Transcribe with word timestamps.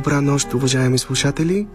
Добра 0.00 0.20
нощ, 0.20 0.54
уважаеми 0.54 0.98
слушатели! 0.98 1.66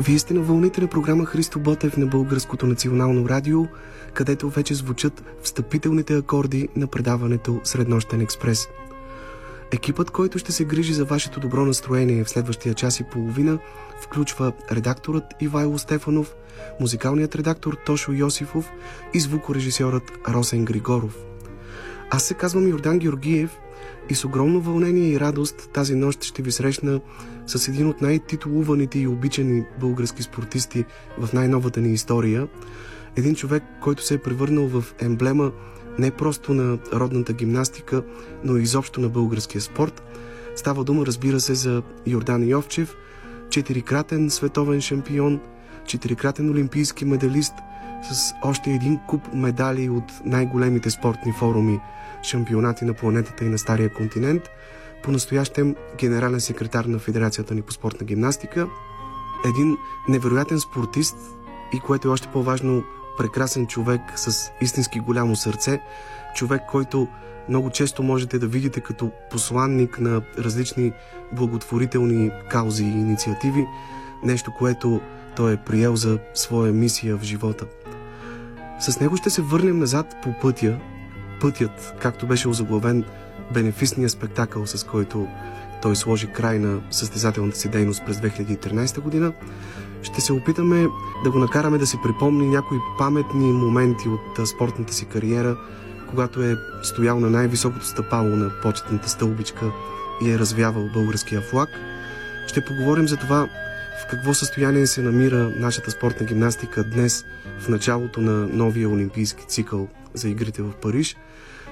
Вие 0.00 0.18
сте 0.18 0.34
на 0.34 0.40
вълните 0.40 0.80
на 0.80 0.86
програма 0.86 1.24
Христо 1.24 1.58
Ботев 1.58 1.96
на 1.96 2.06
Българското 2.06 2.66
национално 2.66 3.28
радио, 3.28 3.66
където 4.14 4.48
вече 4.48 4.74
звучат 4.74 5.24
встъпителните 5.42 6.16
акорди 6.16 6.68
на 6.76 6.86
предаването 6.86 7.60
Среднощен 7.64 8.20
експрес. 8.20 8.68
Екипът, 9.72 10.10
който 10.10 10.38
ще 10.38 10.52
се 10.52 10.64
грижи 10.64 10.92
за 10.92 11.04
вашето 11.04 11.40
добро 11.40 11.64
настроение 11.64 12.24
в 12.24 12.30
следващия 12.30 12.74
час 12.74 13.00
и 13.00 13.04
половина, 13.04 13.58
включва 14.00 14.52
редакторът 14.72 15.24
Ивайло 15.40 15.78
Стефанов, 15.78 16.34
музикалният 16.80 17.34
редактор 17.34 17.76
Тошо 17.86 18.12
Йосифов 18.12 18.70
и 19.14 19.20
звукорежисьорът 19.20 20.12
Росен 20.28 20.64
Григоров. 20.64 21.16
Аз 22.10 22.22
се 22.24 22.34
казвам 22.34 22.68
Йордан 22.68 22.98
Георгиев 22.98 23.58
и 24.10 24.14
с 24.14 24.24
огромно 24.24 24.60
вълнение 24.60 25.08
и 25.08 25.20
радост 25.20 25.70
тази 25.72 25.94
нощ 25.94 26.24
ще 26.24 26.42
ви 26.42 26.52
срещна 26.52 27.00
с 27.46 27.68
един 27.68 27.88
от 27.88 28.02
най-титулуваните 28.02 28.98
и 28.98 29.06
обичани 29.06 29.64
български 29.80 30.22
спортисти 30.22 30.84
в 31.18 31.32
най-новата 31.32 31.80
ни 31.80 31.92
история. 31.92 32.48
Един 33.16 33.34
човек, 33.34 33.62
който 33.80 34.04
се 34.04 34.14
е 34.14 34.18
превърнал 34.18 34.66
в 34.66 34.84
емблема 35.00 35.52
не 35.98 36.10
просто 36.10 36.54
на 36.54 36.78
родната 36.92 37.32
гимнастика, 37.32 38.02
но 38.44 38.56
и 38.56 38.62
изобщо 38.62 39.00
на 39.00 39.08
българския 39.08 39.60
спорт. 39.60 40.02
Става 40.56 40.84
дума, 40.84 41.06
разбира 41.06 41.40
се, 41.40 41.54
за 41.54 41.82
Йордан 42.06 42.48
Йовчев, 42.48 42.96
четирикратен 43.50 44.30
световен 44.30 44.80
шампион, 44.80 45.40
четирикратен 45.86 46.50
олимпийски 46.50 47.04
медалист 47.04 47.54
с 48.12 48.32
още 48.42 48.70
един 48.70 48.98
куп 49.08 49.34
медали 49.34 49.88
от 49.88 50.12
най-големите 50.24 50.90
спортни 50.90 51.32
форуми– 51.32 51.80
шампионати 52.24 52.84
на 52.84 52.94
планетата 52.94 53.44
и 53.44 53.48
на 53.48 53.58
Стария 53.58 53.92
континент, 53.92 54.42
по-настоящем 55.02 55.76
генерален 55.98 56.40
секретар 56.40 56.84
на 56.84 56.98
Федерацията 56.98 57.54
ни 57.54 57.62
по 57.62 57.72
спортна 57.72 58.06
гимнастика, 58.06 58.68
един 59.44 59.76
невероятен 60.08 60.60
спортист 60.60 61.16
и 61.74 61.80
което 61.80 62.08
е 62.08 62.10
още 62.10 62.28
по-важно, 62.28 62.84
прекрасен 63.18 63.66
човек 63.66 64.00
с 64.16 64.50
истински 64.60 65.00
голямо 65.00 65.36
сърце, 65.36 65.80
човек, 66.34 66.62
който 66.70 67.08
много 67.48 67.70
често 67.70 68.02
можете 68.02 68.38
да 68.38 68.46
видите 68.46 68.80
като 68.80 69.10
посланник 69.30 70.00
на 70.00 70.22
различни 70.38 70.92
благотворителни 71.32 72.30
каузи 72.50 72.84
и 72.84 72.88
инициативи, 72.88 73.66
нещо, 74.24 74.52
което 74.58 75.00
той 75.36 75.52
е 75.52 75.56
приел 75.56 75.96
за 75.96 76.18
своя 76.34 76.72
мисия 76.72 77.16
в 77.16 77.22
живота. 77.22 77.66
С 78.80 79.00
него 79.00 79.16
ще 79.16 79.30
се 79.30 79.42
върнем 79.42 79.78
назад 79.78 80.16
по 80.22 80.34
пътя, 80.42 80.78
пътят, 81.44 81.94
както 82.00 82.26
беше 82.26 82.48
озаглавен 82.48 83.04
бенефисния 83.54 84.08
спектакъл, 84.08 84.66
с 84.66 84.84
който 84.84 85.28
той 85.82 85.96
сложи 85.96 86.26
край 86.26 86.58
на 86.58 86.80
състезателната 86.90 87.58
си 87.58 87.68
дейност 87.68 88.02
през 88.06 88.16
2013 88.16 89.00
година, 89.00 89.32
ще 90.02 90.20
се 90.20 90.32
опитаме 90.32 90.86
да 91.24 91.30
го 91.30 91.38
накараме 91.38 91.78
да 91.78 91.86
се 91.86 91.96
припомни 92.02 92.48
някои 92.48 92.78
паметни 92.98 93.52
моменти 93.52 94.08
от 94.08 94.48
спортната 94.48 94.94
си 94.94 95.04
кариера, 95.04 95.56
когато 96.10 96.42
е 96.42 96.56
стоял 96.82 97.20
на 97.20 97.30
най-високото 97.30 97.86
стъпало 97.86 98.28
на 98.28 98.50
почетната 98.62 99.08
стълбичка 99.08 99.72
и 100.22 100.30
е 100.30 100.38
развявал 100.38 100.88
българския 100.94 101.40
флаг. 101.40 101.68
Ще 102.46 102.64
поговорим 102.64 103.08
за 103.08 103.16
това 103.16 103.48
в 104.04 104.10
какво 104.10 104.34
състояние 104.34 104.86
се 104.86 105.02
намира 105.02 105.52
нашата 105.56 105.90
спортна 105.90 106.26
гимнастика 106.26 106.84
днес 106.84 107.24
в 107.60 107.68
началото 107.68 108.20
на 108.20 108.46
новия 108.46 108.88
олимпийски 108.88 109.46
цикъл 109.46 109.88
за 110.14 110.28
игрите 110.28 110.62
в 110.62 110.72
Париж, 110.82 111.16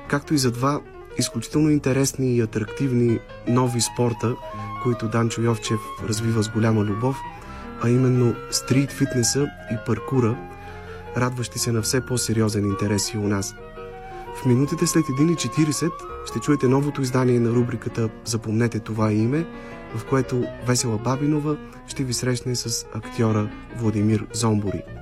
както 0.08 0.34
и 0.34 0.38
за 0.38 0.50
два 0.50 0.80
изключително 1.18 1.70
интересни 1.70 2.36
и 2.36 2.40
атрактивни 2.40 3.18
нови 3.48 3.80
спорта, 3.80 4.34
които 4.82 5.08
Данчо 5.08 5.42
Йовчев 5.42 5.80
развива 6.08 6.42
с 6.42 6.48
голяма 6.48 6.84
любов, 6.84 7.16
а 7.82 7.88
именно 7.88 8.34
стрит 8.50 8.92
фитнеса 8.92 9.48
и 9.72 9.76
паркура, 9.86 10.36
радващи 11.16 11.58
се 11.58 11.72
на 11.72 11.82
все 11.82 12.06
по-сериозен 12.06 12.64
интерес 12.64 13.14
и 13.14 13.18
у 13.18 13.28
нас. 13.28 13.54
В 14.42 14.46
минутите 14.46 14.86
след 14.86 15.04
1.40 15.04 15.90
ще 16.26 16.38
чуете 16.38 16.68
новото 16.68 17.02
издание 17.02 17.40
на 17.40 17.50
рубриката 17.50 18.08
Запомнете 18.24 18.78
това 18.78 19.12
име, 19.12 19.46
в 19.96 20.04
което 20.04 20.44
Весела 20.66 20.98
Бабинова 20.98 21.56
ще 21.86 22.04
ви 22.04 22.14
срещне 22.14 22.54
с 22.54 22.86
актьора 22.94 23.50
Владимир 23.76 24.26
Зомбори. 24.32 25.01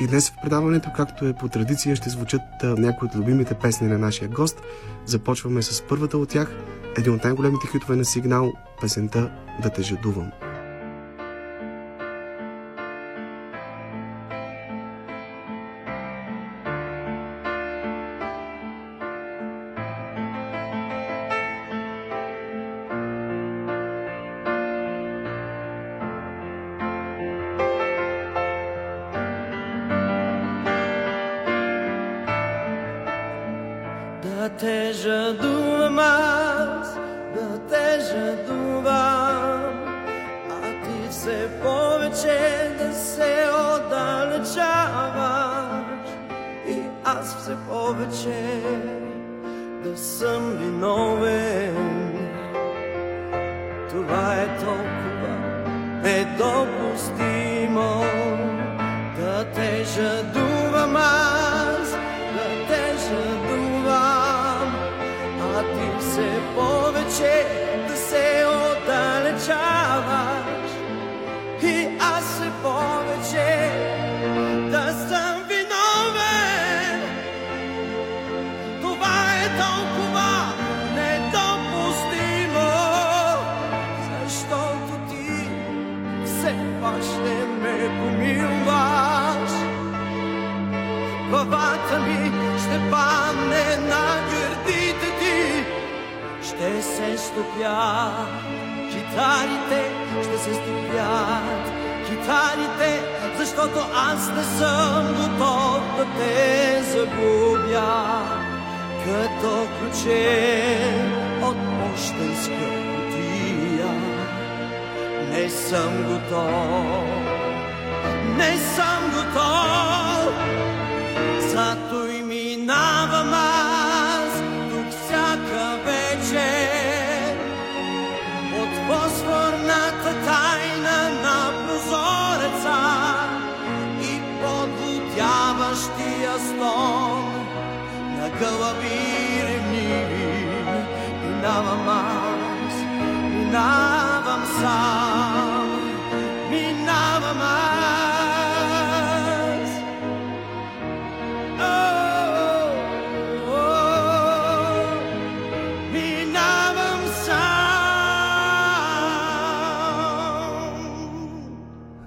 И 0.00 0.06
днес 0.06 0.30
в 0.30 0.34
предаването, 0.42 0.90
както 0.96 1.26
е 1.26 1.32
по 1.32 1.48
традиция, 1.48 1.96
ще 1.96 2.10
звучат 2.10 2.42
някои 2.62 3.08
от 3.08 3.16
любимите 3.16 3.54
песни 3.54 3.88
на 3.88 3.98
нашия 3.98 4.28
гост. 4.28 4.62
Започваме 5.04 5.62
с 5.62 5.82
първата 5.82 6.18
от 6.18 6.28
тях, 6.28 6.56
един 6.98 7.14
от 7.14 7.24
най-големите 7.24 7.66
хитове 7.72 7.96
на 7.96 8.04
сигнал, 8.04 8.52
песента 8.80 9.30
Да 9.62 9.70
те 9.70 9.82
жадувам. 9.82 10.30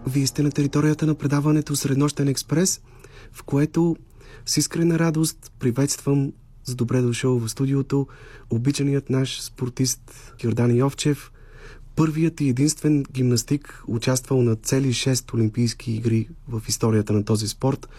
Вие 0.09 0.27
сте 0.27 0.43
на 0.43 0.51
територията 0.51 1.05
на 1.05 1.15
предаването 1.15 1.75
Среднощен 1.75 2.27
експрес, 2.27 2.81
в 3.31 3.43
което 3.43 3.95
с 4.45 4.57
искрена 4.57 4.99
радост 4.99 5.51
приветствам 5.59 6.33
с 6.65 6.75
добре 6.75 7.01
дошъл 7.01 7.39
в 7.39 7.49
студиото 7.49 8.07
обичаният 8.49 9.09
наш 9.09 9.41
спортист 9.41 10.33
Йордан 10.43 10.75
Йовчев, 10.75 11.31
първият 11.95 12.41
и 12.41 12.49
единствен 12.49 13.03
гимнастик, 13.11 13.83
участвал 13.87 14.41
на 14.41 14.55
цели 14.55 14.93
6 14.93 15.33
Олимпийски 15.33 15.91
игри 15.91 16.29
в 16.47 16.61
историята 16.67 17.13
на 17.13 17.25
този 17.25 17.47
спорт 17.47 17.89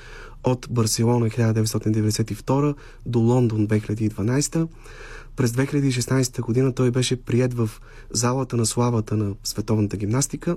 от 0.45 0.69
Барселона 0.71 1.27
1992 1.27 2.75
до 3.07 3.19
Лондон 3.19 3.69
2012. 3.69 4.69
През 5.41 5.51
2016 5.51 6.41
година 6.41 6.75
той 6.75 6.91
беше 6.91 7.23
прият 7.23 7.55
в 7.55 7.71
залата 8.11 8.57
на 8.57 8.67
славата 8.67 9.17
на 9.17 9.35
световната 9.45 9.97
гимнастика, 9.97 10.57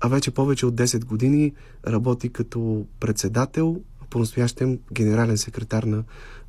а 0.00 0.08
вече 0.08 0.30
повече 0.30 0.66
от 0.66 0.74
10 0.74 1.04
години 1.04 1.52
работи 1.86 2.28
като 2.28 2.86
председател, 3.00 3.80
по-настоящем 4.10 4.78
генерален 4.92 5.38
секретар 5.38 5.82
на 5.82 6.04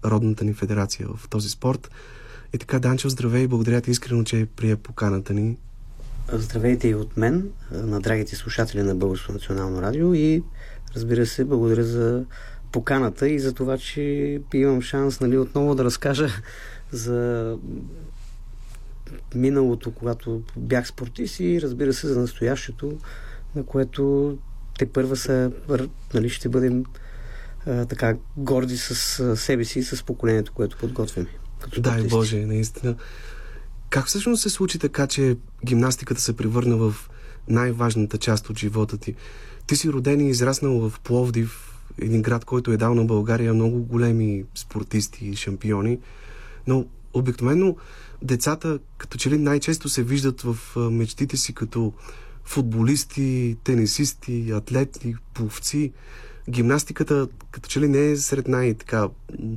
Родната 0.05 0.45
ни 0.45 0.53
федерация 0.53 1.07
в 1.17 1.29
този 1.29 1.49
спорт. 1.49 1.91
И 2.53 2.57
така, 2.57 2.79
Данчо, 2.79 3.09
здравей 3.09 3.43
и 3.43 3.47
благодаря 3.47 3.81
ти 3.81 3.91
искрено, 3.91 4.23
че 4.23 4.47
прие 4.55 4.75
поканата 4.75 5.33
ни. 5.33 5.57
Здравейте 6.33 6.87
и 6.87 6.95
от 6.95 7.17
мен, 7.17 7.49
на 7.71 7.99
драгите 7.99 8.35
слушатели 8.35 8.83
на 8.83 8.95
Българско 8.95 9.31
национално 9.31 9.81
радио 9.81 10.13
и 10.13 10.43
разбира 10.95 11.25
се, 11.25 11.45
благодаря 11.45 11.83
за 11.83 12.25
поканата 12.71 13.29
и 13.29 13.39
за 13.39 13.53
това, 13.53 13.77
че 13.77 14.41
имам 14.53 14.81
шанс 14.81 15.19
нали, 15.19 15.37
отново 15.37 15.75
да 15.75 15.83
разкажа 15.83 16.29
за 16.91 17.57
миналото, 19.35 19.91
когато 19.91 20.41
бях 20.57 20.87
спортист 20.87 21.39
и 21.39 21.61
разбира 21.61 21.93
се 21.93 22.07
за 22.07 22.19
настоящето, 22.19 22.97
на 23.55 23.63
което 23.63 24.37
те 24.79 24.85
първа 24.85 25.15
са, 25.15 25.51
нали, 26.13 26.29
ще 26.29 26.49
бъдем 26.49 26.83
а, 27.65 27.85
така 27.85 28.17
горди 28.37 28.77
с 28.77 29.37
себе 29.37 29.65
си 29.65 29.79
и 29.79 29.83
с 29.83 30.03
поколението, 30.03 30.53
което 30.53 30.77
подготвяме. 30.77 31.27
Дай. 31.77 32.03
Боже, 32.03 32.45
наистина. 32.45 32.95
Как 33.89 34.05
всъщност 34.05 34.41
се 34.41 34.49
случи 34.49 34.79
така, 34.79 35.07
че 35.07 35.37
гимнастиката 35.65 36.21
се 36.21 36.37
превърна 36.37 36.77
в 36.77 37.09
най-важната 37.47 38.17
част 38.17 38.49
от 38.49 38.59
живота 38.59 38.97
ти? 38.97 39.15
Ти 39.67 39.75
си 39.75 39.89
роден 39.89 40.21
и 40.21 40.29
израснал 40.29 40.89
в 40.89 40.99
Пловдив, 40.99 41.79
един 42.01 42.21
град, 42.21 42.45
който 42.45 42.71
е 42.71 42.77
дал 42.77 42.95
на 42.95 43.05
България 43.05 43.53
много 43.53 43.83
големи 43.83 44.43
спортисти 44.55 45.25
и 45.25 45.35
шампиони, 45.35 45.99
но 46.67 46.85
обикновено 47.13 47.75
децата 48.21 48.79
като 48.97 49.17
че 49.17 49.29
ли 49.29 49.37
най-често 49.37 49.89
се 49.89 50.03
виждат 50.03 50.41
в 50.41 50.57
мечтите 50.91 51.37
си 51.37 51.53
като 51.53 51.93
футболисти, 52.43 53.57
тенисисти, 53.63 54.51
атлети, 54.51 55.15
пловци. 55.33 55.91
Гимнастиката 56.49 57.27
като 57.51 57.69
че 57.69 57.79
ли 57.79 57.87
не 57.87 58.11
е 58.11 58.17
сред 58.17 58.47
най-така 58.47 59.07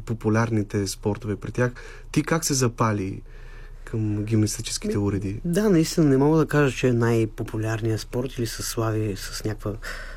популярните 0.07 0.87
спортове 0.87 1.37
при 1.37 1.53
тях. 1.53 1.73
Ти 2.13 2.23
как 2.23 2.45
се 2.45 2.55
запали 2.55 3.23
към 3.85 4.25
гимнастическите 4.25 4.99
уреди? 4.99 5.41
Да, 5.45 5.71
наистина 5.71 6.07
не 6.07 6.17
мога 6.17 6.39
да 6.39 6.47
кажа, 6.47 6.77
че 6.77 6.89
е 6.89 6.93
най-популярният 6.93 8.01
спорт 8.01 8.39
или 8.39 8.47
се 8.47 8.63
слави 8.63 9.17
с 9.17 9.45
някаква 9.45 9.73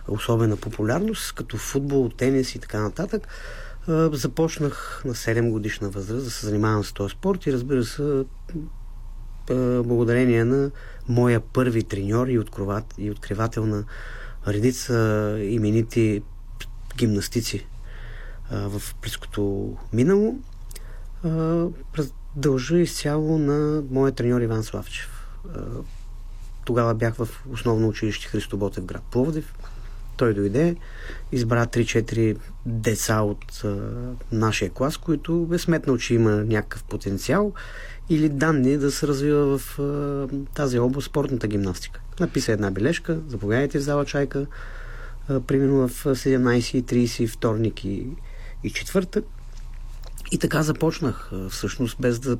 особена 0.07 0.57
популярност, 0.57 1.33
като 1.35 1.57
футбол, 1.57 2.09
тенис 2.09 2.55
и 2.55 2.59
така 2.59 2.81
нататък. 2.81 3.27
Започнах 4.11 5.01
на 5.05 5.13
7 5.13 5.51
годишна 5.51 5.89
възраст 5.89 6.25
да 6.25 6.31
се 6.31 6.45
занимавам 6.45 6.83
с 6.83 6.93
този 6.93 7.11
спорт 7.11 7.45
и 7.45 7.53
разбира 7.53 7.83
се, 7.83 8.25
благодарение 9.83 10.45
на 10.45 10.71
моя 11.07 11.39
първи 11.39 11.83
треньор 11.83 12.27
и, 12.27 12.39
откроват, 12.39 12.93
и 12.97 13.11
откривател 13.11 13.65
на 13.65 13.83
редица 14.47 15.37
именити 15.41 16.23
гимнастици 16.97 17.67
в 18.51 18.81
близкото 19.01 19.73
минало, 19.93 20.39
дължа 22.35 22.77
изцяло 22.77 23.37
на 23.37 23.83
моя 23.91 24.11
треньор 24.11 24.41
Иван 24.41 24.63
Славчев. 24.63 25.27
Тогава 26.65 26.95
бях 26.95 27.15
в 27.15 27.45
основно 27.53 27.87
училище 27.87 28.27
Христо 28.27 28.57
Ботев, 28.57 28.85
град 28.85 29.03
Пловдив. 29.11 29.53
Той 30.17 30.33
дойде, 30.33 30.75
избра 31.31 31.65
3-4 31.65 32.37
деца 32.65 33.21
от 33.21 33.61
а, 33.63 33.77
нашия 34.31 34.69
клас, 34.69 34.97
които 34.97 35.49
е 35.53 35.57
сметнал, 35.57 35.97
че 35.97 36.13
има 36.13 36.31
някакъв 36.31 36.83
потенциал 36.83 37.53
или 38.09 38.29
данни 38.29 38.77
да 38.77 38.91
се 38.91 39.07
развива 39.07 39.57
в 39.57 39.79
а, 39.79 40.27
тази 40.55 40.79
област 40.79 41.07
спортната 41.07 41.47
гимнастика. 41.47 42.01
Написа 42.19 42.51
една 42.51 42.71
бележка, 42.71 43.19
заповядайте 43.27 43.79
в 43.79 43.81
зала 43.81 44.05
Чайка, 44.05 44.45
а, 45.29 45.39
примерно 45.39 45.87
в 45.87 46.03
17.30 46.03 47.27
вторник 47.27 47.85
и, 47.85 48.07
и 48.63 48.69
четвъртък. 48.69 49.25
И 50.31 50.37
така 50.37 50.63
започнах, 50.63 51.31
всъщност, 51.49 51.97
без 51.99 52.19
да. 52.19 52.37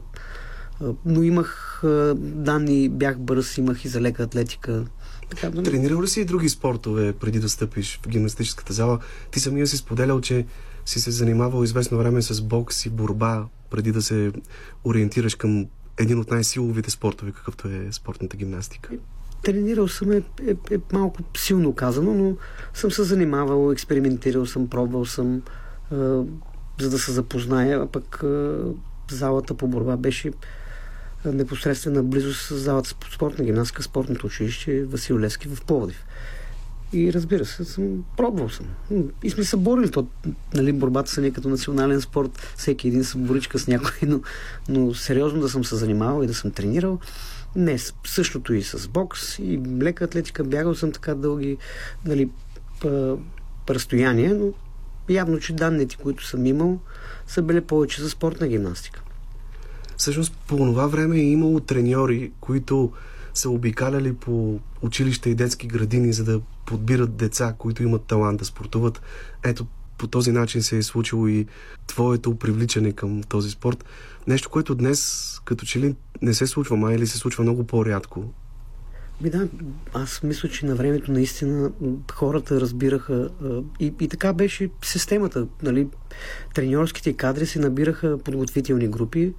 А, 0.81 0.93
Но 1.05 1.23
имах 1.23 1.81
а, 1.83 2.15
данни, 2.17 2.89
бях 2.89 3.19
бърз, 3.19 3.57
имах 3.57 3.85
и 3.85 3.87
за 3.87 4.01
лека 4.01 4.23
атлетика. 4.23 4.85
Така, 5.29 5.49
нали? 5.49 5.65
Тренирал 5.65 6.01
ли 6.01 6.07
си 6.07 6.21
и 6.21 6.25
други 6.25 6.49
спортове 6.49 7.13
преди 7.13 7.39
да 7.39 7.49
стъпиш 7.49 7.99
в 8.05 8.07
гимнастическата 8.07 8.73
зала? 8.73 8.99
Ти 9.31 9.39
самия 9.39 9.67
си 9.67 9.77
споделял, 9.77 10.21
че 10.21 10.45
си 10.85 10.99
се 10.99 11.11
занимавал 11.11 11.63
известно 11.63 11.97
време 11.97 12.21
с 12.21 12.41
бокс 12.41 12.85
и 12.85 12.89
борба, 12.89 13.45
преди 13.69 13.91
да 13.91 14.01
се 14.01 14.31
ориентираш 14.85 15.35
към 15.35 15.67
един 15.97 16.19
от 16.19 16.31
най-силовите 16.31 16.91
спортове, 16.91 17.31
какъвто 17.31 17.67
е 17.67 17.87
спортната 17.91 18.37
гимнастика. 18.37 18.89
Тренирал 19.43 19.87
съм 19.87 20.11
е, 20.11 20.23
е, 20.47 20.75
е 20.75 20.77
малко 20.93 21.19
силно 21.37 21.73
казано, 21.73 22.13
но 22.13 22.35
съм 22.73 22.91
се 22.91 23.03
занимавал, 23.03 23.71
експериментирал 23.71 24.45
съм, 24.45 24.67
пробвал 24.67 25.05
съм, 25.05 25.41
а, 25.91 25.95
за 26.81 26.89
да 26.89 26.99
се 26.99 27.11
запозная, 27.11 27.81
а 27.81 27.87
пък 27.87 28.23
а, 28.23 28.63
залата 29.11 29.53
по 29.53 29.67
борба 29.67 29.97
беше 29.97 30.31
непосредствена 31.25 32.03
близост 32.03 32.41
с 32.41 32.55
залата 32.55 32.95
по 32.99 33.11
спортна 33.11 33.45
гимнастика, 33.45 33.83
спортното 33.83 34.27
училище 34.27 34.83
Васил 34.83 35.19
Левски 35.19 35.47
в 35.47 35.61
Пловдив. 35.65 36.05
И 36.93 37.13
разбира 37.13 37.45
се, 37.45 37.65
съм, 37.65 38.03
пробвал 38.17 38.49
съм. 38.49 38.65
И 39.23 39.29
сме 39.29 39.43
се 39.43 39.57
борили. 39.57 39.91
То, 39.91 40.07
нали, 40.53 40.73
борбата 40.73 41.11
са 41.11 41.21
не 41.21 41.31
като 41.31 41.49
национален 41.49 42.01
спорт. 42.01 42.53
Всеки 42.57 42.87
един 42.87 43.03
се 43.03 43.17
боричка 43.17 43.59
с 43.59 43.67
някой, 43.67 44.07
но, 44.07 44.21
но 44.69 44.93
сериозно 44.93 45.41
да 45.41 45.49
съм 45.49 45.63
се 45.65 45.75
занимавал 45.75 46.23
и 46.23 46.27
да 46.27 46.33
съм 46.33 46.51
тренирал. 46.51 46.99
Не, 47.55 47.77
същото 48.05 48.53
и 48.53 48.63
с 48.63 48.87
бокс, 48.87 49.39
и 49.39 49.61
лека 49.81 50.03
атлетика. 50.03 50.43
Бягал 50.43 50.75
съм 50.75 50.91
така 50.91 51.15
дълги 51.15 51.57
нали, 52.05 52.29
разстояния, 53.69 54.35
но 54.35 54.53
явно, 55.09 55.39
че 55.39 55.53
данните, 55.53 55.97
които 55.97 56.25
съм 56.25 56.45
имал, 56.45 56.79
са 57.27 57.41
били 57.41 57.61
повече 57.61 58.01
за 58.01 58.09
спортна 58.09 58.47
гимнастика. 58.47 59.01
Всъщност 59.97 60.33
по 60.47 60.57
това 60.57 60.87
време 60.87 61.17
е 61.17 61.31
имало 61.31 61.59
треньори, 61.59 62.31
които 62.39 62.91
са 63.33 63.49
обикаляли 63.49 64.13
по 64.13 64.59
училища 64.81 65.29
и 65.29 65.35
детски 65.35 65.67
градини, 65.67 66.13
за 66.13 66.23
да 66.23 66.41
подбират 66.65 67.15
деца, 67.15 67.55
които 67.57 67.83
имат 67.83 68.01
талант 68.01 68.39
да 68.39 68.45
спортуват. 68.45 69.01
Ето, 69.43 69.65
по 69.97 70.07
този 70.07 70.31
начин 70.31 70.61
се 70.61 70.77
е 70.77 70.83
случило 70.83 71.27
и 71.27 71.45
твоето 71.87 72.35
привличане 72.35 72.91
към 72.91 73.23
този 73.23 73.49
спорт. 73.49 73.85
Нещо, 74.27 74.49
което 74.49 74.75
днес 74.75 75.41
като 75.45 75.65
че 75.65 75.79
ли 75.79 75.95
не 76.21 76.33
се 76.33 76.47
случва, 76.47 76.75
май 76.75 76.95
или 76.95 77.07
се 77.07 77.17
случва 77.17 77.43
много 77.43 77.63
по-рядко. 77.63 78.23
Ми 79.21 79.29
да, 79.29 79.47
аз 79.93 80.23
мисля, 80.23 80.49
че 80.49 80.65
на 80.65 80.75
времето 80.75 81.11
наистина 81.11 81.71
хората 82.13 82.61
разбираха 82.61 83.29
и, 83.79 83.93
и 84.01 84.07
така 84.07 84.33
беше 84.33 84.69
системата. 84.83 85.47
Нали? 85.63 85.87
Треньорските 86.53 87.13
кадри 87.13 87.45
се 87.45 87.59
набираха 87.59 88.17
подготвителни 88.17 88.87
групи 88.87 89.33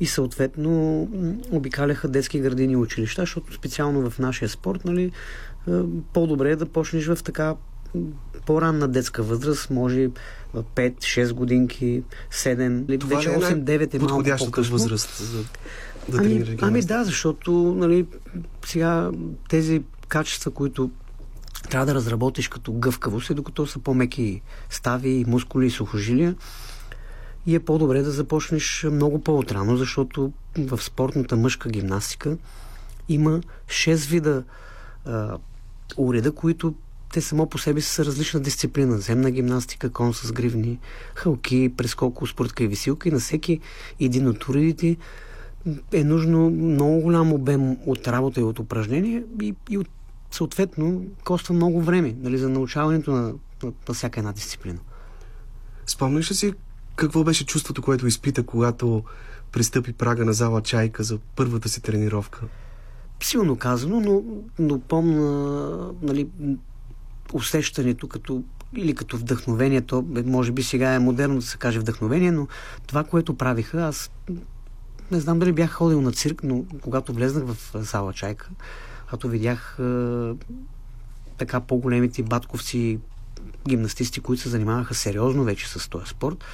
и 0.00 0.06
съответно 0.06 1.02
обикаляха 1.50 2.08
детски 2.08 2.40
градини 2.40 2.72
и 2.72 2.76
училища, 2.76 3.22
защото 3.22 3.54
специално 3.54 4.10
в 4.10 4.18
нашия 4.18 4.48
спорт 4.48 4.84
нали, 4.84 5.12
по-добре 6.12 6.50
е 6.50 6.56
да 6.56 6.66
почнеш 6.66 7.06
в 7.06 7.18
така 7.24 7.54
по-ранна 8.46 8.88
детска 8.88 9.22
възраст, 9.22 9.70
може 9.70 10.08
в 10.54 10.64
5-6 10.74 11.32
годинки, 11.32 12.02
7, 12.32 13.00
Това 13.00 13.16
вече 13.16 13.28
ли 13.28 13.34
е 13.34 13.36
8-9 13.36 13.94
е 13.94 13.98
малко 13.98 14.24
по-късно. 14.38 14.72
възраст 14.72 15.16
за 15.16 15.38
да 16.08 16.18
ами, 16.18 16.28
тренираш 16.28 16.62
ами 16.62 16.82
да, 16.82 17.04
защото 17.04 17.52
нали, 17.52 18.06
сега 18.66 19.10
тези 19.48 19.82
качества, 20.08 20.50
които 20.50 20.90
трябва 21.70 21.86
да 21.86 21.94
разработиш 21.94 22.48
като 22.48 22.72
гъвкавост, 22.72 23.30
и 23.30 23.34
докато 23.34 23.66
са 23.66 23.78
по-меки 23.78 24.42
стави, 24.70 25.24
мускули 25.28 25.66
и 25.66 25.70
сухожилия. 25.70 26.34
И 27.46 27.54
е 27.54 27.60
по-добре 27.60 28.02
да 28.02 28.10
започнеш 28.10 28.86
много 28.92 29.20
по-отрано, 29.20 29.76
защото 29.76 30.32
в 30.58 30.82
спортната 30.82 31.36
мъжка 31.36 31.68
гимнастика 31.68 32.36
има 33.08 33.40
6 33.66 34.10
вида 34.10 34.44
а, 35.04 35.38
уреда, 35.96 36.32
които 36.32 36.74
те 37.12 37.20
само 37.20 37.46
по 37.46 37.58
себе 37.58 37.80
си 37.80 37.88
са 37.88 38.04
различна 38.04 38.40
дисциплина. 38.40 38.98
Земна 38.98 39.30
гимнастика, 39.30 39.90
кон 39.90 40.14
с 40.14 40.32
гривни, 40.32 40.78
хълки, 41.14 41.72
прескок, 41.76 42.28
спортка 42.28 42.64
и 42.64 42.68
висилка. 42.68 43.08
И 43.08 43.12
на 43.12 43.18
всеки 43.18 43.60
един 44.00 44.28
от 44.28 44.48
уредите 44.48 44.96
е 45.92 46.04
нужно 46.04 46.50
много 46.50 47.00
голям 47.00 47.32
обем 47.32 47.76
от 47.86 48.08
работа 48.08 48.40
и 48.40 48.44
от 48.44 48.58
упражнение 48.58 49.24
и, 49.42 49.54
и 49.70 49.78
от, 49.78 49.88
съответно 50.30 51.04
коства 51.24 51.54
много 51.54 51.82
време 51.82 52.14
нали, 52.20 52.38
за 52.38 52.48
научаването 52.48 53.10
на, 53.10 53.22
на, 53.62 53.72
на 53.88 53.94
всяка 53.94 54.20
една 54.20 54.32
дисциплина. 54.32 54.78
Спомняш 55.86 56.30
ли 56.30 56.34
си 56.34 56.52
какво 56.96 57.24
беше 57.24 57.46
чувството, 57.46 57.82
което 57.82 58.06
изпита, 58.06 58.42
когато 58.42 59.04
пристъпи 59.52 59.92
прага 59.92 60.24
на 60.24 60.32
зала 60.32 60.62
Чайка 60.62 61.02
за 61.02 61.18
първата 61.36 61.68
си 61.68 61.80
тренировка? 61.80 62.40
Силно 63.22 63.56
казано, 63.56 64.00
но, 64.00 64.22
но 64.58 64.80
помна 64.80 65.90
нали, 66.02 66.28
усещането 67.32 68.08
като 68.08 68.42
или 68.76 68.94
като 68.94 69.16
вдъхновение, 69.16 69.80
то 69.80 70.04
може 70.26 70.52
би 70.52 70.62
сега 70.62 70.94
е 70.94 70.98
модерно 70.98 71.34
да 71.34 71.42
се 71.42 71.56
каже 71.56 71.78
вдъхновение, 71.78 72.32
но 72.32 72.48
това, 72.86 73.04
което 73.04 73.34
правиха, 73.34 73.82
аз 73.82 74.10
не 75.10 75.20
знам 75.20 75.38
дали 75.38 75.52
бях 75.52 75.72
ходил 75.72 76.00
на 76.00 76.12
цирк, 76.12 76.42
но 76.42 76.64
когато 76.80 77.12
влезнах 77.12 77.44
в 77.44 77.56
зала 77.74 78.12
Чайка, 78.12 78.50
като 79.10 79.28
видях 79.28 79.76
е, 79.80 80.32
така 81.38 81.60
по-големите 81.60 82.22
батковци 82.22 82.98
гимнастисти, 83.68 84.20
които 84.20 84.42
се 84.42 84.48
занимаваха 84.48 84.94
сериозно 84.94 85.44
вече 85.44 85.68
с 85.68 85.88
този 85.88 86.06
спорт, 86.06 86.44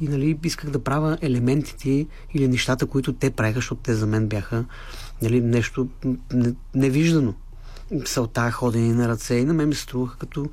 и 0.00 0.08
нали, 0.08 0.38
исках 0.44 0.70
да 0.70 0.84
правя 0.84 1.18
елементите 1.22 2.06
или 2.34 2.48
нещата, 2.48 2.86
които 2.86 3.12
те 3.12 3.30
правиха, 3.30 3.58
защото 3.58 3.80
те 3.82 3.94
за 3.94 4.06
мен 4.06 4.28
бяха 4.28 4.64
нали, 5.22 5.40
нещо 5.40 5.88
невиждано. 6.74 7.34
Салта, 8.04 8.50
ходене 8.50 8.94
на 8.94 9.08
ръце 9.08 9.34
и 9.34 9.44
на 9.44 9.54
мен 9.54 9.68
ми 9.68 9.74
се 9.74 9.82
струваха 9.82 10.18
като 10.18 10.50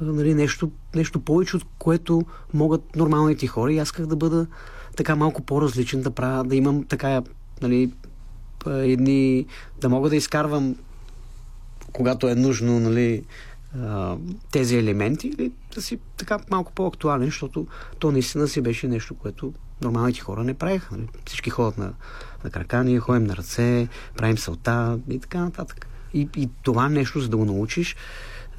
нали, 0.00 0.34
нещо, 0.34 0.70
нещо 0.94 1.20
повече, 1.20 1.56
от 1.56 1.64
което 1.78 2.22
могат 2.54 2.96
нормалните 2.96 3.46
хора. 3.46 3.72
И 3.72 3.78
аз 3.78 3.88
исках 3.88 4.06
да 4.06 4.16
бъда 4.16 4.46
така 4.96 5.16
малко 5.16 5.42
по-различен, 5.42 6.02
да 6.02 6.10
правя, 6.10 6.44
да 6.44 6.56
имам 6.56 6.84
така, 6.84 7.22
нали, 7.62 7.92
едни, 8.66 9.46
да 9.80 9.88
мога 9.88 10.10
да 10.10 10.16
изкарвам 10.16 10.76
когато 11.92 12.28
е 12.28 12.34
нужно, 12.34 12.80
нали, 12.80 13.24
тези 14.50 14.76
елементи 14.76 15.28
или 15.28 15.52
да 15.74 15.82
си 15.82 15.98
така 16.16 16.38
малко 16.50 16.72
по-актуален, 16.72 17.26
защото 17.26 17.66
то 17.98 18.12
наистина 18.12 18.48
си 18.48 18.60
беше 18.60 18.88
нещо, 18.88 19.14
което 19.14 19.52
нормалните 19.82 20.20
хора 20.20 20.44
не 20.44 20.54
правиха. 20.54 20.96
Нали? 20.96 21.08
Всички 21.26 21.50
ходят 21.50 21.78
на, 21.78 21.92
на 22.44 22.50
крака, 22.50 22.84
ние 22.84 23.00
ходим 23.00 23.24
на 23.24 23.36
ръце, 23.36 23.88
правим 24.16 24.38
салта 24.38 24.98
и 25.10 25.18
така 25.18 25.40
нататък. 25.40 25.86
И, 26.14 26.28
и 26.36 26.48
това 26.62 26.88
нещо, 26.88 27.20
за 27.20 27.28
да 27.28 27.36
го 27.36 27.44
научиш, 27.44 27.96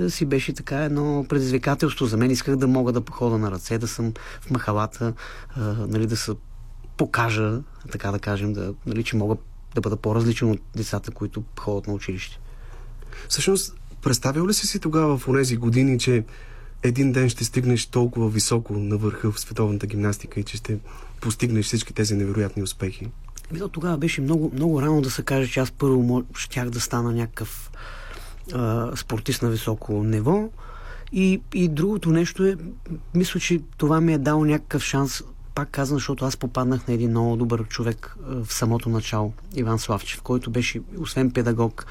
си 0.08 0.26
беше 0.26 0.54
така 0.54 0.84
едно 0.84 1.26
предизвикателство 1.30 2.06
за 2.06 2.18
мен. 2.18 2.32
Исках 2.32 2.56
да 2.56 2.68
мога 2.68 2.92
да 2.92 3.02
хода 3.12 3.38
на 3.38 3.52
ръце, 3.52 3.78
да 3.78 3.88
съм 3.88 4.14
в 4.42 4.52
махалата, 4.52 5.14
а, 5.56 5.62
нали, 5.62 6.08
да 6.08 6.18
се 6.18 6.32
покажа, 6.98 7.62
така 7.92 8.12
да 8.12 8.20
кажем, 8.20 8.54
да, 8.54 8.74
нали, 8.86 9.04
че 9.04 9.16
мога 9.16 9.36
да 9.76 9.82
бъда 9.82 9.98
по-различен 9.98 10.52
от 10.52 10.60
децата, 10.76 11.12
които 11.12 11.44
ходят 11.60 11.88
на 11.88 11.94
училище. 11.94 12.40
Всъщност, 13.30 13.76
представил 14.02 14.48
ли 14.48 14.54
си 14.54 14.68
си 14.68 14.80
тогава 14.80 15.18
в 15.18 15.28
тези 15.38 15.58
години, 15.58 16.00
че 16.00 16.24
един 16.84 17.12
ден 17.12 17.30
ще 17.30 17.44
стигнеш 17.44 17.86
толкова 17.86 18.30
високо 18.30 18.74
на 18.74 18.98
върха 18.98 19.32
в 19.32 19.40
световната 19.40 19.88
гимнастика 19.88 20.40
и 20.40 20.44
че 20.44 20.58
ще 20.58 20.78
постигнеш 21.22 21.66
всички 21.66 21.94
тези 21.94 22.16
невероятни 22.16 22.64
успехи? 22.64 23.08
Ами 23.52 23.62
тогава 23.72 23.98
беше 23.98 24.22
много, 24.22 24.52
много 24.54 24.82
рано 24.82 25.02
да 25.02 25.12
се 25.12 25.24
каже, 25.24 25.52
че 25.52 25.60
аз 25.60 25.72
първо 25.72 26.24
щях 26.36 26.70
да 26.70 26.80
стана 26.80 27.12
някакъв 27.12 27.72
а, 28.54 28.92
спортист 28.96 29.42
на 29.42 29.50
високо 29.50 30.04
ниво. 30.04 30.50
И, 31.12 31.42
и 31.54 31.68
другото 31.68 32.10
нещо 32.10 32.46
е, 32.46 32.56
мисля, 33.16 33.40
че 33.40 33.62
това 33.78 34.02
ми 34.02 34.14
е 34.14 34.18
дало 34.18 34.46
някакъв 34.46 34.84
шанс, 34.84 35.24
пак 35.56 35.70
казвам, 35.70 35.98
защото 35.98 36.26
аз 36.26 36.38
попаднах 36.38 36.88
на 36.88 36.94
един 36.94 37.10
много 37.10 37.36
добър 37.36 37.68
човек 37.68 38.16
в 38.26 38.54
самото 38.54 38.90
начало, 38.90 39.34
Иван 39.56 39.80
Славчев, 39.80 40.22
който 40.22 40.52
беше, 40.52 40.82
освен 40.98 41.32
педагог, 41.32 41.86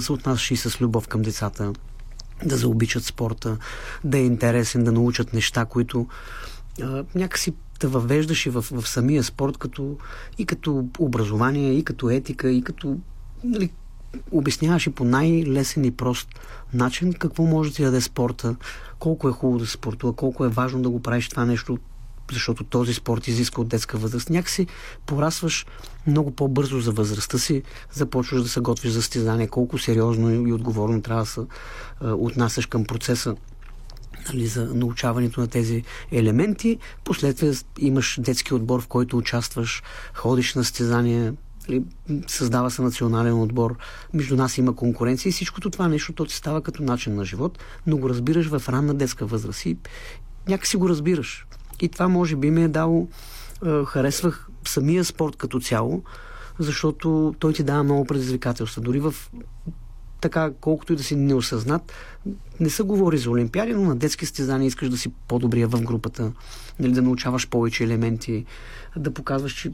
се 0.00 0.12
отнасяше 0.12 0.54
и 0.54 0.56
с 0.56 0.80
любов 0.80 1.08
към 1.08 1.22
децата, 1.22 1.72
да 2.44 2.56
заобичат 2.56 3.04
спорта, 3.04 3.58
да 4.04 4.18
е 4.18 4.24
интересен, 4.24 4.84
да 4.84 4.92
научат 4.92 5.32
неща, 5.32 5.64
които 5.64 6.06
а, 6.82 7.04
някакси 7.14 7.54
да 7.80 7.88
въвеждаш 7.88 8.46
и 8.46 8.50
в, 8.50 8.64
в 8.70 8.88
самия 8.88 9.24
спорт 9.24 9.56
като, 9.56 9.96
и 10.38 10.46
като 10.46 10.88
образование, 10.98 11.72
и 11.72 11.84
като 11.84 12.10
етика, 12.10 12.50
и 12.50 12.62
като 12.62 12.98
нали, 13.44 13.70
и 14.86 14.90
по 14.90 15.04
най-лесен 15.04 15.84
и 15.84 15.90
прост 15.90 16.28
начин 16.74 17.12
какво 17.12 17.42
може 17.42 17.70
да 17.70 17.76
ти 17.76 17.82
даде 17.82 18.00
спорта, 18.00 18.56
колко 18.98 19.28
е 19.28 19.32
хубаво 19.32 19.58
да 19.58 19.66
се 19.66 19.72
спортува, 19.72 20.12
колко 20.12 20.44
е 20.44 20.48
важно 20.48 20.82
да 20.82 20.90
го 20.90 21.02
правиш 21.02 21.28
това 21.28 21.44
нещо, 21.44 21.78
защото 22.32 22.64
този 22.64 22.94
спорт 22.94 23.28
изисква 23.28 23.60
от 23.60 23.68
детска 23.68 23.98
възраст. 23.98 24.30
Някакси 24.30 24.66
порасваш 25.06 25.66
много 26.06 26.30
по-бързо 26.30 26.80
за 26.80 26.92
възрастта 26.92 27.38
си, 27.38 27.62
започваш 27.92 28.42
да 28.42 28.48
се 28.48 28.60
готвиш 28.60 28.92
за 28.92 29.02
стезание, 29.02 29.48
колко 29.48 29.78
сериозно 29.78 30.48
и 30.48 30.52
отговорно 30.52 31.02
трябва 31.02 31.22
да 31.22 31.26
се 31.26 31.40
отнасяш 32.02 32.66
към 32.66 32.84
процеса 32.84 33.36
нали, 34.28 34.46
за 34.46 34.74
научаването 34.74 35.40
на 35.40 35.46
тези 35.46 35.82
елементи. 36.12 36.78
Последствие 37.04 37.52
имаш 37.78 38.20
детски 38.20 38.54
отбор, 38.54 38.82
в 38.82 38.86
който 38.86 39.18
участваш, 39.18 39.82
ходиш 40.14 40.54
на 40.54 40.64
стезания, 40.64 41.34
нали, 41.68 41.82
създава 42.26 42.70
се 42.70 42.82
национален 42.82 43.40
отбор, 43.40 43.76
между 44.14 44.36
нас 44.36 44.58
има 44.58 44.76
конкуренция 44.76 45.30
и 45.30 45.32
всичкото 45.32 45.70
това 45.70 45.88
нещо, 45.88 46.12
то 46.12 46.24
ти 46.24 46.34
става 46.34 46.62
като 46.62 46.82
начин 46.82 47.14
на 47.14 47.24
живот, 47.24 47.58
но 47.86 47.96
го 47.96 48.08
разбираш 48.08 48.46
в 48.46 48.68
ранна 48.68 48.94
детска 48.94 49.26
възраст 49.26 49.66
и 49.66 49.76
някакси 50.48 50.76
го 50.76 50.88
разбираш. 50.88 51.46
И 51.80 51.88
това 51.88 52.08
може 52.08 52.36
би 52.36 52.50
ми 52.50 52.64
е 52.64 52.68
дало, 52.68 53.08
харесвах 53.86 54.48
самия 54.68 55.04
спорт 55.04 55.36
като 55.36 55.60
цяло, 55.60 56.02
защото 56.58 57.34
той 57.38 57.52
ти 57.52 57.62
дава 57.62 57.84
много 57.84 58.04
предизвикателства. 58.04 58.82
Дори 58.82 59.00
в 59.00 59.14
така, 60.20 60.50
колкото 60.60 60.92
и 60.92 60.96
да 60.96 61.02
си 61.02 61.16
неосъзнат, 61.16 61.92
не 62.60 62.70
се 62.70 62.82
говори 62.82 63.18
за 63.18 63.30
олимпиади, 63.30 63.74
но 63.74 63.82
на 63.82 63.96
детски 63.96 64.26
стезания 64.26 64.66
искаш 64.66 64.88
да 64.88 64.98
си 64.98 65.12
по-добрия 65.28 65.68
в 65.68 65.82
групата, 65.82 66.32
нали, 66.78 66.92
да 66.92 67.02
научаваш 67.02 67.48
повече 67.48 67.84
елементи, 67.84 68.44
да 68.96 69.10
показваш, 69.10 69.52
че 69.52 69.72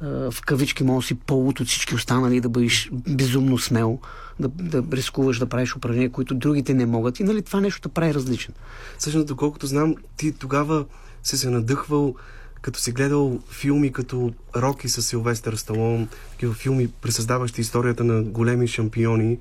в 0.00 0.34
кавички 0.46 0.84
може 0.84 1.04
да 1.04 1.06
си 1.06 1.14
повод 1.14 1.60
от 1.60 1.66
всички 1.66 1.94
останали, 1.94 2.40
да 2.40 2.48
бъдеш 2.48 2.90
безумно 2.92 3.58
смел, 3.58 3.98
да, 4.40 4.48
да 4.48 4.96
рискуваш 4.96 5.38
да 5.38 5.46
правиш 5.46 5.76
упражнения, 5.76 6.10
които 6.10 6.34
другите 6.34 6.74
не 6.74 6.86
могат. 6.86 7.20
И 7.20 7.24
нали, 7.24 7.42
това 7.42 7.60
нещо 7.60 7.88
да 7.88 7.94
прави 7.94 8.14
различен. 8.14 8.54
Всъщност, 8.98 9.26
доколкото 9.26 9.66
знам, 9.66 9.94
ти 10.16 10.32
тогава 10.32 10.84
си 11.22 11.38
се 11.38 11.50
надъхвал 11.50 12.14
като 12.62 12.80
си 12.80 12.92
гледал 12.92 13.40
филми 13.50 13.92
като 13.92 14.32
Роки 14.56 14.88
с 14.88 15.02
Силвестър 15.02 15.54
Сталон, 15.54 16.08
такива 16.30 16.54
филми, 16.54 16.88
пресъздаващи 16.88 17.60
историята 17.60 18.04
на 18.04 18.22
големи 18.22 18.68
шампиони, 18.68 19.38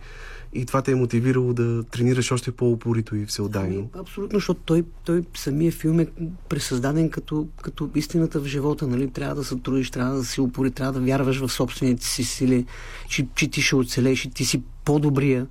и 0.54 0.66
това 0.66 0.82
те 0.82 0.92
е 0.92 0.96
мотивирало 0.96 1.54
да 1.54 1.84
тренираш 1.84 2.32
още 2.32 2.52
по-упорито 2.52 3.16
и 3.16 3.26
всеотдайно. 3.26 3.90
Ами, 3.94 4.02
абсолютно, 4.02 4.38
защото 4.38 4.62
той, 4.66 4.84
той 5.06 5.24
самия 5.36 5.72
филм 5.72 6.00
е 6.00 6.08
пресъздаден 6.50 7.10
като, 7.10 7.48
като 7.62 7.90
истината 7.96 8.40
в 8.40 8.46
живота. 8.46 8.88
Нали? 8.88 9.10
Трябва 9.10 9.36
да 9.36 9.44
се 9.44 9.56
трудиш, 9.56 9.92
трябва 9.92 10.16
да 10.16 10.26
си 10.26 10.42
упори, 10.42 10.72
трябва 10.72 10.94
да 10.94 11.06
вярваш 11.06 11.40
в 11.40 11.50
собствените 11.50 12.06
си 12.06 12.24
сили, 12.24 12.66
че, 13.10 13.28
че 13.36 13.48
ти 13.48 13.62
ще 13.62 13.76
оцелеш 13.76 14.26
и 14.26 14.30
ти 14.30 14.46
си 14.46 14.62
по-добрия. 14.86 15.48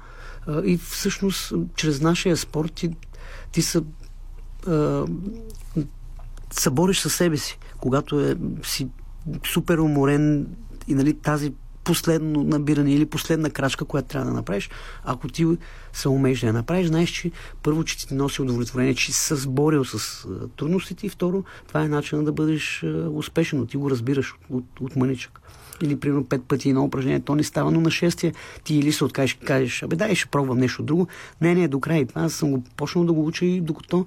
И 0.64 0.78
всъщност, 0.90 1.52
чрез 1.76 2.00
нашия 2.00 2.36
спорт 2.36 2.72
ти, 2.72 2.90
ти 3.52 3.62
са 3.62 3.82
събориш 6.50 7.00
със 7.00 7.14
себе 7.14 7.36
си, 7.36 7.58
когато 7.80 8.20
е, 8.20 8.36
си 8.62 8.88
супер 9.44 9.78
уморен 9.78 10.46
и 10.88 10.94
нали, 10.94 11.14
тази 11.14 11.52
последно 11.84 12.42
набиране 12.42 12.94
или 12.94 13.06
последна 13.06 13.50
крачка, 13.50 13.84
която 13.84 14.08
трябва 14.08 14.30
да 14.30 14.36
направиш, 14.36 14.70
ако 15.04 15.28
ти 15.28 15.46
се 15.92 16.08
умееш 16.08 16.40
да 16.40 16.46
я 16.46 16.52
направиш, 16.52 16.86
знаеш, 16.86 17.10
че 17.10 17.30
първо, 17.62 17.84
че 17.84 17.98
ти 17.98 18.14
носи 18.14 18.42
удовлетворение, 18.42 18.94
че 18.94 19.12
си 19.12 19.20
се 19.20 19.36
сборил 19.36 19.84
с 19.84 20.26
трудностите 20.56 21.06
и 21.06 21.10
второ, 21.10 21.44
това 21.68 21.82
е 21.82 21.88
начинът 21.88 22.24
да 22.24 22.32
бъдеш 22.32 22.84
успешен, 23.10 23.66
ти 23.66 23.76
го 23.76 23.90
разбираш 23.90 24.32
от, 24.32 24.40
от, 24.50 24.80
от 24.80 24.96
мъничък. 24.96 25.40
Или, 25.82 26.00
примерно, 26.00 26.24
пет 26.24 26.42
пъти 26.42 26.68
едно 26.68 26.84
упражнение, 26.84 27.20
то 27.20 27.34
не 27.34 27.42
става, 27.42 27.70
но 27.70 27.80
на 27.80 27.90
шестия 27.90 28.34
ти 28.64 28.74
или 28.74 28.92
се 28.92 29.04
откажеш, 29.04 29.38
кажеш, 29.44 29.82
абе 29.82 29.96
дай, 29.96 30.14
ще 30.14 30.26
пробвам 30.26 30.58
нещо 30.58 30.82
друго. 30.82 31.08
Не, 31.40 31.54
не, 31.54 31.68
до 31.68 31.80
край. 31.80 32.06
Това 32.06 32.28
съм 32.28 32.50
го 32.50 32.62
почнал 32.76 33.04
да 33.04 33.12
го 33.12 33.26
уча 33.26 33.44
и 33.44 33.60
докато 33.60 34.06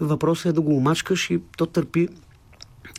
въпросът 0.00 0.46
е 0.46 0.52
да 0.52 0.60
го 0.60 0.76
омачкаш 0.76 1.30
и 1.30 1.40
то 1.56 1.66
търпи 1.66 2.08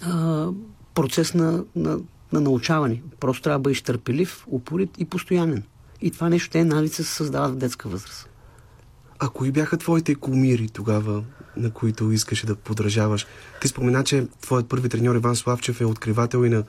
а, 0.01 0.47
процес 0.93 1.33
на, 1.33 1.63
на 1.75 1.99
на 2.33 2.41
научаване. 2.41 3.01
Просто 3.19 3.41
трябва 3.41 3.59
да 3.59 3.63
бъдеш 3.63 3.81
търпелив, 3.81 4.45
упорит 4.47 4.89
и 4.97 5.05
постоянен. 5.05 5.63
И 6.01 6.11
това 6.11 6.29
нещо, 6.29 6.49
те 6.49 6.63
навици 6.63 7.03
се 7.03 7.13
създават 7.13 7.51
в 7.51 7.57
детска 7.57 7.89
възраст. 7.89 8.29
А 9.19 9.29
кои 9.29 9.51
бяха 9.51 9.77
твоите 9.77 10.15
кумири 10.15 10.69
тогава, 10.69 11.23
на 11.57 11.71
които 11.71 12.11
искаше 12.11 12.45
да 12.45 12.55
подражаваш? 12.55 13.27
Ти 13.61 13.67
спомена, 13.67 14.03
че 14.03 14.27
твоят 14.41 14.69
първи 14.69 14.89
треньор 14.89 15.15
Иван 15.15 15.35
Славчев 15.35 15.81
е 15.81 15.85
откривател 15.85 16.45
и 16.45 16.49
на 16.49 16.63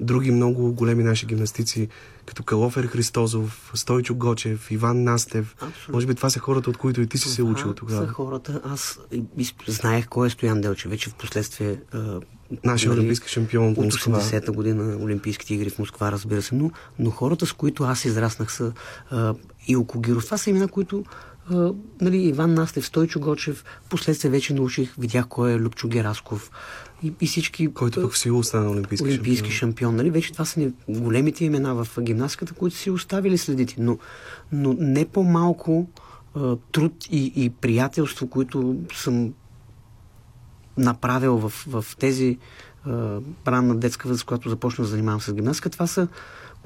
други 0.00 0.30
много 0.30 0.72
големи 0.72 1.02
наши 1.04 1.26
гимнастици, 1.26 1.88
като 2.26 2.42
Калофер 2.42 2.86
Христозов, 2.86 3.70
Стойчо 3.74 4.14
Гочев, 4.14 4.70
Иван 4.70 5.04
Настев. 5.04 5.54
Абсолютно. 5.54 5.94
Може 5.94 6.06
би 6.06 6.14
това 6.14 6.30
са 6.30 6.38
хората, 6.38 6.70
от 6.70 6.76
които 6.76 7.00
и 7.00 7.06
ти 7.06 7.18
си 7.18 7.28
се 7.28 7.42
учил 7.42 7.74
тогава. 7.74 8.06
са 8.06 8.12
хората. 8.12 8.60
Аз 8.64 8.98
знаех 9.66 10.08
кой 10.08 10.26
е 10.26 10.30
Стоян 10.30 10.60
Делчев. 10.60 10.90
Вече 10.90 11.10
в 11.10 11.14
последствие 11.14 11.78
Нашия 12.64 12.90
нали, 12.90 13.00
олимпийски 13.00 13.28
шампион 13.28 13.68
от 13.68 13.76
80-та 13.76 14.52
година 14.52 14.96
Олимпийските 15.00 15.54
игри 15.54 15.70
в 15.70 15.78
Москва, 15.78 16.12
разбира 16.12 16.42
се. 16.42 16.54
Но, 16.54 16.70
но 16.98 17.10
хората, 17.10 17.46
с 17.46 17.52
които 17.52 17.84
аз 17.84 18.04
израснах 18.04 18.52
са 18.52 18.72
а, 19.10 19.34
и 19.68 19.76
Окогиров. 19.76 20.24
Това 20.24 20.38
са 20.38 20.50
имена, 20.50 20.68
които 20.68 21.04
а, 21.50 21.72
нали, 22.00 22.16
Иван 22.16 22.54
Настев, 22.54 22.86
Стойчо 22.86 23.20
Гочев, 23.20 23.64
последствие 23.88 24.30
вече 24.30 24.54
научих, 24.54 24.94
видях 24.98 25.26
кой 25.28 25.52
е 25.52 25.58
Любчо 25.58 25.88
Герасков 25.88 26.50
и, 27.02 27.12
и 27.20 27.26
всички... 27.26 27.68
Който 27.72 28.02
пък 28.02 28.12
в 28.12 28.26
остана 28.32 28.70
олимпийски, 28.70 29.06
олимпийски 29.06 29.50
шампион. 29.50 29.70
шампион. 29.70 29.96
Нали? 29.96 30.10
Вече 30.10 30.32
това 30.32 30.44
са 30.44 30.70
големите 30.88 31.44
имена 31.44 31.84
в 31.84 31.88
гимнастиката, 32.00 32.54
които 32.54 32.76
си 32.76 32.90
оставили 32.90 33.38
следите. 33.38 33.74
Но, 33.78 33.98
но 34.52 34.76
не 34.78 35.04
по-малко 35.04 35.88
а, 36.34 36.56
труд 36.72 36.92
и, 37.10 37.32
и 37.36 37.50
приятелство, 37.50 38.26
които 38.26 38.76
съм 38.94 39.34
направил 40.76 41.36
в, 41.36 41.52
в 41.68 41.84
тези 41.98 42.38
а, 42.84 43.20
ранна 43.48 43.76
детска 43.76 44.08
възраст, 44.08 44.26
когато 44.26 44.48
започна 44.48 44.84
да 44.84 44.90
занимавам 44.90 45.20
с 45.20 45.34
гимнастика, 45.34 45.70
това 45.70 45.86
са 45.86 46.08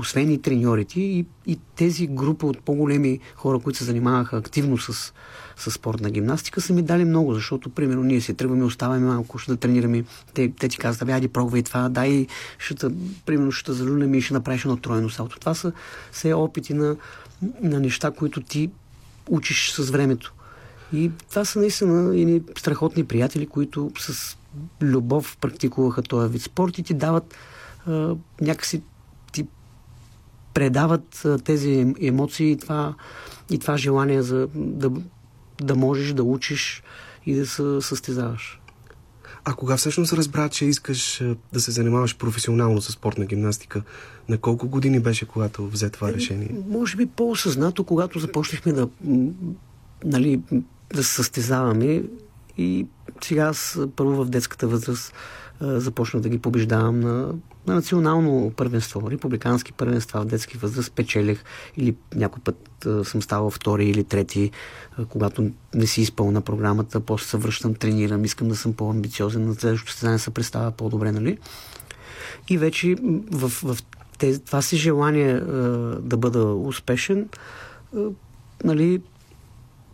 освен 0.00 0.30
и 0.30 0.42
треньорите 0.42 1.00
и, 1.00 1.26
и 1.46 1.58
тези 1.76 2.06
група 2.06 2.46
от 2.46 2.58
по-големи 2.58 3.20
хора, 3.34 3.58
които 3.58 3.78
се 3.78 3.84
занимаваха 3.84 4.36
активно 4.36 4.78
с, 4.78 5.12
с 5.56 5.70
спортна 5.70 6.10
гимнастика, 6.10 6.60
са 6.60 6.72
ми 6.72 6.82
дали 6.82 7.04
много, 7.04 7.34
защото, 7.34 7.70
примерно, 7.70 8.02
ние 8.02 8.20
си 8.20 8.34
тръгваме, 8.34 8.64
оставаме 8.64 9.06
малко, 9.06 9.38
ще 9.38 9.52
да 9.52 9.56
тренираме. 9.56 10.04
Те, 10.34 10.52
те 10.60 10.68
ти 10.68 10.78
казват, 10.78 11.08
айди 11.08 11.28
пробвай 11.28 11.62
това, 11.62 11.88
дай, 11.88 12.26
ще, 12.58 12.86
примерно, 13.26 13.52
ще 13.52 13.72
залюнем 13.72 14.14
и 14.14 14.22
ще 14.22 14.34
направиш 14.34 14.64
едно 14.64 14.76
тройно 14.76 15.10
салто. 15.10 15.38
Това 15.38 15.54
са 15.54 15.72
все 16.12 16.32
опити 16.32 16.74
на, 16.74 16.96
на 17.62 17.80
неща, 17.80 18.10
които 18.10 18.40
ти 18.40 18.70
учиш 19.28 19.72
с 19.72 19.90
времето. 19.90 20.34
И 20.92 21.10
това 21.30 21.44
са 21.44 21.58
наистина 21.58 22.20
едни 22.20 22.42
страхотни 22.58 23.04
приятели, 23.04 23.46
които 23.46 23.90
с 23.98 24.36
любов 24.82 25.36
практикуваха 25.40 26.02
този 26.02 26.32
вид 26.32 26.42
спорт 26.42 26.78
и 26.78 26.82
ти 26.82 26.94
дават 26.94 27.34
а, 27.86 28.14
някакси 28.40 28.82
предават 30.54 31.26
тези 31.44 31.94
емоции 32.00 32.50
и 32.50 32.56
това, 32.56 32.94
и 33.50 33.58
това 33.58 33.76
желание 33.76 34.22
за 34.22 34.48
да, 34.54 34.90
да 35.62 35.74
можеш 35.74 36.12
да 36.12 36.24
учиш 36.24 36.82
и 37.26 37.34
да 37.34 37.46
се 37.46 37.80
състезаваш. 37.80 38.60
А 39.44 39.54
кога 39.54 39.76
всъщност 39.76 40.12
разбра, 40.12 40.48
че 40.48 40.64
искаш 40.64 41.22
да 41.52 41.60
се 41.60 41.70
занимаваш 41.70 42.16
професионално 42.16 42.80
с 42.80 42.92
спортна 42.92 43.24
гимнастика? 43.24 43.82
На 44.28 44.38
колко 44.38 44.68
години 44.68 45.00
беше, 45.00 45.26
когато 45.26 45.68
взе 45.68 45.90
това 45.90 46.12
решение? 46.12 46.50
Може 46.68 46.96
би 46.96 47.06
по-осъзнато, 47.06 47.84
когато 47.84 48.18
започнахме 48.18 48.72
да 48.72 48.88
нали, 50.04 50.40
да 50.94 51.04
се 51.04 51.14
състезаваме 51.14 52.02
и 52.58 52.86
сега 53.20 53.42
аз 53.42 53.80
първо 53.96 54.24
в 54.24 54.30
детската 54.30 54.68
възраст 54.68 55.14
започнах 55.60 56.22
да 56.22 56.28
ги 56.28 56.38
побеждавам 56.38 57.00
на, 57.00 57.34
на 57.66 57.74
национално 57.74 58.52
първенство, 58.56 59.10
републикански 59.10 59.72
първенства 59.72 60.20
в 60.20 60.24
детски 60.24 60.58
възраст 60.58 60.92
печелих 60.92 61.44
или 61.76 61.96
някой 62.14 62.42
път 62.42 62.88
съм 63.04 63.22
ставал 63.22 63.50
втори 63.50 63.88
или 63.88 64.04
трети, 64.04 64.50
когато 65.08 65.50
не 65.74 65.86
си 65.86 66.00
изпълна 66.00 66.40
програмата, 66.40 67.00
после 67.00 67.26
се 67.26 67.36
връщам, 67.36 67.74
тренирам, 67.74 68.24
искам 68.24 68.48
да 68.48 68.56
съм 68.56 68.72
по-амбициозен, 68.72 69.46
на 69.46 69.54
следващото 69.54 69.92
състезание 69.92 70.18
се 70.18 70.30
представя 70.30 70.70
по-добре, 70.70 71.12
нали? 71.12 71.38
И 72.48 72.58
вече 72.58 72.96
в, 73.30 73.48
в 73.48 73.78
тези, 74.18 74.44
това 74.44 74.62
си 74.62 74.76
желание 74.76 75.40
да 76.00 76.16
бъда 76.16 76.44
успешен, 76.44 77.28
нали, 78.64 79.02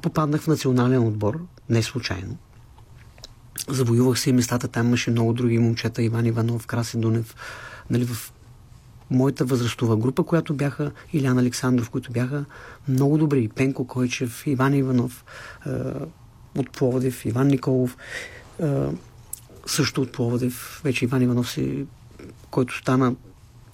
попаднах 0.02 0.40
в 0.40 0.46
национален 0.46 1.06
отбор, 1.06 1.40
не 1.68 1.82
случайно. 1.82 2.36
Завоювах 3.68 4.18
се 4.18 4.30
и 4.30 4.32
местата, 4.32 4.68
там 4.68 4.86
имаше 4.86 5.10
много 5.10 5.32
други 5.32 5.58
момчета, 5.58 6.02
Иван 6.02 6.26
Иванов, 6.26 6.66
Красен 6.66 7.00
Дунев, 7.00 7.36
нали, 7.90 8.04
в 8.04 8.32
моята 9.10 9.44
възрастова 9.44 9.96
група, 9.96 10.22
която 10.22 10.54
бяха 10.54 10.90
Илян 11.12 11.38
Александров, 11.38 11.90
които 11.90 12.12
бяха 12.12 12.44
много 12.88 13.18
добри. 13.18 13.48
Пенко 13.48 13.86
Койчев, 13.86 14.46
Иван 14.46 14.74
Иванов 14.74 15.24
е, 15.66 15.70
от 16.58 16.70
Пловдив, 16.70 17.24
Иван 17.24 17.46
Николов 17.46 17.96
е, 18.62 18.86
също 19.66 20.02
от 20.02 20.12
Пловдив. 20.12 20.80
Вече 20.84 21.04
Иван 21.04 21.22
Иванов 21.22 21.50
си, 21.50 21.86
който 22.50 22.78
стана 22.78 23.14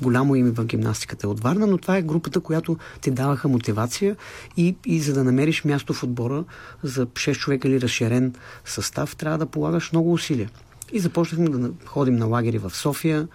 голямо 0.03 0.37
име 0.37 0.51
в 0.51 0.65
гимнастиката 0.65 1.29
от 1.29 1.41
Варна, 1.41 1.67
но 1.67 1.79
това 1.79 1.97
е 1.97 2.03
групата, 2.03 2.41
която 2.41 2.77
ти 3.01 3.11
даваха 3.11 3.49
мотивация 3.49 4.17
и, 4.57 4.77
и 4.87 5.01
за 5.01 5.15
да 5.15 5.25
намериш 5.25 5.65
място 5.65 5.95
в 5.95 6.03
отбора 6.03 6.45
за 6.83 7.07
6 7.07 7.35
човека 7.35 7.69
или 7.69 7.81
разширен 7.81 8.35
състав, 8.65 9.17
трябва 9.17 9.39
да 9.39 9.47
полагаш 9.47 9.93
много 9.93 10.13
усилия. 10.13 10.51
И 10.93 11.01
започнахме 11.01 11.49
да 11.49 11.71
ходим 11.85 12.17
на 12.17 12.27
лагери 12.27 12.59
в 12.59 12.71
София, 12.71 13.29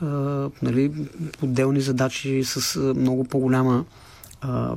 а, 0.00 0.06
нали, 0.62 0.92
отделни 1.42 1.80
задачи 1.80 2.44
с 2.44 2.80
много 2.80 3.24
по-голяма 3.24 3.84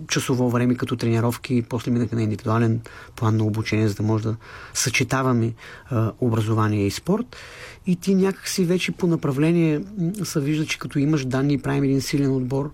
часово 0.07 0.49
време 0.49 0.75
като 0.75 0.95
тренировки, 0.95 1.63
после 1.69 1.91
минахме 1.91 2.15
на 2.15 2.23
индивидуален 2.23 2.81
план 3.15 3.37
на 3.37 3.43
обучение, 3.43 3.87
за 3.87 3.95
да 3.95 4.03
може 4.03 4.23
да 4.23 4.35
съчетаваме 4.73 5.53
а, 5.89 6.11
образование 6.19 6.85
и 6.85 6.91
спорт. 6.91 7.35
И 7.87 7.95
ти 7.95 8.15
някакси 8.15 8.65
вече 8.65 8.91
по 8.91 9.07
направление 9.07 9.81
се 10.23 10.39
вижда, 10.39 10.65
че 10.65 10.79
като 10.79 10.99
имаш 10.99 11.25
данни 11.25 11.57
правим 11.57 11.83
един 11.83 12.01
силен 12.01 12.35
отбор, 12.35 12.71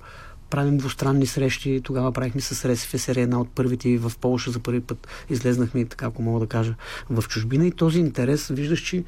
правим 0.49 0.77
двустранни 0.77 1.25
срещи. 1.25 1.81
Тогава 1.83 2.11
правихме 2.11 2.41
с 2.41 2.69
РСФСР 2.69 3.21
една 3.21 3.39
от 3.39 3.49
първите 3.49 3.97
в 3.97 4.11
Полша 4.21 4.51
за 4.51 4.59
първи 4.59 4.81
път 4.81 5.07
излезнахме, 5.29 5.85
така 5.85 6.05
ако 6.05 6.21
мога 6.21 6.39
да 6.39 6.47
кажа, 6.47 6.75
в 7.09 7.23
чужбина. 7.27 7.67
И 7.67 7.71
този 7.71 7.99
интерес 7.99 8.47
виждаш, 8.47 8.81
че 8.81 9.03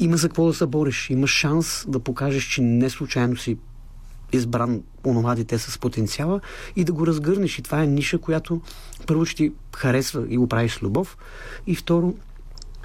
има 0.00 0.16
за 0.16 0.28
какво 0.28 0.46
да 0.46 0.54
се 0.54 0.66
бориш. 0.66 1.10
Имаш 1.10 1.30
шанс 1.30 1.84
да 1.88 1.98
покажеш, 1.98 2.44
че 2.44 2.62
не 2.62 2.90
случайно 2.90 3.36
си 3.36 3.56
избран 4.32 4.82
онова 5.04 5.34
дете 5.34 5.58
с 5.58 5.78
потенциала 5.78 6.40
и 6.76 6.84
да 6.84 6.92
го 6.92 7.06
разгърнеш. 7.06 7.58
И 7.58 7.62
това 7.62 7.82
е 7.82 7.86
ниша, 7.86 8.18
която 8.18 8.60
първо 9.06 9.24
ще 9.24 9.36
ти 9.36 9.52
харесва 9.76 10.26
и 10.28 10.36
го 10.36 10.48
правиш 10.48 10.74
с 10.74 10.82
любов 10.82 11.16
и 11.66 11.74
второ 11.74 12.14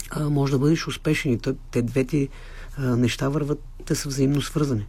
а, 0.10 0.30
може 0.30 0.52
да 0.52 0.60
бъдеш 0.60 0.88
успешен 0.88 1.32
и 1.34 1.40
те 1.72 1.82
двете 1.82 2.28
а, 2.78 2.96
неща 2.96 3.30
върват, 3.30 3.60
те 3.86 3.96
са 3.96 4.10
взаимно 4.10 4.42
свързани. 4.42 4.86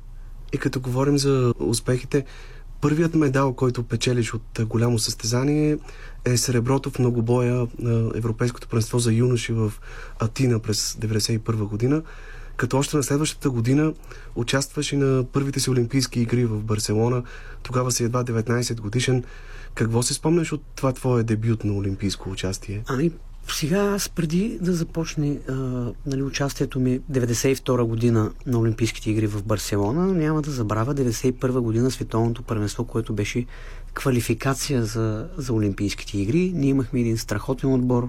И 0.53 0.59
като 0.59 0.81
говорим 0.81 1.19
за 1.19 1.55
успехите, 1.59 2.25
първият 2.81 3.15
медал, 3.15 3.53
който 3.53 3.83
печелиш 3.83 4.35
от 4.35 4.61
голямо 4.61 4.99
състезание 4.99 5.79
е 6.25 6.37
среброто 6.37 6.91
в 6.91 6.99
многобоя 6.99 7.67
на 7.79 8.11
Европейското 8.15 8.69
първенство 8.69 8.99
за 8.99 9.13
юноши 9.13 9.53
в 9.53 9.73
Атина 10.19 10.59
през 10.59 10.95
1991 10.95 11.55
година 11.55 12.03
като 12.57 12.79
още 12.79 12.97
на 12.97 13.03
следващата 13.03 13.51
година 13.51 13.93
участваш 14.35 14.93
и 14.93 14.97
на 14.97 15.25
първите 15.25 15.61
си 15.61 15.71
Олимпийски 15.71 16.21
игри 16.21 16.45
в 16.45 16.63
Барселона. 16.63 17.23
Тогава 17.63 17.91
си 17.91 18.05
едва 18.05 18.25
19 18.25 18.81
годишен. 18.81 19.25
Какво 19.75 20.03
се 20.03 20.15
спомняш 20.15 20.53
от 20.53 20.63
това 20.75 20.93
твое 20.93 21.23
дебют 21.23 21.65
на 21.65 21.73
олимпийско 21.73 22.31
участие? 22.31 22.83
Ами, 22.87 23.11
сега 23.49 23.81
аз 23.81 24.09
преди 24.09 24.59
да 24.61 24.73
започне 24.73 25.39
а, 25.49 25.53
нали, 26.07 26.23
участието 26.23 26.81
ми 26.81 27.01
92 27.13 27.83
година 27.83 28.33
на 28.47 28.59
Олимпийските 28.59 29.11
игри 29.11 29.27
в 29.27 29.45
Барселона, 29.45 30.07
няма 30.07 30.43
да 30.43 30.51
забравя 30.51 30.95
91 30.95 31.61
година 31.61 31.91
световното 31.91 32.43
първенство, 32.43 32.85
което 32.85 33.13
беше 33.13 33.47
квалификация 33.95 34.85
за, 34.85 35.29
за 35.37 35.53
Олимпийските 35.53 36.19
игри. 36.19 36.53
Ние 36.55 36.71
имахме 36.71 37.01
един 37.01 37.19
страхотен 37.19 37.73
отбор. 37.73 38.09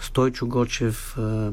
Стойчо 0.00 0.46
Гочев, 0.46 1.18
а, 1.18 1.52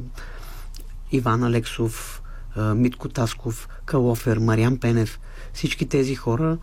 Иван 1.12 1.44
Алексов, 1.44 2.19
Митко 2.58 3.10
Тасков, 3.10 3.70
Калофер, 3.86 4.38
Мариан 4.38 4.78
Пенев, 4.78 5.20
всички 5.54 5.86
тези 5.86 6.16
хора 6.16 6.58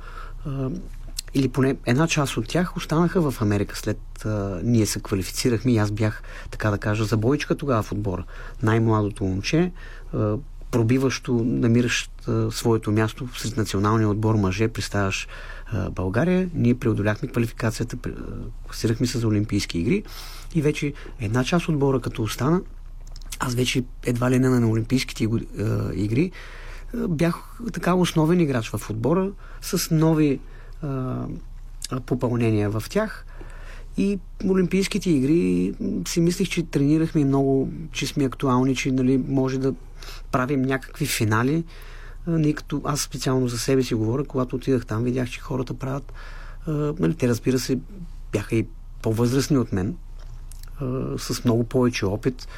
или 1.35 1.49
поне 1.49 1.77
една 1.87 2.09
част 2.09 2.37
от 2.37 2.49
тях 2.49 2.77
останаха 2.77 3.31
в 3.31 3.43
Америка 3.43 3.77
след 3.77 4.27
ние 4.63 4.87
се 4.87 5.01
квалифицирахме 5.01 5.73
и 5.73 5.79
аз 5.79 5.91
бях, 5.91 6.23
така 6.51 6.71
да 6.71 6.79
кажа, 6.79 7.05
забойчика 7.05 7.55
тогава 7.55 7.83
в 7.83 7.93
отбора. 7.93 8.25
Най-младото 8.63 9.25
момче, 9.25 9.73
пробиващо, 10.71 11.33
намиращ 11.45 12.11
своето 12.51 12.93
място 12.93 13.29
сред 13.37 13.57
националния 13.57 14.09
отбор 14.09 14.35
мъже, 14.35 14.69
представяш 14.69 15.29
България. 15.91 16.51
Ние 16.55 16.75
преодоляхме 16.75 17.29
квалификацията, 17.29 17.97
класирахме 18.67 19.07
се 19.07 19.19
за 19.19 19.29
Олимпийски 19.29 19.79
игри 19.79 20.03
и 20.55 20.63
вече 20.63 20.93
една 21.21 21.45
част 21.45 21.69
от 21.69 21.75
отбора 21.75 22.01
като 22.01 22.23
остана, 22.23 22.61
аз 23.39 23.55
вече 23.55 23.85
едва 24.05 24.31
ли 24.31 24.39
не 24.39 24.49
на 24.49 24.69
Олимпийските 24.69 25.29
игри 25.95 26.33
бях 27.09 27.59
така 27.73 27.95
основен 27.95 28.41
играч 28.41 28.71
в 28.71 28.91
отбора 28.91 29.31
с 29.61 29.95
нови 29.95 30.41
а, 30.83 31.27
попълнения 32.07 32.71
в 32.71 32.83
тях 32.91 33.27
И 33.97 34.19
Олимпийските 34.49 35.11
игри 35.11 35.75
си 36.09 36.21
мислих, 36.21 36.49
че 36.49 36.63
тренирахме 36.63 37.25
много, 37.25 37.73
че 37.93 38.07
сме 38.07 38.25
актуални, 38.25 38.77
че 38.77 38.93
нали, 38.93 39.25
може 39.29 39.59
да 39.59 39.75
правим 40.33 40.63
някакви 40.63 41.07
финали. 41.07 41.65
Не 42.27 42.53
като 42.53 42.81
аз 42.85 43.01
специално 43.01 43.49
за 43.49 43.59
себе 43.59 43.83
си 43.83 43.95
говоря, 43.95 44.25
когато 44.25 44.57
отидах 44.57 44.87
там, 44.87 45.05
видях, 45.05 45.31
че 45.31 45.41
хората 45.41 45.75
правят. 45.75 46.13
Нали, 46.99 47.15
те, 47.15 47.29
разбира 47.29 47.59
се, 47.59 47.79
бяха 48.33 48.57
и 48.57 48.67
по-възрастни 49.03 49.59
от 49.59 49.73
мен, 49.73 49.97
с 51.19 51.45
много 51.45 51.65
повече 51.65 52.07
опит. 52.07 52.49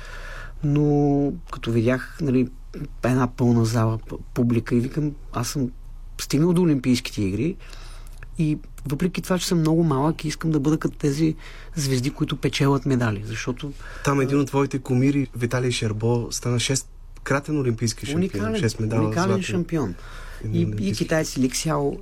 Но 0.65 1.33
като 1.53 1.73
видях 1.73 2.19
нали, 2.21 2.49
една 3.05 3.27
пълна 3.27 3.65
зала, 3.65 3.99
публика 4.35 4.75
и 4.75 4.81
викам, 4.81 5.13
аз 5.33 5.49
съм 5.49 5.71
стигнал 6.21 6.53
до 6.53 6.63
Олимпийските 6.63 7.23
игри 7.23 7.57
и 8.39 8.59
въпреки 8.89 9.23
това, 9.23 9.39
че 9.39 9.47
съм 9.47 9.59
много 9.59 9.85
малък 9.85 10.25
и 10.25 10.29
искам 10.29 10.51
да 10.51 10.61
бъда 10.61 10.79
като 10.79 10.99
тези 10.99 11.35
звезди, 11.77 12.11
които 12.11 12.37
печелят 12.37 12.87
медали, 12.87 13.23
защото... 13.27 13.73
Там 14.05 14.21
един 14.21 14.41
от 14.41 14.47
твоите 14.47 14.79
комири, 14.79 15.27
Виталий 15.37 15.71
Шербо, 15.71 16.29
стана 16.31 16.57
6 16.57 16.87
кратен 17.25 17.61
олимпийски 17.61 18.07
шампион. 18.07 18.45
Уникален, 18.45 18.55
6 18.55 18.81
медала 18.81 19.05
уникален 19.05 19.29
златни. 19.29 19.43
шампион. 19.43 19.95
И, 20.53 20.75
и 20.81 20.93
китайци 20.93 21.41
Ликсяо 21.41 21.93